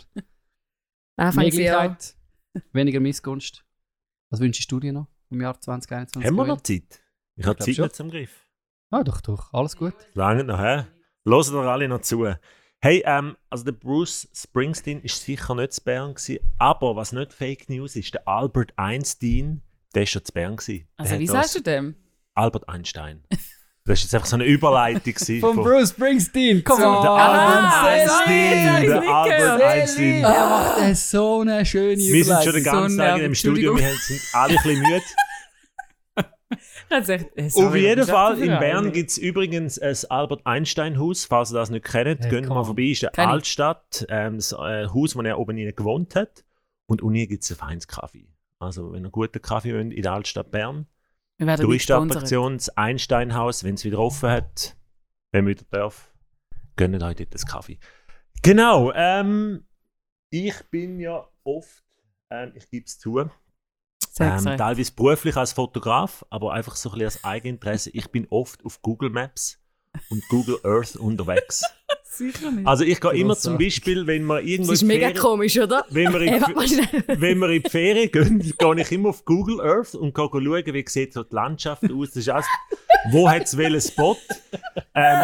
Gleichheit, 1.18 2.16
weniger 2.72 3.02
Missgunst. 3.02 3.66
Was 4.30 4.40
wünschst 4.40 4.72
du 4.72 4.80
dir 4.80 4.94
noch 4.94 5.08
im 5.30 5.42
Jahr 5.42 5.60
2021? 5.60 6.26
Haben 6.26 6.36
wir 6.38 6.46
noch 6.46 6.62
Zeit? 6.62 7.02
Ich 7.36 7.46
habe 7.46 7.60
Zeit 7.60 7.78
noch 7.78 7.90
zum 7.92 8.10
Griff. 8.10 8.48
Ah, 8.90 9.04
doch, 9.04 9.20
doch. 9.20 9.52
Alles 9.52 9.76
gut. 9.76 9.96
Lange 10.14 10.46
noch, 10.46 10.60
hä? 10.60 10.86
Hören 11.26 11.54
doch 11.54 11.66
alle 11.66 11.90
noch 11.90 12.02
zu. 12.02 12.26
Hey, 12.80 13.04
ähm, 13.06 13.36
also 13.50 13.66
der 13.66 13.74
Bruce 13.74 14.30
Springsteen 14.34 15.02
ist 15.02 15.22
sicher 15.22 15.56
nicht 15.56 15.74
zu 15.74 15.84
Bern 15.84 16.14
gewesen, 16.14 16.40
aber 16.58 16.96
was 16.96 17.12
nicht 17.12 17.34
Fake 17.34 17.68
News 17.68 17.98
ist, 17.98 18.14
der 18.14 18.26
Albert 18.30 18.72
Einstein, 18.78 19.62
der 19.96 20.04
ist 20.04 20.10
schon 20.12 20.24
zu 20.26 20.32
Bern 20.34 20.56
gewesen. 20.58 20.88
Also, 20.98 21.18
wie 21.20 21.26
das- 21.26 21.34
sagst 21.34 21.56
du 21.56 21.60
dem? 21.62 21.96
Albert 22.36 22.68
Einstein. 22.70 23.24
Das 23.88 24.00
ist 24.00 24.04
jetzt 24.06 24.16
einfach 24.16 24.28
so 24.28 24.36
eine 24.36 24.46
Überleitung 24.46 25.14
Von 25.42 25.56
Bruce 25.58 25.90
Springsteen, 25.92 26.64
So, 26.68 26.74
on! 26.74 26.80
Der 26.80 27.12
Ah, 27.12 27.82
Albert 27.84 28.02
jetzt 28.02 28.12
Einstein, 28.28 28.86
der 28.88 29.16
Albert. 29.16 29.62
Einstein. 29.62 30.24
Er 30.24 30.50
macht 30.50 30.78
eine 30.80 30.96
so 30.96 31.40
eine 31.42 31.66
schöne 31.66 31.98
Wir 31.98 32.26
sind 32.26 32.44
schon 32.44 32.54
den 32.54 32.62
Überleitung. 32.62 32.64
ganzen 32.82 32.98
So 32.98 33.04
Tag 33.04 33.16
in 33.18 33.22
dem 33.24 33.36
Studio, 33.36 33.78
wir 33.78 33.94
sind 33.94 34.22
alle 34.34 34.54
ein 34.58 34.64
bisschen 34.64 34.80
müde. 34.82 35.02
Echt, 36.90 37.10
äh, 37.10 37.50
Auf 37.66 37.76
jeden 37.76 37.98
das 38.02 38.10
Fall, 38.10 38.40
in? 38.42 38.60
Bern 38.60 38.92
gibt 38.92 39.10
es 39.12 39.18
übrigens 39.18 39.80
ein 39.80 39.96
Albert 40.10 40.42
Einstein 40.46 41.00
Haus, 41.00 41.26
falls 41.26 41.52
ihr 41.52 41.56
das 41.56 41.70
nicht 41.70 41.86
kennt. 41.86 42.22
Hey, 42.24 42.30
Geht 42.30 42.48
mal 42.50 42.64
vorbei, 42.64 42.84
ist 42.84 43.04
eine. 43.04 43.28
Altstadt, 43.30 44.06
ähm, 44.10 44.38
das 44.38 44.52
äh, 44.52 44.88
Haus, 44.88 45.16
wo 45.16 45.22
er 45.22 45.40
oben 45.40 45.58
rein 45.58 45.74
gewohnt 45.76 46.16
hat. 46.16 46.44
Und 46.88 47.02
unten 47.02 47.28
gibt 47.28 47.44
es 47.44 47.50
einen 47.52 47.58
feines 47.58 47.88
Kaffee. 47.88 48.28
Also, 48.66 48.92
wenn 48.92 49.06
ihr 49.06 49.12
guten 49.12 49.42
Kaffee 49.42 49.74
wollt, 49.74 49.94
in 49.94 50.02
der 50.02 50.14
Altstadt 50.14 50.52
Bern. 50.52 50.88
Touristenattraktion, 51.38 52.58
das 52.58 52.70
Einstein-Haus, 52.70 53.64
wenn 53.64 53.76
es 53.76 53.84
wieder 53.84 54.00
offen 54.00 54.30
hat, 54.30 54.78
wenn 55.32 55.44
man 55.44 55.52
wieder 55.52 55.66
darf, 55.70 56.14
gönnt 56.78 57.02
euch 57.02 57.16
dort 57.16 57.34
das 57.34 57.46
Kaffee. 57.46 57.78
Genau, 58.42 58.92
ähm, 58.94 59.66
ich 60.30 60.56
bin 60.72 61.00
ja 61.00 61.28
oft, 61.44 61.84
ähm, 62.30 62.54
ich 62.56 62.70
gebe 62.70 62.86
es 62.86 62.98
zu, 63.00 63.20
ähm, 63.20 63.30
teilweise 64.18 64.94
beruflich 64.94 65.36
als 65.36 65.52
Fotograf, 65.52 66.26
aber 66.30 66.54
einfach 66.54 66.76
so 66.76 66.90
ein 66.90 66.94
bisschen 66.94 67.06
als 67.06 67.24
Eigeninteresse. 67.24 67.90
Ich 67.92 68.10
bin 68.12 68.28
oft 68.30 68.64
auf 68.64 68.82
Google 68.82 69.10
Maps 69.10 69.60
und 70.10 70.28
Google 70.30 70.58
Earth 70.64 70.96
unterwegs. 70.96 71.64
Sicher 72.04 72.50
nicht. 72.52 72.66
Also 72.66 72.84
ich 72.86 73.02
gehe 73.02 73.12
immer 73.12 73.36
zum. 73.36 73.58
Beispiel, 73.58 74.08
wenn 74.08 74.24
wir 74.26 74.42
irgendwo 74.42 74.72
Das 74.72 74.82
ist 74.82 74.88
mega 74.88 75.08
Ferien- 75.08 75.22
komisch, 75.22 75.58
oder? 75.60 75.86
wenn 75.90 76.14
wir, 76.14 76.22
in 76.22 76.42
wenn 77.22 77.38
wir 77.40 77.50
in 77.50 77.62
die 77.64 77.70
Ferien 77.70 78.10
gehen, 78.12 78.40
gehe 78.58 78.82
ich 78.82 78.92
immer 78.92 79.10
auf 79.10 79.26
Google 79.26 79.60
Earth 79.62 79.96
und 79.96 80.14
gehe 80.16 80.26
schauen, 80.32 80.42
wie 80.74 80.86
sieht 80.88 81.14
so 81.14 81.24
die 81.24 81.36
Landschaft 81.36 81.84
aus. 81.92 82.08
Das 82.10 82.18
ist 82.18 82.30
alles, 82.30 82.46
wo 83.12 83.30
hat 83.30 83.44
es 83.44 83.58
welchen 83.58 83.82
Spot. 83.82 84.18
Ähm, 84.94 85.24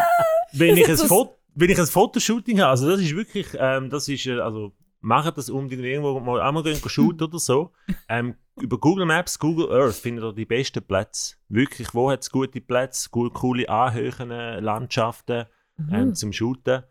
wenn, 0.54 0.76
ich 0.78 0.86
ein 0.86 0.92
Das- 0.98 1.04
Fot 1.04 1.38
wenn 1.56 1.70
ich 1.70 1.80
ein 1.80 1.86
Fotoshooting 1.86 2.60
habe, 2.62 2.70
also 2.72 2.90
das 2.90 3.02
ist 3.02 3.14
wirklich, 3.16 3.48
ähm, 3.58 3.90
das 3.90 4.08
ist, 4.08 4.26
äh, 4.26 4.40
also 4.40 4.72
machen 5.02 5.32
das 5.36 5.50
unbedingt 5.50 5.84
irgendwo 5.84 6.20
mal 6.20 6.42
einmal 6.42 6.64
gehen 6.64 6.80
shooten 6.88 7.28
oder 7.28 7.40
so. 7.40 7.72
Ähm, 8.08 8.36
über 8.60 8.78
Google 8.78 9.06
Maps, 9.06 9.40
Google 9.40 9.72
Earth 9.72 9.96
findet 9.96 10.24
ihr 10.24 10.34
die 10.34 10.46
besten 10.46 10.84
Plätze. 10.84 11.36
Wirklich, 11.50 11.94
wo 11.94 12.12
hat 12.12 12.22
es 12.22 12.30
gute 12.32 12.62
Plätze, 12.62 13.10
gut, 13.10 13.34
coole 13.34 13.68
Anhöhen, 13.68 14.30
Landschaften 14.64 15.46
ähm, 15.92 16.14
zum 16.16 16.32
Shooten. 16.32 16.84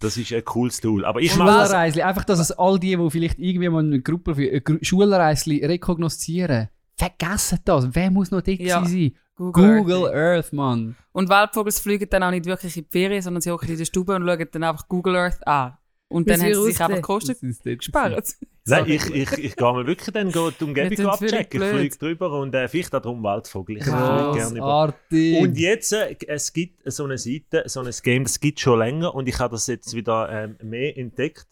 Das 0.00 0.16
ist 0.16 0.32
ein 0.32 0.44
cooles 0.44 0.80
Tool. 0.80 1.04
Aber 1.04 1.20
ich 1.20 1.34
mache 1.36 1.48
das 1.48 1.68
Schulreisli, 1.68 2.02
einfach, 2.02 2.24
dass 2.24 2.38
es 2.38 2.52
all 2.52 2.78
die, 2.78 2.96
die 2.96 3.10
vielleicht 3.10 3.38
irgendwie 3.38 3.68
mal 3.68 3.78
eine 3.84 4.00
Gruppe 4.02 4.34
für 4.34 4.42
ein 4.50 4.78
Schulreisli 4.84 5.64
rekognoszieren, 5.64 6.68
vergessen 6.96 7.60
das. 7.64 7.88
Wer 7.92 8.10
muss 8.10 8.30
noch 8.30 8.42
dick 8.42 8.60
Ja. 8.60 8.84
sein? 8.84 9.16
Google, 9.36 9.78
Google 9.78 10.04
Earth. 10.06 10.14
Earth, 10.14 10.52
Mann. 10.52 10.96
Und 11.12 11.28
Waldvogels 11.28 11.80
fliegen 11.80 12.08
dann 12.08 12.22
auch 12.22 12.30
nicht 12.30 12.44
wirklich 12.46 12.76
in 12.76 12.84
die 12.84 12.90
Ferien, 12.90 13.22
sondern 13.22 13.40
sie 13.40 13.50
hocken 13.50 13.68
in 13.68 13.78
der 13.78 13.84
Stube 13.84 14.14
und 14.14 14.26
schauen 14.26 14.48
dann 14.52 14.64
einfach 14.64 14.86
Google 14.88 15.16
Earth 15.16 15.46
an. 15.46 15.76
Und 16.14 16.30
dann 16.30 16.40
haben 16.40 16.52
es 16.52 16.58
sie 16.58 16.64
sich 16.70 16.80
einfach 16.80 17.02
dort 17.02 17.78
gespart. 17.78 18.34
Nein, 18.66 18.84
ich, 18.86 19.04
ich, 19.10 19.32
ich 19.32 19.56
gehe 19.56 19.72
mal 19.72 19.86
wirklich 19.86 20.12
dann 20.12 20.30
go 20.30 20.50
die 20.50 20.64
Umgebung 20.64 21.06
abchecken. 21.06 21.60
Ich 21.60 21.68
fliege 21.68 21.98
drüber 21.98 22.38
und 22.38 22.54
äh, 22.54 22.68
auch 22.92 23.00
drum 23.00 23.22
Waldvogel. 23.22 23.78
Ich 23.78 23.84
gerne 23.84 24.56
über. 24.56 24.60
Grossartig. 24.60 25.40
Und 25.40 25.58
jetzt, 25.58 25.92
äh, 25.92 26.16
es 26.28 26.52
gibt 26.52 26.80
so 26.90 27.04
eine 27.04 27.18
Seite, 27.18 27.64
so 27.66 27.80
ein 27.80 27.90
Game, 28.02 28.22
das 28.22 28.38
gibt 28.38 28.60
schon 28.60 28.78
länger 28.78 29.12
und 29.12 29.28
ich 29.28 29.38
habe 29.40 29.56
das 29.56 29.66
jetzt 29.66 29.94
wieder 29.94 30.30
ähm, 30.30 30.56
mehr 30.62 30.96
entdeckt. 30.96 31.48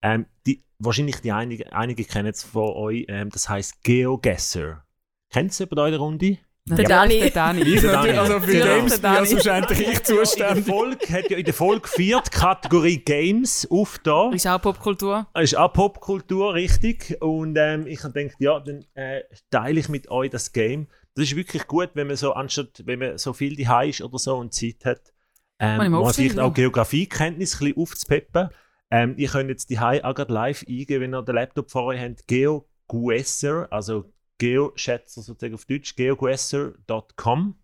Ähm, 0.00 0.26
die, 0.46 0.64
wahrscheinlich 0.78 1.16
die 1.16 1.32
einige, 1.32 1.72
einige 1.72 2.04
kennen 2.04 2.28
es 2.28 2.44
von 2.44 2.70
euch, 2.70 3.06
ähm, 3.08 3.30
das 3.30 3.48
heißt 3.48 3.82
GeoGuessr. 3.82 4.84
Kennt 5.32 5.58
ihr 5.60 5.66
jemand 5.66 5.86
in 5.86 5.92
der 5.92 6.00
Runde? 6.00 6.38
Der 6.66 6.84
Dani. 6.84 7.18
Der 7.20 7.30
Dani. 7.30 7.60
Ich 7.60 7.82
natürlich, 7.82 8.18
Also 8.18 8.40
für 8.40 8.52
Genau. 8.52 8.64
Games 8.64 8.94
bin 8.98 9.02
wahrscheinlich 9.02 9.80
ich 9.80 9.86
In 9.86 9.92
der 9.92 10.02
zuständig. 10.04 10.64
Folge, 10.64 11.12
hat 11.12 11.30
ja 11.30 11.36
in 11.36 11.44
der 11.44 11.52
Folge 11.52 11.88
4 11.88 12.22
die 12.24 12.30
Kategorie 12.30 12.96
Games 12.96 13.68
auf 13.70 13.98
da. 14.02 14.30
Ist 14.30 14.46
auch 14.46 14.62
Popkultur. 14.62 15.26
Das 15.34 15.44
ist 15.44 15.56
auch 15.58 15.70
Popkultur, 15.70 16.54
richtig. 16.54 17.18
Und 17.20 17.56
ähm, 17.58 17.86
ich 17.86 18.02
habe 18.02 18.14
gedacht, 18.14 18.36
ja, 18.38 18.58
dann 18.60 18.82
äh, 18.94 19.20
teile 19.50 19.78
ich 19.78 19.90
mit 19.90 20.10
euch 20.10 20.30
das 20.30 20.52
Game. 20.52 20.86
Das 21.14 21.26
ist 21.26 21.36
wirklich 21.36 21.66
gut, 21.66 21.90
wenn 21.94 22.06
man 22.06 22.16
so, 22.16 22.32
anstatt, 22.32 22.82
wenn 22.86 22.98
man 22.98 23.18
so 23.18 23.34
viel 23.34 23.56
die 23.56 23.68
ist 23.90 24.00
oder 24.00 24.18
so 24.18 24.36
und 24.36 24.54
Zeit 24.54 24.86
hat, 24.86 25.12
ähm, 25.58 25.90
man 25.90 26.12
vielleicht 26.14 26.36
ja. 26.36 26.44
auch 26.44 26.54
Geografiekenntnis 26.54 27.54
ein 27.54 27.58
bisschen 27.58 27.82
aufzupeppen. 27.82 28.48
Ähm, 28.90 29.14
ihr 29.18 29.28
könnt 29.28 29.50
jetzt 29.50 29.68
die 29.68 29.78
auch 29.78 30.14
gerade 30.14 30.32
live 30.32 30.64
eingeben, 30.66 31.02
wenn 31.02 31.14
ihr 31.14 31.22
den 31.22 31.34
Laptop 31.34 31.70
vor 31.70 31.84
euch 31.84 32.00
habt, 32.00 32.26
GeoGuessr, 32.26 33.68
also 33.70 34.06
Geoschätzer 34.38 35.22
sozusagen 35.22 35.54
auf 35.54 35.64
Deutsch, 35.64 35.96
geoguessr.com. 35.96 37.56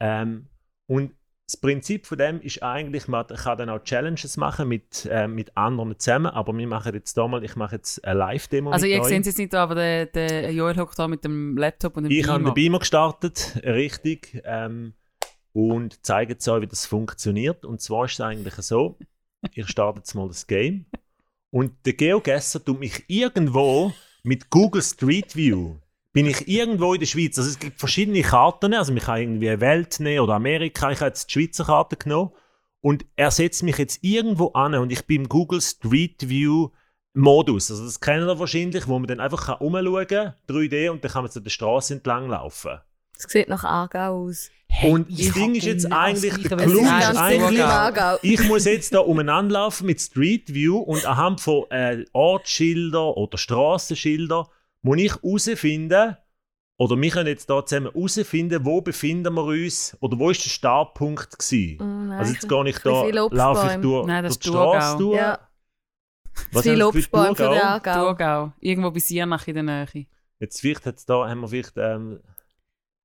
Ähm, 0.00 0.48
und 0.86 1.14
das 1.46 1.56
Prinzip 1.60 2.06
von 2.06 2.16
dem 2.18 2.40
ist 2.40 2.62
eigentlich, 2.62 3.08
man 3.08 3.26
kann 3.26 3.58
dann 3.58 3.68
auch 3.68 3.82
Challenges 3.82 4.36
machen 4.36 4.68
mit, 4.68 5.06
äh, 5.10 5.28
mit 5.28 5.56
anderen 5.56 5.98
zusammen, 5.98 6.26
aber 6.26 6.56
wir 6.56 6.66
machen 6.66 6.94
jetzt 6.94 7.16
da 7.16 7.28
mal, 7.28 7.44
ich 7.44 7.56
mache 7.56 7.76
jetzt 7.76 8.02
eine 8.04 8.18
Live-Demo 8.18 8.70
Also 8.70 8.86
ihr 8.86 9.04
seht 9.04 9.20
es 9.20 9.26
jetzt 9.26 9.38
nicht, 9.38 9.54
aber 9.54 9.74
der, 9.74 10.06
der 10.06 10.52
Joel 10.52 10.76
hockt 10.76 10.98
da 10.98 11.08
mit 11.08 11.24
dem 11.24 11.56
Laptop 11.56 11.96
und 11.96 12.04
dem 12.04 12.12
Ich 12.12 12.26
habe 12.26 12.38
Beamer. 12.38 12.50
den 12.50 12.54
Beamer 12.54 12.78
gestartet, 12.78 13.60
richtig, 13.64 14.40
ähm, 14.44 14.94
und 15.52 16.04
zeige 16.06 16.32
jetzt 16.32 16.48
euch, 16.48 16.62
wie 16.62 16.66
das 16.66 16.86
funktioniert. 16.86 17.66
Und 17.66 17.82
zwar 17.82 18.06
ist 18.06 18.12
es 18.14 18.20
eigentlich 18.22 18.54
so, 18.54 18.98
ich 19.52 19.68
starte 19.68 19.98
jetzt 19.98 20.14
mal 20.14 20.28
das 20.28 20.46
Game 20.46 20.86
und 21.50 21.72
der 21.84 21.92
GeoGuessr 21.92 22.64
tut 22.64 22.80
mich 22.80 23.04
irgendwo 23.08 23.92
mit 24.22 24.50
Google 24.50 24.82
Street 24.82 25.34
View 25.36 25.76
bin 26.12 26.26
ich 26.26 26.46
irgendwo 26.46 26.94
in 26.94 27.00
der 27.00 27.06
Schweiz. 27.06 27.38
Also 27.38 27.50
es 27.50 27.58
gibt 27.58 27.78
verschiedene 27.78 28.22
Karten, 28.22 28.74
also 28.74 28.94
ich 28.94 29.02
kann 29.02 29.20
irgendwie 29.20 29.60
Welt 29.60 29.98
nehmen 30.00 30.20
oder 30.20 30.34
Amerika, 30.34 30.90
ich 30.90 31.00
habe 31.00 31.08
jetzt 31.08 31.28
die 31.28 31.32
Schweizer 31.32 31.64
Karte 31.64 31.96
genommen 31.96 32.32
und 32.80 33.06
er 33.16 33.30
setzt 33.30 33.62
mich 33.62 33.78
jetzt 33.78 34.02
irgendwo 34.02 34.48
an 34.52 34.74
und 34.74 34.92
ich 34.92 35.06
bin 35.06 35.22
im 35.22 35.28
Google 35.28 35.60
Street 35.60 36.28
View 36.28 36.70
Modus. 37.14 37.70
Also 37.70 37.84
das 37.84 38.00
kennen 38.00 38.26
wir 38.26 38.38
wahrscheinlich, 38.38 38.88
wo 38.88 38.98
man 38.98 39.06
dann 39.06 39.20
einfach 39.20 39.46
kann 39.46 40.06
kann, 40.06 40.34
3D, 40.48 40.90
und 40.90 41.04
dann 41.04 41.10
kann 41.10 41.24
man 41.24 41.30
so 41.30 41.40
der 41.40 41.50
Straße 41.50 41.94
entlang 41.94 42.28
laufen. 42.28 42.80
Das 43.14 43.30
sieht 43.30 43.48
nach 43.48 43.64
Aargau 43.64 44.24
aus. 44.26 44.50
und 44.82 45.10
das 45.10 45.32
Ding 45.34 45.54
ist 45.54 45.64
jetzt 45.64 45.92
eigentlich, 45.92 46.48
der 46.48 46.56
Clou 46.56 46.80
ist 46.80 47.16
eigentlich, 47.16 48.22
ich 48.22 48.48
muss 48.48 48.64
jetzt 48.64 48.94
da 48.94 49.00
umeinander 49.00 49.54
laufen 49.54 49.86
mit 49.86 50.00
Street 50.00 50.52
View 50.52 50.78
und 50.78 51.04
anhand 51.06 51.40
von 51.40 51.70
äh, 51.70 52.04
Ortsschilder 52.12 53.16
oder 53.16 53.38
Straßenschilder 53.38 54.48
muss 54.82 54.98
ich 54.98 55.14
herausfinden, 55.14 56.16
oder 56.78 57.00
wir 57.00 57.10
können 57.10 57.28
jetzt 57.28 57.48
da 57.48 57.64
zusammen 57.64 57.92
herausfinden, 57.92 58.64
wo 58.64 58.80
befinden 58.80 59.34
wir 59.34 59.44
uns, 59.44 59.96
oder 60.00 60.18
wo 60.18 60.30
ist 60.30 60.44
der 60.44 60.50
Startpunkt 60.50 61.38
gewesen. 61.38 61.78
Oh 61.80 61.84
nein, 61.84 62.18
also 62.18 62.32
jetzt 62.32 62.48
gehe 62.48 62.68
ich 62.68 62.82
bisschen 62.82 63.12
da, 63.12 63.36
laufe 63.36 63.70
ich 63.72 63.80
durch, 63.80 64.06
Nein, 64.06 64.24
das 64.24 64.38
durch 64.38 64.52
die. 64.52 64.58
Straße 64.58 64.98
durch. 64.98 65.16
Ja, 65.16 65.38
Was 66.50 66.62
für 66.62 66.86
Obstbäume 66.86 67.36
für 67.36 67.50
den? 67.50 67.60
Aargau. 67.60 68.52
Irgendwo 68.58 68.90
bei 68.90 68.98
Siernach 68.98 69.46
in 69.46 69.54
der 69.54 69.62
Nähe. 69.62 70.06
Jetzt 70.40 70.60
vielleicht 70.60 70.84
hat's 70.86 71.06
da, 71.06 71.28
haben 71.28 71.42
wir 71.42 71.48
vielleicht, 71.48 71.74
ähm, 71.76 72.18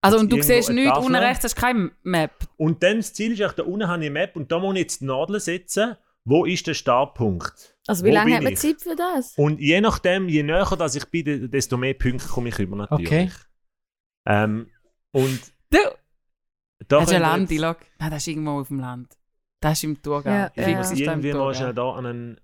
Also 0.08 0.20
und 0.20 0.32
du 0.32 0.42
siehst 0.42 0.70
nichts, 0.70 0.98
unten 0.98 1.16
rechts 1.16 1.44
hast 1.44 1.58
du 1.58 1.62
keine 1.62 1.92
Map. 2.04 2.32
und 2.58 2.82
dann 2.84 2.98
das 2.98 3.14
Ziel 3.14 3.32
ist, 3.34 3.40
echt, 3.40 3.60
da 3.60 3.64
unten 3.64 3.88
habe 3.88 4.04
ich 4.04 4.10
eine 4.10 4.20
Map 4.20 4.36
und 4.36 4.52
da 4.52 4.60
muss 4.60 4.74
ich 4.76 4.82
jetzt 4.82 5.02
die 5.02 5.06
Nadel 5.06 5.40
setzen, 5.40 5.96
wo 6.26 6.46
ist 6.46 6.66
der 6.68 6.74
Startpunkt. 6.74 7.78
Also 7.88 8.04
wie 8.04 8.10
Wo 8.10 8.14
lange 8.16 8.36
hat 8.36 8.44
man 8.44 8.54
ich? 8.54 8.60
Zeit 8.60 8.82
für 8.82 8.96
das? 8.96 9.34
Und 9.38 9.60
je 9.62 9.80
nachdem, 9.80 10.28
je 10.28 10.44
näher 10.44 10.66
dass 10.78 10.96
ich 10.96 11.06
bin, 11.06 11.50
desto 11.50 11.78
mehr 11.78 11.94
Punkte 11.94 12.28
komme 12.28 12.50
ich 12.50 12.60
über 12.60 12.76
natürlich. 12.76 13.08
Okay. 13.08 13.32
Ähm, 14.26 14.70
und 15.12 15.40
Du 15.70 15.78
da 16.90 17.02
hast 17.02 17.08
ein 17.08 17.08
könnt 17.08 17.12
ihr 17.14 17.20
Land, 17.20 17.42
jetzt- 17.52 17.58
Ilog. 17.60 17.78
Nein, 18.00 18.12
das 18.12 18.18
ist 18.24 18.28
irgendwo 18.28 18.52
auf 18.60 18.68
dem 18.68 18.80
Land. 18.80 19.18
Das 19.62 19.74
ist 19.74 19.84
im 19.86 20.02
Thurgau. 20.02 20.30
Ja, 20.30 20.52
Ich 20.54 20.68
ja. 20.68 21.14
irgendwie 21.14 21.34
mal 21.34 21.54
schnell 21.56 21.74
da 21.74 21.90
an 21.92 22.06
einen, 22.06 22.42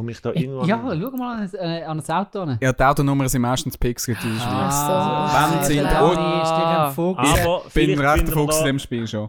komme 0.00 0.12
ich 0.12 0.22
da 0.22 0.30
irgendwo 0.32 0.64
Ja, 0.64 0.76
an, 0.76 0.98
schau 1.02 1.16
mal 1.18 1.42
an, 1.42 1.50
äh, 1.52 1.82
an 1.84 1.98
das 1.98 2.08
Auto 2.08 2.40
an. 2.40 2.58
Ja, 2.62 2.72
die 2.72 2.82
Autonummern 2.82 3.28
sind 3.28 3.42
meistens 3.42 3.76
Pixel 3.76 4.14
der 4.14 4.20
Schweiz. 4.22 4.40
Ah, 4.42 5.50
Wenn 5.52 5.64
sie 5.64 5.74
der 5.74 5.84
dir 5.84 6.86
ein 6.86 6.92
Fuchs. 6.94 7.18
aber 7.18 7.62
Ich 7.66 7.72
bin 7.74 7.96
vielleicht 7.98 8.00
ein 8.00 8.00
rechter 8.00 8.26
finden 8.26 8.26
wir 8.28 8.32
Fuchs 8.34 8.58
in 8.60 8.64
dem 8.64 8.78
Spiel 8.78 9.06
schon. 9.06 9.28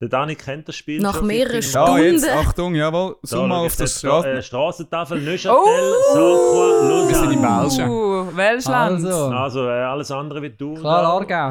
der 0.00 0.08
Dani 0.08 0.34
kennt 0.36 0.68
das 0.68 0.76
Spiel 0.76 1.00
Nach 1.00 1.16
schon, 1.16 1.26
mehreren 1.26 1.54
wir- 1.54 1.60
Ja, 1.62 1.86
Stunden. 1.86 2.02
jetzt, 2.04 2.28
Achtung, 2.28 2.74
jawohl, 2.76 3.16
zoom 3.22 3.48
mal 3.48 3.58
auf 3.66 3.72
ich 3.72 3.78
da, 3.78 3.86
Straßen. 3.88 4.30
äh, 4.30 4.42
Strassentafel, 4.42 5.20
Neuchâtel, 5.20 5.56
Oh! 5.56 6.14
Sauerkraut, 6.14 7.08
Wir 7.08 7.14
sind 7.16 7.32
in 7.32 7.42
Lausanne. 7.42 7.88
Belgien. 7.88 7.90
Uh, 7.90 8.36
Welschland. 8.36 9.04
Also, 9.06 9.24
Also 9.34 9.68
äh, 9.68 9.72
alles 9.72 10.10
andere 10.12 10.42
wie 10.42 10.50
du. 10.50 10.74
klar, 10.74 11.04
Aargau. 11.04 11.50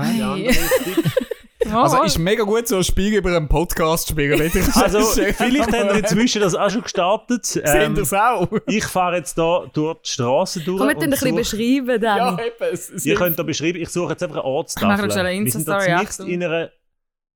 Also 1.81 2.03
ist 2.03 2.17
mega 2.17 2.43
gut, 2.43 2.67
so 2.67 2.77
ein 2.77 2.83
Spiel 2.83 3.13
über 3.15 3.35
einen 3.35 3.47
Podcast 3.47 4.07
zu 4.07 4.13
spielen. 4.13 4.39
Also, 4.75 4.99
vielleicht 5.01 5.71
haben 5.71 5.89
wir 5.89 5.95
inzwischen 5.95 6.41
das 6.41 6.55
auch 6.55 6.69
schon 6.69 6.81
gestartet. 6.81 7.45
Sind 7.45 7.65
Ähm, 7.65 7.95
das 7.95 8.13
auch? 8.13 8.47
ich 8.67 8.83
fahre 8.85 9.17
jetzt 9.17 9.37
da 9.37 9.65
durch 9.73 9.97
die 10.01 10.09
Straße 10.09 10.61
durch. 10.61 10.77
Komm, 10.79 10.87
wir 10.87 10.95
tun 10.95 11.03
ein 11.05 11.09
bisschen 11.11 11.35
beschreiben, 11.35 12.01
Dani. 12.01 12.41
Ja, 12.41 12.45
eben. 12.45 12.55
Es, 12.71 12.89
es 12.89 13.05
Ihr 13.05 13.15
könnt 13.15 13.37
da 13.37 13.43
beschreiben, 13.43 13.79
ich 13.79 13.89
suche 13.89 14.11
jetzt 14.11 14.23
einfach 14.23 14.37
eine 14.37 14.45
Ortstafel. 14.45 14.89
Ich 15.09 15.15
mache 15.15 15.19
eine 15.27 15.45
Wir 15.45 15.51
sind 15.51 15.67
da 15.67 15.83
Insta-Story, 15.83 16.33
in 16.33 16.43
einer 16.43 16.71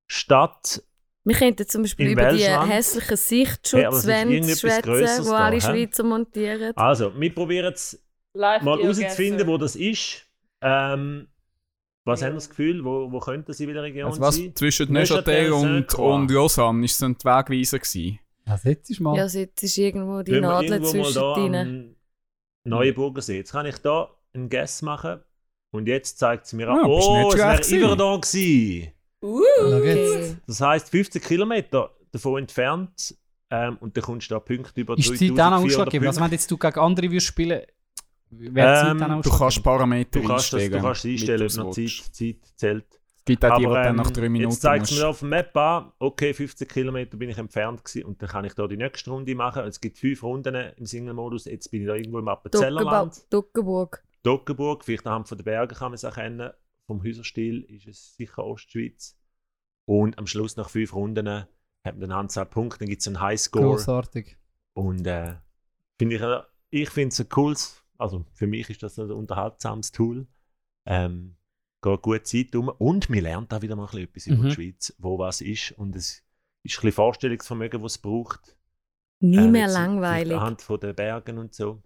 Stadt. 0.08 0.82
Wir 1.24 1.36
könnten 1.36 1.68
zum 1.68 1.82
Beispiel 1.82 2.08
In 2.08 2.12
über 2.14 2.32
die 2.32 2.44
hässlichen 2.44 2.70
Hey, 2.70 3.14
es 3.14 3.28
Sichtschutzwände 3.28 4.36
irgendetwas 4.36 4.76
schwätzen, 4.80 5.24
die 5.26 5.30
alle? 5.32 5.62
Schweizer 5.62 6.04
montieren. 6.04 6.74
Also, 6.78 7.12
wir 7.20 7.36
probieren 7.36 7.66
jetzt 7.66 8.02
Live 8.34 8.62
mal 8.62 8.80
herauszufinden, 8.80 9.46
wo 9.48 9.58
das 9.58 9.76
ist. 9.76 10.26
Ähm, 10.62 11.28
was 12.08 12.22
haben 12.22 12.32
wir 12.32 12.36
das 12.36 12.50
Gefühl? 12.50 12.84
Wo, 12.84 13.12
wo 13.12 13.20
könnte 13.20 13.54
sie 13.54 13.66
in 13.66 13.74
der 13.74 13.84
Region 13.84 14.06
Also 14.08 14.22
was 14.22 14.36
sein? 14.36 14.56
zwischen 14.56 14.92
Neuchâtel, 14.92 15.52
und, 15.52 15.94
und 15.96 16.32
Lausanne 16.32 16.86
ist 16.86 16.98
so 16.98 17.06
ein 17.06 17.16
Wegweiser 17.16 17.80
gewesen. 17.80 18.20
Ja, 18.48 18.58
setz 18.58 18.88
dich 18.88 19.00
mal. 19.00 19.16
Ja, 19.18 19.28
jetzt 19.28 19.62
ist 19.62 19.78
irgendwo 19.78 20.22
die 20.22 20.32
Wenn 20.32 20.42
wir 20.42 20.48
Nadel 20.50 20.72
irgendwo 20.72 20.98
mal 20.98 21.14
da 21.14 21.34
zwischendrin. 21.36 21.56
am 21.56 21.96
Neuenburger 22.64 23.22
See. 23.22 23.38
Jetzt 23.38 23.52
kann 23.52 23.66
ich 23.66 23.78
da 23.80 24.10
einen 24.34 24.50
Guess 24.50 24.82
machen. 24.82 25.20
Und 25.72 25.88
jetzt 25.88 26.18
zeigt 26.18 26.46
es 26.46 26.54
mir 26.54 26.68
Ja, 26.68 26.74
an, 26.82 26.90
bist 26.90 27.08
oh, 27.08 27.32
es 27.34 27.72
wäre. 27.72 27.84
Iverdon 27.84 28.22
gewesen. 28.22 28.94
Jetzt. 29.22 29.74
Okay. 29.74 30.36
Das 30.48 30.62
heisst 30.62 30.90
15 30.90 31.22
Kilometer 31.22 31.92
davon 32.12 32.42
entfernt 32.42 33.16
ähm, 33.50 33.78
und 33.82 33.96
dann 33.98 34.04
kommst 34.04 34.30
du 34.30 34.36
da 34.36 34.40
Punkte 34.40 34.80
über 34.82 34.98
Ist 34.98 35.20
die 35.20 35.34
Zeit 35.36 35.40
auch 35.40 35.52
noch 35.52 35.60
3400 35.60 35.66
ausschlaggebend? 35.66 36.08
Also 36.08 36.22
wenn 36.22 36.32
jetzt 36.32 36.52
du 36.52 36.58
gegen 36.58 36.80
andere 36.80 37.08
würdest 37.12 37.28
spielen, 37.28 37.62
Zeit 38.30 38.92
Ähm, 38.92 38.98
dann 38.98 39.12
auch 39.12 39.22
Du 39.22 39.30
kannst? 39.30 39.64
Parameter 39.64 40.20
Du 40.20 40.28
kannst, 40.28 40.54
das, 40.54 40.62
einstellen. 40.62 40.82
du 40.82 40.88
kannst 40.88 41.06
einstellen, 41.06 41.50
ob 41.50 41.58
noch. 41.58 41.72
Zeit, 41.72 42.16
Zeit 42.16 42.36
zählt. 42.56 42.86
Es 43.18 43.26
gibt 43.26 43.46
auch 43.46 43.58
die, 43.58 43.62
die 43.62 43.68
Aber 43.68 43.84
dann 43.84 43.96
nach 43.98 44.08
ähm, 44.08 44.14
drei 44.14 44.30
Minuten 44.30 44.52
jetzt 44.52 44.62
zeigt 44.62 44.86
es 44.90 44.98
mir 44.98 45.08
auf 45.08 45.20
dem 45.20 45.30
Map 45.30 45.56
an, 45.58 45.92
okay, 46.00 46.34
15 46.34 46.68
Kilometer 46.68 47.18
bin 47.18 47.30
ich 47.30 47.38
entfernt 47.38 47.84
gewesen 47.84 48.06
und 48.06 48.22
dann 48.22 48.30
kann 48.30 48.46
ich 48.46 48.54
da 48.54 48.68
die 48.68 48.78
nächste 48.78 49.12
Runde 49.12 49.36
machen. 49.36 49.64
Es 49.64 49.82
gibt 49.82 49.98
fünf 49.98 50.24
Runden 50.24 50.56
im 50.56 50.86
Single-Modus. 50.86 51.46
Jetzt 51.46 51.70
bin 51.70 51.82
ich 51.82 51.88
da 51.88 51.96
irgendwo 51.96 52.20
im 52.20 52.28
Appenzellerland. 52.28 53.26
Duckenburg. 53.30 54.04
Doggenburg, 54.24 54.86
vielleicht 54.86 55.06
anhand 55.08 55.28
von 55.28 55.38
den 55.38 55.46
Bergen 55.46 55.76
kann 55.76 55.92
man 55.92 55.96
es 55.96 56.04
erkennen. 56.04 56.52
Vom 56.86 57.04
Häuserstil 57.04 57.64
ist 57.64 57.88
es 57.88 58.16
sicher 58.16 58.46
Ostschweiz. 58.46 59.18
Und 59.86 60.18
am 60.18 60.28
Schluss 60.28 60.56
nach 60.58 60.70
fünf 60.70 60.94
Runden 60.94 61.28
hat 61.28 61.48
man 61.98 62.04
eine 62.04 62.16
Anzahl 62.16 62.46
Punkte, 62.46 62.80
dann 62.80 62.90
gibt 62.90 63.02
es 63.02 63.08
einen 63.08 63.20
Highscore. 63.20 63.66
Grossartig. 63.66 64.38
Und 64.74 65.08
äh, 65.08 65.36
finde 65.98 66.16
ich, 66.16 66.22
äh, 66.22 66.42
ich 66.70 66.90
finde 66.90 67.14
es 67.14 67.20
ein 67.20 67.30
cooles, 67.30 67.84
also 67.98 68.26
für 68.34 68.48
mich 68.48 68.70
ist 68.70 68.84
das 68.84 68.98
ein 69.00 69.12
unterhaltsames 69.12 69.92
Tool. 69.92 70.28
Ähm, 70.86 71.36
geht 71.82 72.02
gut 72.02 72.26
Zeit 72.28 72.56
um 72.56 72.70
und 72.70 73.10
man 73.10 73.20
lernt 73.20 73.54
auch 73.54 73.62
wieder 73.62 73.76
mal 73.76 73.88
ein 73.88 74.08
bisschen 74.08 74.10
etwas 74.10 74.28
über 74.28 74.44
Mhm. 74.44 74.50
die 74.50 74.56
Schweiz, 74.56 74.96
wo 75.00 75.20
was 75.20 75.42
ist. 75.42 75.72
Und 75.74 75.96
es 75.96 76.12
ist 76.14 76.22
ein 76.22 76.64
bisschen 76.64 76.92
Vorstellungsvermögen, 76.94 77.82
das 77.82 77.94
es 77.94 77.98
braucht. 78.00 78.58
Nie 79.20 79.38
Ähm, 79.38 79.52
mehr 79.52 79.68
langweilig. 79.68 80.36
Anhand 80.38 80.62
von 80.62 80.80
den 80.80 80.96
Bergen 80.96 81.38
und 81.38 81.54
so. 81.54 81.82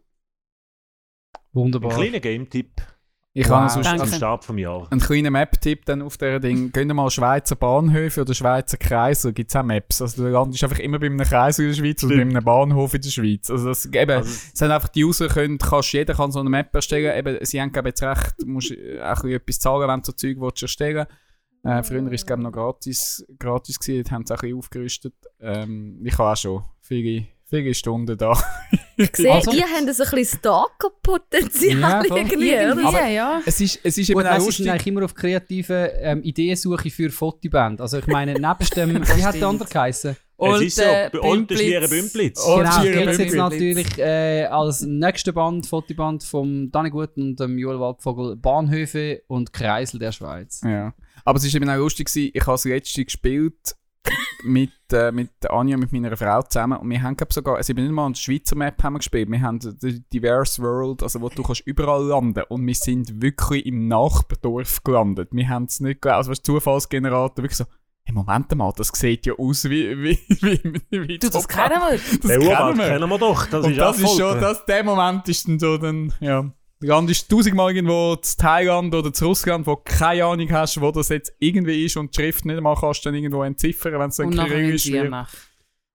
Ein 1.33 1.39
Wunderbar. 1.53 1.95
kleiner 1.95 2.19
Game-Tipp 2.19 2.81
Ich 3.33 3.45
Wow. 3.47 3.51
habe 3.55 3.69
sonst 3.69 3.85
Danke. 3.85 4.01
am 4.01 4.07
einen, 4.09 4.17
Start 4.17 4.43
vom 4.43 4.57
Jahr. 4.57 4.87
einen 4.91 4.99
kleinen 4.99 5.31
Map-Tipp 5.31 5.85
dann 5.85 6.01
auf 6.01 6.17
dieser 6.17 6.41
Ding. 6.41 6.71
Gehen 6.73 6.89
mal 6.89 7.09
Schweizer 7.09 7.55
Bahnhöfe 7.55 8.21
oder 8.21 8.33
Schweizer 8.33 8.75
Kreise, 8.75 9.31
gibt 9.31 9.49
es 9.51 9.55
auch 9.55 9.63
Maps. 9.63 10.01
Also 10.01 10.23
du 10.23 10.29
landest 10.29 10.63
einfach 10.65 10.79
immer 10.79 10.99
bei 10.99 11.05
einem 11.05 11.19
Kreis 11.19 11.57
in 11.57 11.67
der 11.69 11.73
Schweiz 11.75 12.03
oder 12.03 12.15
bei 12.15 12.21
einem 12.23 12.43
Bahnhof 12.43 12.93
in 12.93 13.01
der 13.01 13.09
Schweiz. 13.09 13.49
Also 13.49 13.69
das, 13.69 13.85
eben, 13.85 14.11
Also, 14.11 14.29
es 14.29 14.51
sind 14.53 14.69
einfach 14.71 14.89
die 14.89 15.05
User 15.05 15.29
können, 15.29 15.57
kannst, 15.57 15.93
jeder 15.93 16.13
kann 16.13 16.31
so 16.33 16.41
eine 16.41 16.49
Map 16.49 16.75
erstellen. 16.75 17.17
Eben, 17.17 17.37
sie 17.45 17.61
haben 17.61 17.71
glaube 17.71 17.89
jetzt 17.89 18.03
recht, 18.03 18.33
du 18.39 18.47
musst 18.47 18.71
auch 18.71 18.75
ein 18.75 19.13
bisschen 19.13 19.31
etwas 19.31 19.59
zahlen, 19.59 19.87
wenn 19.87 19.99
du 20.01 20.05
so 20.07 20.11
Zeug 20.11 20.37
willst 20.39 20.61
erstellen 20.63 21.05
äh, 21.63 21.83
Früher 21.83 22.03
war 22.03 22.11
es 22.11 22.25
glaube 22.25 22.41
noch 22.43 22.51
gratis, 22.51 23.25
gratis 23.39 23.79
gewesen, 23.79 23.97
jetzt 23.97 24.11
haben 24.11 24.25
sie 24.25 24.33
auch 24.33 24.39
ein 24.39 24.41
bisschen 24.41 24.57
aufgerüstet. 24.57 25.13
Ähm, 25.39 26.01
ich 26.03 26.17
habe 26.17 26.31
auch 26.31 26.35
schon 26.35 26.63
viele, 26.81 27.27
viele 27.51 27.73
Stunden 27.75 28.17
da. 28.17 28.33
Ich 28.97 29.15
sehe, 29.15 29.31
Also- 29.31 29.51
ihr 29.51 29.63
habt 29.63 29.93
so 29.95 30.03
ein 30.03 30.09
bisschen 30.11 30.39
Stalker-Potenzial 30.39 31.79
Ja, 31.79 32.03
voll. 32.07 32.17
irgendwie, 32.17 32.53
oder? 32.53 32.87
Aber, 32.87 33.07
ja. 33.07 33.41
es 33.45 33.59
ist, 33.61 33.79
es 33.83 33.97
ist 33.97 34.09
eben 34.09 34.19
Gut, 34.19 34.29
auch 34.29 34.39
lustig. 34.39 34.69
eigentlich 34.69 34.87
immer 34.87 35.05
auf 35.05 35.13
kreative 35.13 35.91
ähm, 36.01 36.23
Ideensuche 36.23 36.89
für 36.89 37.09
Fotoband. 37.09 37.81
Also 37.81 37.99
ich 37.99 38.07
meine, 38.07 38.33
nebst 38.33 38.75
dem, 38.75 38.95
wie 39.17 39.23
hat 39.23 39.35
der 39.35 39.47
andere 39.47 39.69
geheißen? 39.69 40.15
es 40.43 40.61
ist 40.61 40.75
so, 40.77 40.83
Olten, 40.83 41.11
bei 41.11 41.19
Olten 41.19 41.89
Bümplitz. 41.89 42.43
Genau, 42.43 42.81
Schiere 42.81 42.97
gibt 42.97 43.07
es 43.11 43.17
jetzt 43.19 43.35
natürlich 43.35 43.97
äh, 43.99 44.45
als 44.45 44.81
nächste 44.81 45.33
Band, 45.33 45.67
Fotoband 45.67 46.23
vom 46.23 46.71
Danny 46.71 46.89
Gut 46.89 47.15
und 47.17 47.39
dem 47.39 47.57
Joel 47.59 47.79
Waldvogel 47.79 48.35
Bahnhöfe 48.37 49.21
und 49.27 49.53
Kreisel 49.53 49.99
der 49.99 50.11
Schweiz. 50.11 50.61
Ja. 50.63 50.93
Aber 51.25 51.37
es 51.37 51.45
war 51.45 51.53
eben 51.61 51.69
auch 51.69 51.77
lustig, 51.77 52.07
gewesen, 52.07 52.31
ich 52.33 52.41
habe 52.41 52.53
das 52.53 52.65
letzte 52.65 53.05
gespielt 53.05 53.75
mit, 54.43 54.71
äh, 54.91 55.11
mit 55.11 55.29
Anja, 55.49 55.77
mit 55.77 55.91
meiner 55.91 56.17
Frau 56.17 56.41
zusammen 56.41 56.79
und 56.79 56.89
wir 56.89 57.01
haben 57.01 57.15
glaub, 57.15 57.31
sogar, 57.31 57.57
also 57.57 57.71
eben 57.71 57.83
nicht 57.83 57.91
mal 57.93 58.07
an 58.07 58.13
der 58.13 58.19
Schweizer 58.19 58.55
Map 58.55 58.81
haben 58.83 58.93
wir 58.93 58.99
gespielt, 58.99 59.29
wir 59.29 59.41
haben 59.41 59.59
die 59.59 60.01
Diverse 60.11 60.61
World, 60.61 61.03
also 61.03 61.21
wo 61.21 61.29
du 61.29 61.43
kannst 61.43 61.61
überall 61.67 62.03
landen 62.05 62.43
und 62.49 62.65
wir 62.65 62.73
sind 62.75 63.21
wirklich 63.21 63.65
im 63.67 63.87
Nachbardorf 63.87 64.83
gelandet. 64.83 65.29
Wir 65.31 65.47
haben 65.47 65.65
es 65.65 65.79
nicht 65.79 66.01
geglaubt, 66.01 66.17
also 66.17 66.31
was 66.31 66.41
Zufallsgenerator, 66.41 67.37
wirklich 67.43 67.57
so, 67.57 67.65
hey, 68.03 68.15
Moment 68.15 68.53
mal, 68.55 68.73
das 68.75 68.87
sieht 68.87 69.27
ja 69.27 69.33
aus 69.37 69.65
wie, 69.65 69.95
wie, 70.01 70.19
wie, 70.27 71.07
wie 71.07 71.19
Du, 71.19 71.29
das 71.29 71.43
Top- 71.43 71.47
kennen 71.47 71.79
wir. 71.79 71.99
das 71.99 72.37
Urwald 72.37 72.57
kennen 72.57 72.77
wir. 72.79 72.87
kennen 72.87 73.09
wir 73.09 73.17
doch. 73.19 73.45
Das 73.45 73.65
und 73.65 73.71
ist 73.71 73.79
das 73.79 73.99
ist 73.99 74.17
schon, 74.17 74.41
das, 74.41 74.65
der 74.65 74.83
Moment 74.83 75.29
ist 75.29 75.47
dann 75.47 75.59
so, 75.59 75.77
dann, 75.77 76.11
ja. 76.19 76.51
Du 76.81 76.87
landest 76.87 77.29
tausendmal 77.29 77.75
irgendwo 77.75 78.15
zu 78.15 78.37
Thailand 78.37 78.95
oder 78.95 79.13
zu 79.13 79.25
Russland, 79.25 79.67
wo 79.67 79.75
du 79.75 79.81
keine 79.85 80.25
Ahnung 80.25 80.51
hast, 80.51 80.81
wo 80.81 80.89
das 80.89 81.09
jetzt 81.09 81.31
irgendwie 81.37 81.85
ist 81.85 81.95
und 81.95 82.15
die 82.17 82.19
Schrift 82.19 82.43
nicht 82.43 82.59
mal 82.59 82.75
kannst 82.75 83.05
dann 83.05 83.13
irgendwo 83.13 83.43
entziffern, 83.43 83.99
wenn 83.99 84.09
es 84.09 84.15
dann 84.15 84.27
Und 84.27 84.35
nachher 84.35 84.53
in 84.53 84.57
kyrillisch 84.61 84.87
wird. 84.87 85.01
Siernach. 85.03 85.31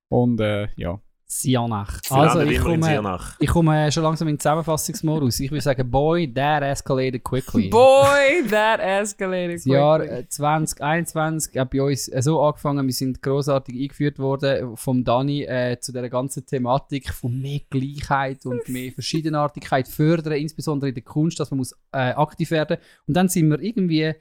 Und 0.08 0.40
äh, 0.40 0.68
ja. 0.76 1.00
Sianach. 1.28 2.00
Also 2.10 2.40
ich 2.42 2.60
komme, 2.60 3.18
ich 3.40 3.48
komme 3.48 3.90
schon 3.90 4.04
langsam 4.04 4.28
in 4.28 4.34
den 4.34 4.40
Zusammenfassungsmodus. 4.40 5.40
Ich 5.40 5.50
würde 5.50 5.60
sagen, 5.60 5.90
boy, 5.90 6.32
that 6.32 6.62
escalated 6.62 7.24
quickly. 7.24 7.68
Boy, 7.70 8.46
that 8.48 8.78
escalated 8.78 9.56
Das 9.56 9.64
Jahr 9.64 9.98
quickly. 9.98 10.18
äh, 10.20 10.28
2021 10.28 11.58
hat 11.58 11.70
bei 11.70 11.82
uns 11.82 12.06
äh, 12.06 12.22
so 12.22 12.40
angefangen, 12.40 12.86
wir 12.86 12.94
sind 12.94 13.20
großartig 13.22 13.74
eingeführt 13.74 14.20
worden 14.20 14.76
vom 14.76 15.02
Dani 15.02 15.42
äh, 15.42 15.80
zu 15.80 15.92
der 15.92 16.08
ganzen 16.08 16.46
Thematik 16.46 17.12
von 17.12 17.40
mehr 17.40 17.60
Gleichheit 17.70 18.46
und 18.46 18.68
mehr 18.68 18.92
Verschiedenartigkeit 18.92 19.88
fördern, 19.88 20.34
insbesondere 20.34 20.90
in 20.90 20.94
der 20.94 21.04
Kunst, 21.04 21.40
dass 21.40 21.50
man 21.50 21.58
muss 21.58 21.72
äh, 21.90 22.12
aktiv 22.12 22.52
werden. 22.52 22.76
Und 23.08 23.14
dann 23.14 23.28
sind 23.28 23.48
wir 23.50 23.60
irgendwie 23.60 24.14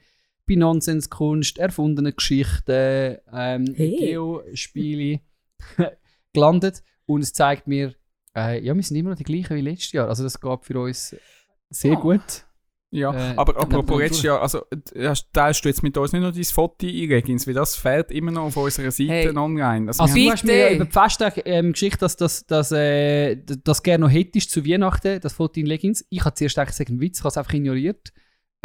bei 0.47 0.55
Nonsenskunst, 0.55 1.59
erfundenen 1.59 2.15
Geschichten, 2.15 3.17
ähm, 3.31 3.65
Hey. 3.75 3.95
Geospiele 3.99 5.19
gelandet 6.33 6.81
und 7.05 7.21
es 7.21 7.33
zeigt 7.33 7.67
mir, 7.67 7.93
äh, 8.35 8.63
ja, 8.63 8.75
wir 8.75 8.83
sind 8.83 8.97
immer 8.97 9.11
noch 9.11 9.17
die 9.17 9.23
gleichen 9.23 9.55
wie 9.55 9.61
letztes 9.61 9.91
Jahr. 9.93 10.07
Also 10.09 10.23
das 10.23 10.39
geht 10.39 10.65
für 10.65 10.79
uns 10.79 11.15
sehr 11.69 11.93
Oh. 11.97 12.01
gut. 12.01 12.45
Ja, 12.91 13.11
Äh, 13.13 13.35
aber 13.35 13.57
apropos 13.59 13.97
ja, 13.99 14.05
letztes 14.05 14.23
Jahr, 14.23 14.41
also 14.41 14.61
teilst 15.33 15.65
du 15.65 15.69
jetzt 15.69 15.83
mit 15.83 15.97
uns 15.97 16.13
nicht 16.13 16.21
noch 16.21 16.31
dein 16.33 16.43
Foto 16.45 16.85
eingehen, 16.85 17.41
weil 17.45 17.53
das 17.53 17.75
fehlt 17.75 18.09
immer 18.11 18.31
noch 18.31 18.43
auf 18.43 18.55
unserer 18.57 18.91
Seite 18.91 19.09
Hey. 19.11 19.35
online. 19.35 19.87
Also, 19.87 20.03
Also 20.03 20.15
du 20.15 20.31
hast 20.31 20.45
mir 20.45 20.57
ja 20.57 20.69
über 20.75 20.85
die 20.85 20.91
Festtage 20.91 21.41
ähm, 21.41 21.73
Geschichte, 21.73 21.97
dass 21.99 22.15
das 22.15 22.45
dass, 22.45 22.71
äh, 22.71 23.35
das 23.45 23.83
gerne 23.83 24.05
noch 24.05 24.11
hättest 24.13 24.51
zu 24.51 24.65
Weihnachten, 24.65 25.19
das 25.19 25.33
Foto 25.33 25.59
in 25.59 25.65
Leggings. 25.65 26.05
Ich 26.09 26.23
habe 26.23 26.35
zuerst 26.35 26.55
gedacht, 26.55 26.69
es 26.69 26.79
ein 26.79 27.01
Witz, 27.01 27.17
ich 27.17 27.23
habe 27.23 27.29
es 27.29 27.37
einfach 27.37 27.53
ignoriert. 27.53 28.13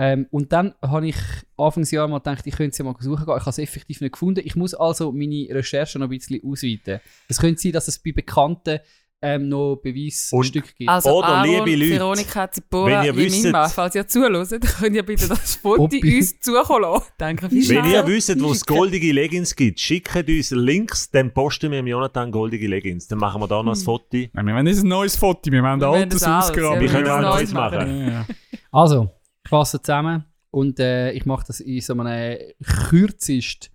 Ähm, 0.03 0.27
und 0.31 0.51
dann 0.53 0.75
habe 0.81 1.09
ich 1.09 1.17
Anfangsjahr 1.59 2.09
mal 2.09 2.19
gedacht, 2.21 2.47
ich 2.47 2.57
könnte 2.57 2.71
es 2.71 2.79
ja 2.79 2.85
mal 2.87 2.95
suchen 3.01 3.27
gehen. 3.27 3.35
Ich 3.37 3.41
habe 3.43 3.51
es 3.51 3.59
effektiv 3.59 4.01
nicht 4.01 4.13
gefunden. 4.13 4.41
Ich 4.43 4.57
muss 4.57 4.73
also 4.73 5.13
meine 5.13 5.47
Recherche 5.51 5.99
noch 5.99 6.07
ein 6.07 6.11
bisschen 6.11 6.41
ausweiten. 6.43 7.01
Es 7.29 7.39
könnte 7.39 7.61
sein, 7.61 7.73
dass 7.73 7.87
es 7.87 7.99
bei 7.99 8.13
Bekannten 8.13 8.79
ähm, 9.23 9.51
noch 9.51 9.77
Beweisstücke 9.77 10.73
gibt. 10.79 10.89
Also 10.89 11.11
Oder, 11.19 11.29
Aaron, 11.29 11.67
liebe 11.67 11.77
Leute, 11.85 12.01
Veronika 12.01 12.51
Zipora, 12.51 12.87
wenn 13.01 13.05
ihr 13.05 13.17
wisst- 13.17 13.37
Jemima, 13.37 13.69
falls 13.69 13.95
ihr 13.95 14.09
zuhört, 14.09 14.51
könnt 14.79 14.97
ihr 14.97 15.03
bitte 15.03 15.29
das 15.29 15.57
Foto 15.57 15.83
uns 15.83 16.41
zukommen 16.41 16.81
lassen. 16.81 17.05
Danke 17.19 17.43
Wenn 17.51 17.61
vielmals. 17.63 17.93
ihr 17.93 18.07
wisst, 18.07 18.43
wo 18.43 18.53
es 18.53 18.65
goldige 18.65 19.13
Leggings 19.13 19.55
gibt, 19.55 19.79
schickt 19.79 20.17
uns 20.27 20.51
Links, 20.53 21.11
dann 21.11 21.35
posten 21.35 21.71
wir 21.71 21.81
im 21.81 21.87
Jonathan 21.87 22.31
goldige 22.31 22.67
Leggings. 22.69 23.07
Dann 23.09 23.19
machen 23.19 23.43
wir 23.43 23.49
da 23.49 23.63
noch 23.63 23.75
ein 23.75 23.79
Foto. 23.79 24.05
Nein, 24.33 24.47
wir 24.47 24.55
wollen 24.55 24.67
jetzt 24.67 24.83
ein 24.83 24.89
neues 24.89 25.17
Foto, 25.17 25.53
wir 25.53 25.63
wollen 25.63 25.79
Wir 25.79 25.89
wollen 25.89 26.03
altes 26.05 26.23
ausgraben. 26.25 26.77
ja, 26.77 26.81
Wir 26.81 26.89
können 26.89 27.09
auch 27.11 27.21
das 27.21 27.35
Neues 27.35 27.53
Neues 27.53 27.53
machen. 27.53 28.09
Ja. 28.09 28.27
Also, 28.73 29.11
ich 29.20 29.20
fasse 29.51 29.83
zusammen. 29.83 30.25
Und 30.51 30.81
äh, 30.81 31.13
ich 31.13 31.27
mache 31.27 31.47
das 31.47 31.61
in 31.61 31.81
so 31.81 31.93
einem 31.93 32.39
kürzest 32.89 33.71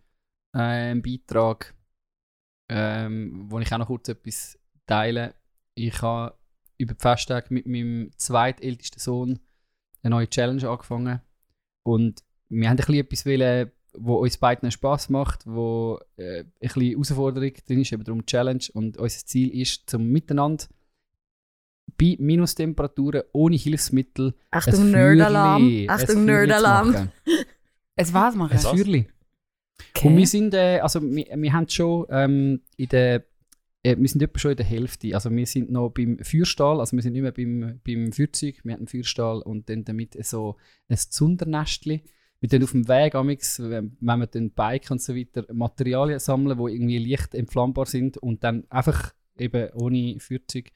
ähm, 0.53 1.01
Beitrag, 1.01 1.73
ähm, 2.69 3.45
wo 3.49 3.59
ich 3.59 3.71
auch 3.71 3.77
noch 3.77 3.87
kurz 3.87 4.09
etwas 4.09 4.59
teile. 4.85 5.35
Ich 5.75 6.01
habe 6.01 6.35
über 6.77 6.93
die 6.93 7.01
Festtage 7.01 7.53
mit 7.53 7.65
meinem 7.65 8.11
zweitältesten 8.17 8.99
Sohn 8.99 9.39
eine 10.03 10.15
neue 10.15 10.29
Challenge 10.29 10.67
angefangen. 10.67 11.21
Und 11.83 12.23
wir 12.49 12.69
haben 12.69 12.79
ein 12.79 12.93
etwas 12.93 13.25
wollen, 13.25 13.71
wo 13.97 14.15
uns 14.15 14.37
beiden 14.37 14.69
Spaß 14.71 15.09
macht, 15.09 15.45
wo 15.47 15.99
äh, 16.17 16.41
ein 16.41 16.51
bisschen 16.59 16.91
Herausforderung 16.91 17.53
drin 17.65 17.81
ist, 17.81 17.93
eben 17.93 18.03
darum 18.03 18.25
Challenge. 18.25 18.65
Und 18.73 18.97
unser 18.97 19.25
Ziel 19.25 19.49
ist, 19.57 19.89
zum 19.89 20.07
Miteinander 20.07 20.65
bei 21.97 22.15
Minustemperaturen 22.19 23.23
ohne 23.31 23.55
Hilfsmittel 23.55 24.33
Achtung, 24.51 24.91
Nerdalarm. 24.91 25.85
Achtung, 25.87 26.25
Nerdalarm. 26.25 27.09
Es 27.95 28.13
was 28.13 28.35
machen? 28.35 28.53
Ein? 28.53 28.59
Feuerli. 28.59 29.07
Okay. 29.95 30.07
Und 30.07 30.17
wir 30.17 30.27
sind, 30.27 30.53
äh, 30.53 30.79
also 30.79 31.01
wir, 31.01 31.25
wir 31.35 31.53
haben 31.53 31.69
schon 31.69 32.05
ähm, 32.09 32.61
in 32.77 32.89
der, 32.89 33.25
äh, 33.83 33.95
wir 33.97 34.07
sind 34.07 34.21
etwa 34.21 34.39
schon 34.39 34.51
in 34.51 34.57
der 34.57 34.65
Hälfte. 34.65 35.13
Also 35.13 35.31
wir 35.31 35.45
sind 35.45 35.71
noch 35.71 35.89
beim 35.89 36.17
Feuerstahl, 36.21 36.79
also 36.79 36.95
wir 36.95 37.03
sind 37.03 37.13
nicht 37.13 37.21
mehr 37.21 37.31
beim, 37.31 37.79
beim 37.85 38.11
Feuerzeug, 38.11 38.63
wir 38.63 38.73
haben 38.73 38.79
einen 38.79 38.87
Feuerstahl 38.87 39.41
und 39.41 39.69
dann 39.69 39.83
damit 39.83 40.17
so 40.25 40.57
ein 40.89 40.97
Zundernestli. 40.97 42.03
Wir 42.41 42.49
dann 42.49 42.63
auf 42.63 42.71
dem 42.71 42.87
Weg, 42.87 43.15
amix, 43.15 43.59
wenn 43.59 43.97
wenn 43.99 44.19
wir 44.19 44.27
dann 44.27 44.51
Bike 44.51 44.91
und 44.91 45.01
so 45.01 45.15
weiter, 45.15 45.45
Materialien 45.53 46.19
sammeln, 46.19 46.57
die 46.57 46.73
irgendwie 46.73 46.97
leicht 46.97 47.33
entflammbar 47.33 47.85
sind 47.85 48.17
und 48.17 48.43
dann 48.43 48.65
einfach 48.69 49.13
eben 49.37 49.69
ohne 49.73 50.19
Feuerzeug 50.19 50.71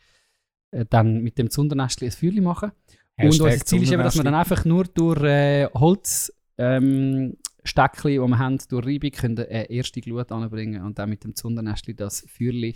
äh, 0.72 0.86
dann 0.90 1.22
mit 1.22 1.38
dem 1.38 1.50
Zundernestli 1.50 2.08
ein 2.08 2.12
Feuerli 2.12 2.42
machen. 2.42 2.72
Und 3.18 3.26
Hashtag 3.26 3.46
unser 3.54 3.66
Ziel 3.66 3.84
ist 3.84 3.92
eben, 3.92 4.04
dass 4.04 4.16
wir 4.16 4.24
dann 4.24 4.36
einfach 4.36 4.66
nur 4.66 4.86
durch 4.86 5.22
äh, 5.24 5.68
Holz 5.74 6.34
ähm, 6.58 7.38
die 7.66 8.20
wir 8.20 8.40
haben, 8.40 8.58
durch 8.70 8.86
Reibung 8.86 9.12
können 9.12 9.38
eine 9.38 9.70
erste 9.70 10.02
Glut 10.02 10.32
anbringen 10.32 10.84
und 10.84 10.98
dann 10.98 11.10
mit 11.10 11.24
dem 11.24 11.36
Zundernestli 11.36 11.94
das 11.94 12.26
Feuerli 12.28 12.76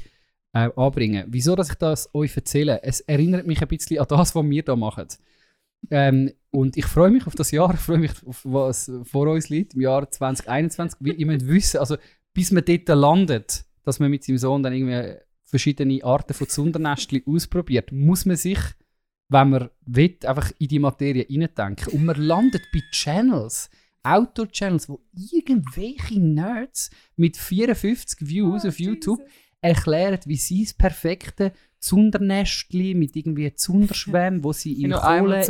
äh, 0.53 0.69
anbringen. 0.75 1.25
Wieso, 1.29 1.55
dass 1.55 1.69
ich 1.69 1.75
das 1.75 2.13
euch 2.13 2.35
erzähle? 2.35 2.81
Es 2.83 3.01
erinnert 3.01 3.47
mich 3.47 3.61
ein 3.61 3.67
bisschen 3.67 3.99
an 3.99 4.05
das, 4.07 4.35
was 4.35 4.45
wir 4.45 4.63
da 4.63 4.75
machen. 4.75 5.07
Ähm, 5.89 6.31
Und 6.51 6.77
ich 6.77 6.85
freue 6.85 7.11
mich 7.11 7.27
auf 7.27 7.35
das 7.35 7.51
Jahr, 7.51 7.73
ich 7.73 7.79
freue 7.79 7.97
mich 7.97 8.11
auf 8.25 8.41
was 8.43 8.91
vor 9.03 9.27
uns 9.27 9.49
liegt, 9.49 9.73
im 9.73 9.81
Jahr 9.81 10.09
2021. 10.09 10.99
Weil 11.01 11.19
ihr 11.19 11.25
müsst 11.25 11.47
wissen, 11.47 11.79
also 11.79 11.97
bis 12.33 12.51
man 12.51 12.63
dort 12.65 12.87
landet, 12.89 13.65
dass 13.83 13.99
man 13.99 14.09
mit 14.09 14.23
seinem 14.23 14.37
Sohn 14.37 14.63
dann 14.63 14.73
irgendwie 14.73 15.15
verschiedene 15.53 16.03
Arten 16.03 16.33
von 16.33 16.49
Zundernestchen 16.49 17.21
ausprobiert, 17.27 17.91
muss 17.91 18.25
man 18.25 18.37
sich, 18.37 18.57
wenn 19.29 19.51
man 19.51 19.69
will, 19.85 20.17
einfach 20.25 20.51
in 20.57 20.67
die 20.67 20.79
Materie 20.79 21.27
hineindenken. 21.29 21.93
Und 21.93 22.05
man 22.05 22.19
landet 22.19 22.63
bei 22.73 22.81
Channels, 22.89 23.69
Outdoor-Channels, 24.01 24.89
wo 24.89 24.99
irgendwelche 25.13 26.19
Nerds 26.19 26.89
mit 27.17 27.37
54 27.37 28.27
Views 28.27 28.65
auf 28.65 28.79
YouTube 28.79 29.21
erklären, 29.61 30.19
wie 30.25 30.37
sie 30.37 30.63
das 30.63 30.73
perfekte 30.73 31.53
Zundernestli 31.77 32.95
mit 32.95 33.15
irgendwie 33.15 33.53
Zunderschwämmen, 33.53 34.43
wo 34.43 34.53
sie 34.53 34.81
in 34.81 34.91
Kohle 34.93 35.45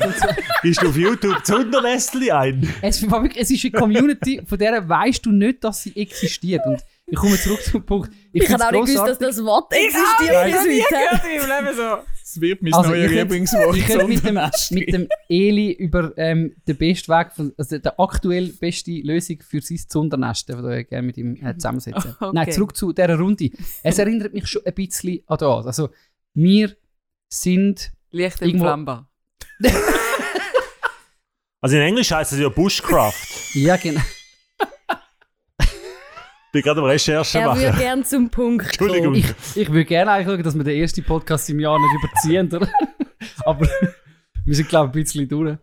und 0.00 0.16
so. 0.18 0.26
Gehst 0.62 0.82
du 0.82 0.88
auf 0.88 0.96
YouTube 0.96 1.44
Zundernestli 1.44 2.32
ein? 2.32 2.68
Es, 2.82 3.08
war 3.08 3.22
wirklich, 3.22 3.42
es 3.42 3.50
ist 3.52 3.64
eine 3.64 3.72
Community, 3.72 4.42
von 4.44 4.58
der 4.58 4.88
weißt 4.88 5.24
du 5.24 5.30
nicht, 5.30 5.62
dass 5.62 5.84
sie 5.84 5.94
existiert. 5.94 6.66
Und 6.66 6.82
ich 7.10 7.16
komme 7.16 7.36
zurück 7.36 7.62
zum 7.62 7.84
Punkt. 7.84 8.10
Ich 8.32 8.44
find's 8.44 8.62
habe 8.64 8.76
auch 8.78 8.82
nicht 8.84 8.94
gewusst, 8.94 9.08
dass 9.08 9.18
das 9.18 9.44
Wort 9.44 9.72
existiert 9.72 10.44
bis 10.44 10.54
heute. 10.56 11.28
im 11.28 11.64
Leben 11.66 11.76
so. 11.76 11.98
Es 12.22 12.40
wird 12.40 12.62
mein 12.62 12.72
Also, 12.74 12.94
ich 12.94 13.02
könnte- 13.06 13.14
Lieblingswort. 13.22 13.76
Ich 13.76 13.86
könnte 13.86 14.06
mit 14.06 14.24
dem, 14.24 14.40
mit 14.70 14.92
dem 14.92 15.08
Eli 15.28 15.72
über 15.72 16.16
ähm, 16.16 16.54
den 16.68 16.76
besten 16.76 17.12
Weg, 17.12 17.32
von, 17.32 17.52
also 17.58 17.78
der 17.78 17.98
aktuell 17.98 18.48
beste 18.48 18.92
Lösung 18.92 19.38
für 19.42 19.60
sein 19.60 19.78
Zundernest, 19.88 20.48
den 20.48 20.70
ich 20.70 20.88
gerne 20.88 21.06
mit 21.06 21.16
ihm 21.16 21.34
äh, 21.44 21.54
zusammensetzen. 21.56 22.14
Okay. 22.20 22.30
Nein, 22.32 22.52
zurück 22.52 22.76
zu 22.76 22.92
dieser 22.92 23.18
Runde. 23.18 23.50
Es 23.82 23.98
erinnert 23.98 24.32
mich 24.32 24.46
schon 24.46 24.62
ein 24.64 24.74
bisschen 24.74 25.20
an 25.26 25.38
das. 25.38 25.66
Also, 25.66 25.88
wir 26.34 26.76
sind 27.28 27.90
Leicht 28.12 28.40
entflammbar. 28.42 29.08
Also 31.62 31.76
in 31.76 31.82
Englisch 31.82 32.10
heißt 32.10 32.32
es 32.32 32.38
ja 32.38 32.48
Bushcraft. 32.48 33.54
ja 33.54 33.76
genau. 33.76 34.00
Ich 36.50 36.52
bin 36.52 36.62
gerade 36.62 36.80
am 36.80 36.86
Recherche 36.86 37.38
Er 37.38 37.54
würde 37.54 37.68
machen. 37.68 37.78
gerne 37.78 38.02
zum 38.02 38.28
Punkt 38.28 38.66
Entschuldigung. 38.66 39.04
kommen. 39.12 39.16
Ich, 39.54 39.56
ich 39.56 39.68
würde 39.68 39.84
gerne 39.84 40.10
eigentlich 40.10 40.26
schauen, 40.26 40.42
dass 40.42 40.56
wir 40.56 40.64
den 40.64 40.80
ersten 40.80 41.04
Podcast 41.04 41.48
im 41.48 41.60
Jahr 41.60 41.78
nicht 41.78 41.94
überziehen, 42.02 42.52
oder? 42.52 42.68
aber 43.44 43.68
wir 44.44 44.54
sind, 44.56 44.68
glaube 44.68 44.88
ich, 44.88 44.90
ein 44.90 45.04
bisschen 45.04 45.28
durch. 45.28 45.58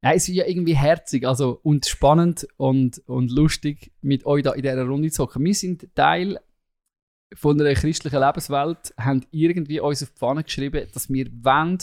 Ja, 0.00 0.12
es 0.12 0.28
ist 0.28 0.36
ja 0.36 0.46
irgendwie 0.46 0.76
herzig 0.76 1.26
also, 1.26 1.58
und 1.64 1.86
spannend 1.86 2.46
und, 2.56 3.02
und 3.06 3.32
lustig, 3.32 3.90
mit 4.00 4.26
euch 4.26 4.44
da 4.44 4.52
in 4.52 4.62
dieser 4.62 4.84
Runde 4.84 5.10
zu 5.10 5.24
hocken. 5.24 5.44
Wir 5.44 5.54
sind 5.54 5.92
Teil 5.96 6.38
von 7.34 7.60
einer 7.60 7.74
christlichen 7.74 8.20
Lebenswelt, 8.20 8.94
haben 8.96 9.26
irgendwie 9.32 9.80
uns 9.80 10.04
auf 10.04 10.10
die 10.10 10.18
Fahne 10.18 10.44
geschrieben, 10.44 10.86
dass 10.94 11.10
wir 11.10 11.26
wollen, 11.42 11.78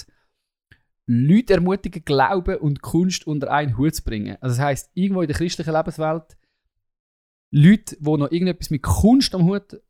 Leute 1.08 1.56
ermutigen, 1.56 2.06
Glauben 2.06 2.56
und 2.60 2.82
Kunst 2.82 3.28
unter 3.28 3.52
einen 3.52 3.78
Hut 3.78 3.96
zu 3.96 4.04
bringen. 4.06 4.38
Also 4.40 4.56
das 4.56 4.66
heisst, 4.66 4.92
irgendwo 4.94 5.24
in 5.24 5.28
der 5.28 5.36
christlichen 5.36 5.74
Lebenswelt 5.74 6.38
Leute, 7.58 7.96
die 7.98 8.18
noch 8.18 8.32
irgendetwas 8.32 8.70
mit 8.70 8.84
Kunst 8.84 9.34
am 9.34 9.46
Hut 9.46 9.82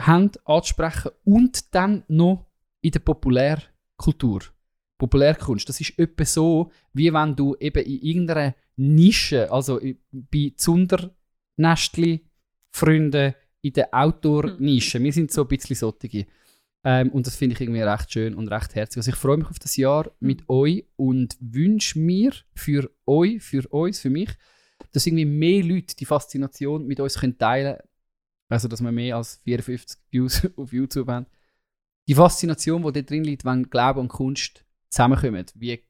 haben, 0.00 0.32
anzusprechen 0.44 1.12
und 1.24 1.72
dann 1.72 2.02
noch 2.08 2.50
in 2.80 2.90
der 2.90 2.98
Populärkultur. 2.98 4.40
Populärkunst. 4.98 5.68
Das 5.68 5.80
ist 5.80 5.96
etwa 5.96 6.24
so, 6.24 6.72
wie 6.92 7.12
wenn 7.12 7.36
du 7.36 7.54
eben 7.60 7.84
in 7.84 8.02
irgendeiner 8.02 8.54
Nische, 8.74 9.50
also 9.52 9.80
bei 10.10 10.52
Zundernestli, 10.56 12.26
Freunden, 12.72 13.34
in 13.62 13.72
der 13.72 13.88
Outdoor-Nische. 13.92 15.00
Wir 15.00 15.12
sind 15.12 15.30
so 15.30 15.42
ein 15.42 15.48
bisschen 15.48 15.76
solche. 15.76 16.26
Ähm, 16.84 17.10
und 17.10 17.28
das 17.28 17.36
finde 17.36 17.54
ich 17.54 17.60
irgendwie 17.60 17.82
recht 17.82 18.12
schön 18.12 18.34
und 18.34 18.48
recht 18.48 18.74
herzig. 18.74 18.98
Also 18.98 19.10
ich 19.10 19.16
freue 19.16 19.36
mich 19.36 19.48
auf 19.48 19.58
das 19.60 19.76
Jahr 19.76 20.10
mit 20.18 20.48
euch 20.48 20.84
und 20.96 21.36
wünsche 21.40 21.98
mir 21.98 22.32
für 22.54 22.90
euch, 23.06 23.40
für 23.42 23.66
uns, 23.68 24.00
für 24.00 24.10
mich, 24.10 24.30
dass 24.92 25.06
irgendwie 25.06 25.24
mehr 25.24 25.62
Leute 25.62 25.96
die 25.96 26.04
Faszination 26.04 26.86
mit 26.86 27.00
uns 27.00 27.18
können 27.18 27.38
teilen 27.38 27.76
können. 27.76 27.88
Also, 28.48 28.68
dass 28.68 28.80
wir 28.80 28.92
mehr 28.92 29.16
als 29.16 29.40
54 29.44 29.98
Views 30.10 30.48
auf 30.56 30.72
YouTube 30.72 31.08
haben. 31.08 31.26
Die 32.08 32.14
Faszination, 32.14 32.82
die 32.82 32.92
da 32.92 33.02
drin 33.02 33.24
liegt, 33.24 33.44
wenn 33.44 33.68
Glaube 33.68 34.00
und 34.00 34.08
Kunst 34.08 34.64
zusammenkommen. 34.88 35.44
Wie 35.54 35.82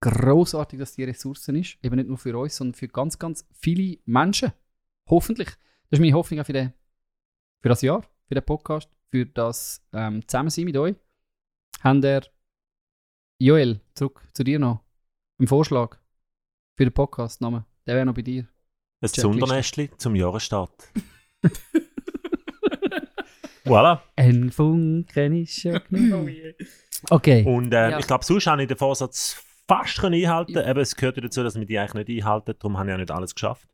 großartig 0.00 0.78
das 0.78 0.94
die 0.94 1.04
Ressourcen 1.04 1.56
ist. 1.56 1.78
Eben 1.82 1.96
nicht 1.96 2.08
nur 2.08 2.18
für 2.18 2.36
uns, 2.36 2.56
sondern 2.56 2.74
für 2.74 2.88
ganz, 2.88 3.18
ganz 3.18 3.46
viele 3.52 3.98
Menschen. 4.04 4.52
Hoffentlich. 5.08 5.48
Das 5.88 5.98
ist 5.98 6.00
meine 6.00 6.14
Hoffnung 6.14 6.40
auch 6.40 6.46
für, 6.46 6.52
den, 6.52 6.72
für 7.60 7.68
das 7.68 7.82
Jahr, 7.82 8.04
für 8.26 8.34
den 8.34 8.44
Podcast, 8.44 8.90
für 9.10 9.24
das 9.26 9.82
ähm, 9.92 10.26
Zusammensein 10.26 10.64
mit 10.64 10.76
euch. 10.76 10.96
Haben 11.80 12.00
der 12.00 12.26
Joel, 13.38 13.80
zurück 13.94 14.22
zu 14.34 14.44
dir 14.44 14.58
noch, 14.58 14.80
einen 15.38 15.48
Vorschlag 15.48 15.98
für 16.76 16.84
den 16.84 16.92
Podcast-Namen. 16.92 17.71
Der 17.86 17.96
wäre 17.96 18.06
noch 18.06 18.14
bei 18.14 18.22
dir. 18.22 18.46
Ein. 19.00 19.08
Zundernestli 19.08 19.90
zum 19.98 20.14
Jahresstart. 20.14 20.70
voilà. 23.64 24.00
Ein 24.16 24.50
Funken 24.50 25.42
ist 25.42 25.60
schon 25.60 25.80
genug. 25.90 26.28
Okay. 27.10 27.44
Und 27.44 27.72
äh, 27.72 27.90
Ja. 27.90 27.98
ich 27.98 28.06
glaube, 28.06 28.24
sonst 28.24 28.46
habe 28.46 28.62
ich 28.62 28.68
den 28.68 28.76
Vorsatz 28.76 29.44
fast 29.66 29.98
können 29.98 30.14
einhalten 30.14 30.58
Eben, 30.58 30.80
es 30.80 30.96
gehört 30.96 31.16
ja 31.16 31.22
dazu, 31.22 31.42
dass 31.42 31.56
wir 31.58 31.66
die 31.66 31.78
eigentlich 31.78 32.06
nicht 32.06 32.22
einhalten. 32.22 32.54
Darum 32.58 32.78
habe 32.78 32.88
ich 32.88 32.92
ja 32.92 32.98
nicht 32.98 33.10
alles 33.10 33.34
geschafft. 33.34 33.68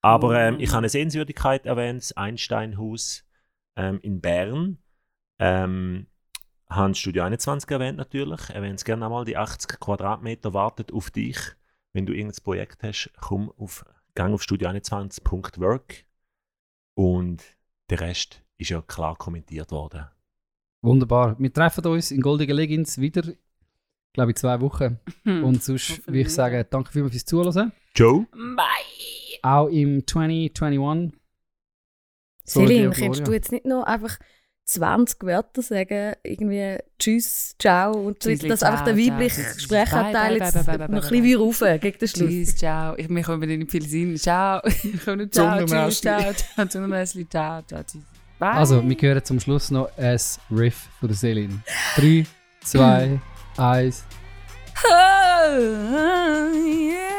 Aber 0.00 0.38
ähm, 0.38 0.56
ich 0.58 0.70
habe 0.70 0.78
eine 0.78 0.88
Sehenswürdigkeit 0.88 1.64
erwähnt, 1.66 2.02
das 2.02 2.16
Einsteinhaus 2.16 3.24
ähm, 3.76 4.00
in 4.02 4.20
Bern. 4.20 4.78
Ähm, 5.38 6.06
habe 6.68 6.94
Studio 6.94 7.22
21 7.24 7.70
erwähnt 7.70 7.98
natürlich. 7.98 8.50
Erwähnt 8.50 8.78
es 8.78 8.84
gerne 8.84 9.04
einmal. 9.04 9.24
Die 9.24 9.36
80 9.36 9.78
Quadratmeter 9.78 10.54
wartet 10.54 10.92
auf 10.92 11.10
dich. 11.10 11.38
Wenn 11.92 12.06
du 12.06 12.12
irgendein 12.12 12.42
Projekt 12.42 12.82
hast, 12.82 13.10
komm 13.20 13.50
auf 13.58 13.84
gang 14.14 14.34
auf 14.34 14.42
studio21.work. 14.42 16.04
Und 16.94 17.42
der 17.90 18.00
Rest 18.00 18.42
ist 18.58 18.70
ja 18.70 18.82
klar 18.82 19.16
kommentiert 19.16 19.70
worden. 19.70 20.06
Wunderbar. 20.82 21.38
Wir 21.38 21.52
treffen 21.52 21.86
uns 21.86 22.10
in 22.10 22.20
Goldige 22.20 22.52
Leggings 22.52 22.98
wieder, 22.98 23.22
glaube 24.12 24.32
ich, 24.32 24.36
zwei 24.36 24.60
Wochen. 24.60 24.98
Hm. 25.24 25.44
Und 25.44 25.62
sonst 25.62 26.06
würde 26.06 26.20
ich 26.20 26.28
sagen, 26.30 26.64
danke 26.70 26.90
vielmals 26.92 27.12
fürs 27.12 27.24
Zuhören. 27.24 27.72
Joe? 27.94 28.26
Bye. 28.32 29.38
Auch 29.42 29.68
im 29.68 30.06
2021. 30.06 31.18
Celine, 32.44 32.90
Gloria. 32.90 32.90
kannst 32.90 33.26
du 33.26 33.32
jetzt 33.32 33.52
nicht 33.52 33.64
noch 33.64 33.84
einfach 33.84 34.18
20 34.64 35.22
Wörter 35.24 35.62
sagen, 35.62 36.14
irgendwie 36.22 36.78
Tschüss, 36.98 37.54
Ciao 37.58 37.92
und 37.92 38.22
so, 38.22 38.30
Tschüssli, 38.30 38.48
dass 38.48 38.62
einfach 38.62 38.84
der 38.84 38.96
ciao, 38.96 39.06
weibliche 39.06 39.42
ciao. 39.42 39.58
Sprechanteil 39.58 40.36
jetzt 40.36 40.54
bye, 40.54 40.64
bye, 40.64 40.78
bye, 40.78 40.88
noch 40.88 41.10
ein 41.10 41.22
bisschen 41.22 41.40
rauf 41.40 41.58
gegen 41.80 41.98
den 41.98 42.08
Schluss. 42.08 42.28
Tschüss, 42.28 42.56
ciao. 42.56 42.94
Ich, 42.96 43.08
mir 43.08 43.22
kommen 43.22 43.48
nicht 43.48 43.70
viel 43.70 43.86
Sinn. 43.86 44.16
Ciao. 44.16 44.60
Ich 44.66 45.04
komme 45.04 45.18
nicht 45.18 45.34
ciao, 45.34 45.64
tschüss, 45.64 46.00
ciao, 46.00 46.32
ciao, 46.32 46.66
Zungenmäschli, 46.66 47.28
ciao, 47.28 47.62
ciao, 47.62 47.82
tschüss. 47.82 48.02
Bye. 48.38 48.52
Also, 48.52 48.82
wir 48.88 48.96
hören 49.00 49.24
zum 49.24 49.40
Schluss 49.40 49.70
noch 49.70 49.90
ein 49.96 50.18
Riff 50.50 50.88
von 50.98 51.08
der 51.08 51.16
Celine. 51.16 51.62
3, 51.96 52.26
2, 52.64 53.20
1. 53.56 54.04
Hei, 54.74 55.58
hei, 55.92 57.18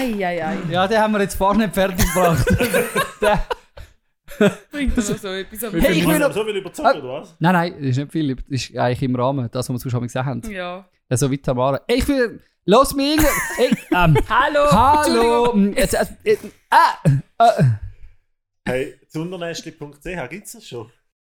hei. 0.00 0.58
Ja, 0.70 0.86
den 0.88 0.98
haben 0.98 1.12
wir 1.12 1.20
jetzt 1.20 1.34
fast 1.36 1.58
nicht 1.58 1.74
fertig 1.74 1.98
gebracht. 2.12 2.46
Der- 3.20 3.46
bringt 4.70 4.96
das 4.96 5.08
noch 5.10 5.18
so 5.18 5.28
etwas 5.28 5.64
am 5.64 5.78
Hey, 5.80 5.92
ich 5.98 6.06
noch- 6.06 6.32
so 6.32 6.44
viel 6.44 6.56
überzeugt, 6.56 6.96
oder 7.02 7.08
was? 7.20 7.36
nein, 7.40 7.52
nein, 7.52 7.74
das 7.78 7.88
ist 7.90 7.96
nicht 7.98 8.12
viel. 8.12 8.34
Das 8.36 8.44
ist 8.48 8.76
eigentlich 8.76 9.02
im 9.02 9.16
Rahmen, 9.16 9.48
das, 9.50 9.68
was 9.68 9.74
wir 9.74 9.78
zusammen 9.80 10.06
gesagt 10.06 10.26
haben. 10.26 10.42
Ja. 10.50 10.88
Also, 11.08 11.30
wie 11.30 11.38
Tamara. 11.38 11.80
Ey, 11.88 11.98
Ich 11.98 12.08
will. 12.08 12.40
Los 12.66 12.94
mir 12.94 13.12
irgendwo. 13.14 13.28
Ey, 13.58 13.70
ähm, 13.92 14.16
Hallo. 14.28 14.70
hallo. 14.70 15.52
mm, 15.54 15.72
Jetzt, 15.76 15.94
äh, 15.94 16.06
äh, 16.24 16.36
ah, 16.70 16.94
äh, 17.58 17.64
Hey, 18.66 18.94
zundernestli.ch, 19.08 20.28
gibt 20.30 20.46
es 20.46 20.52
das 20.52 20.66
schon? 20.66 20.90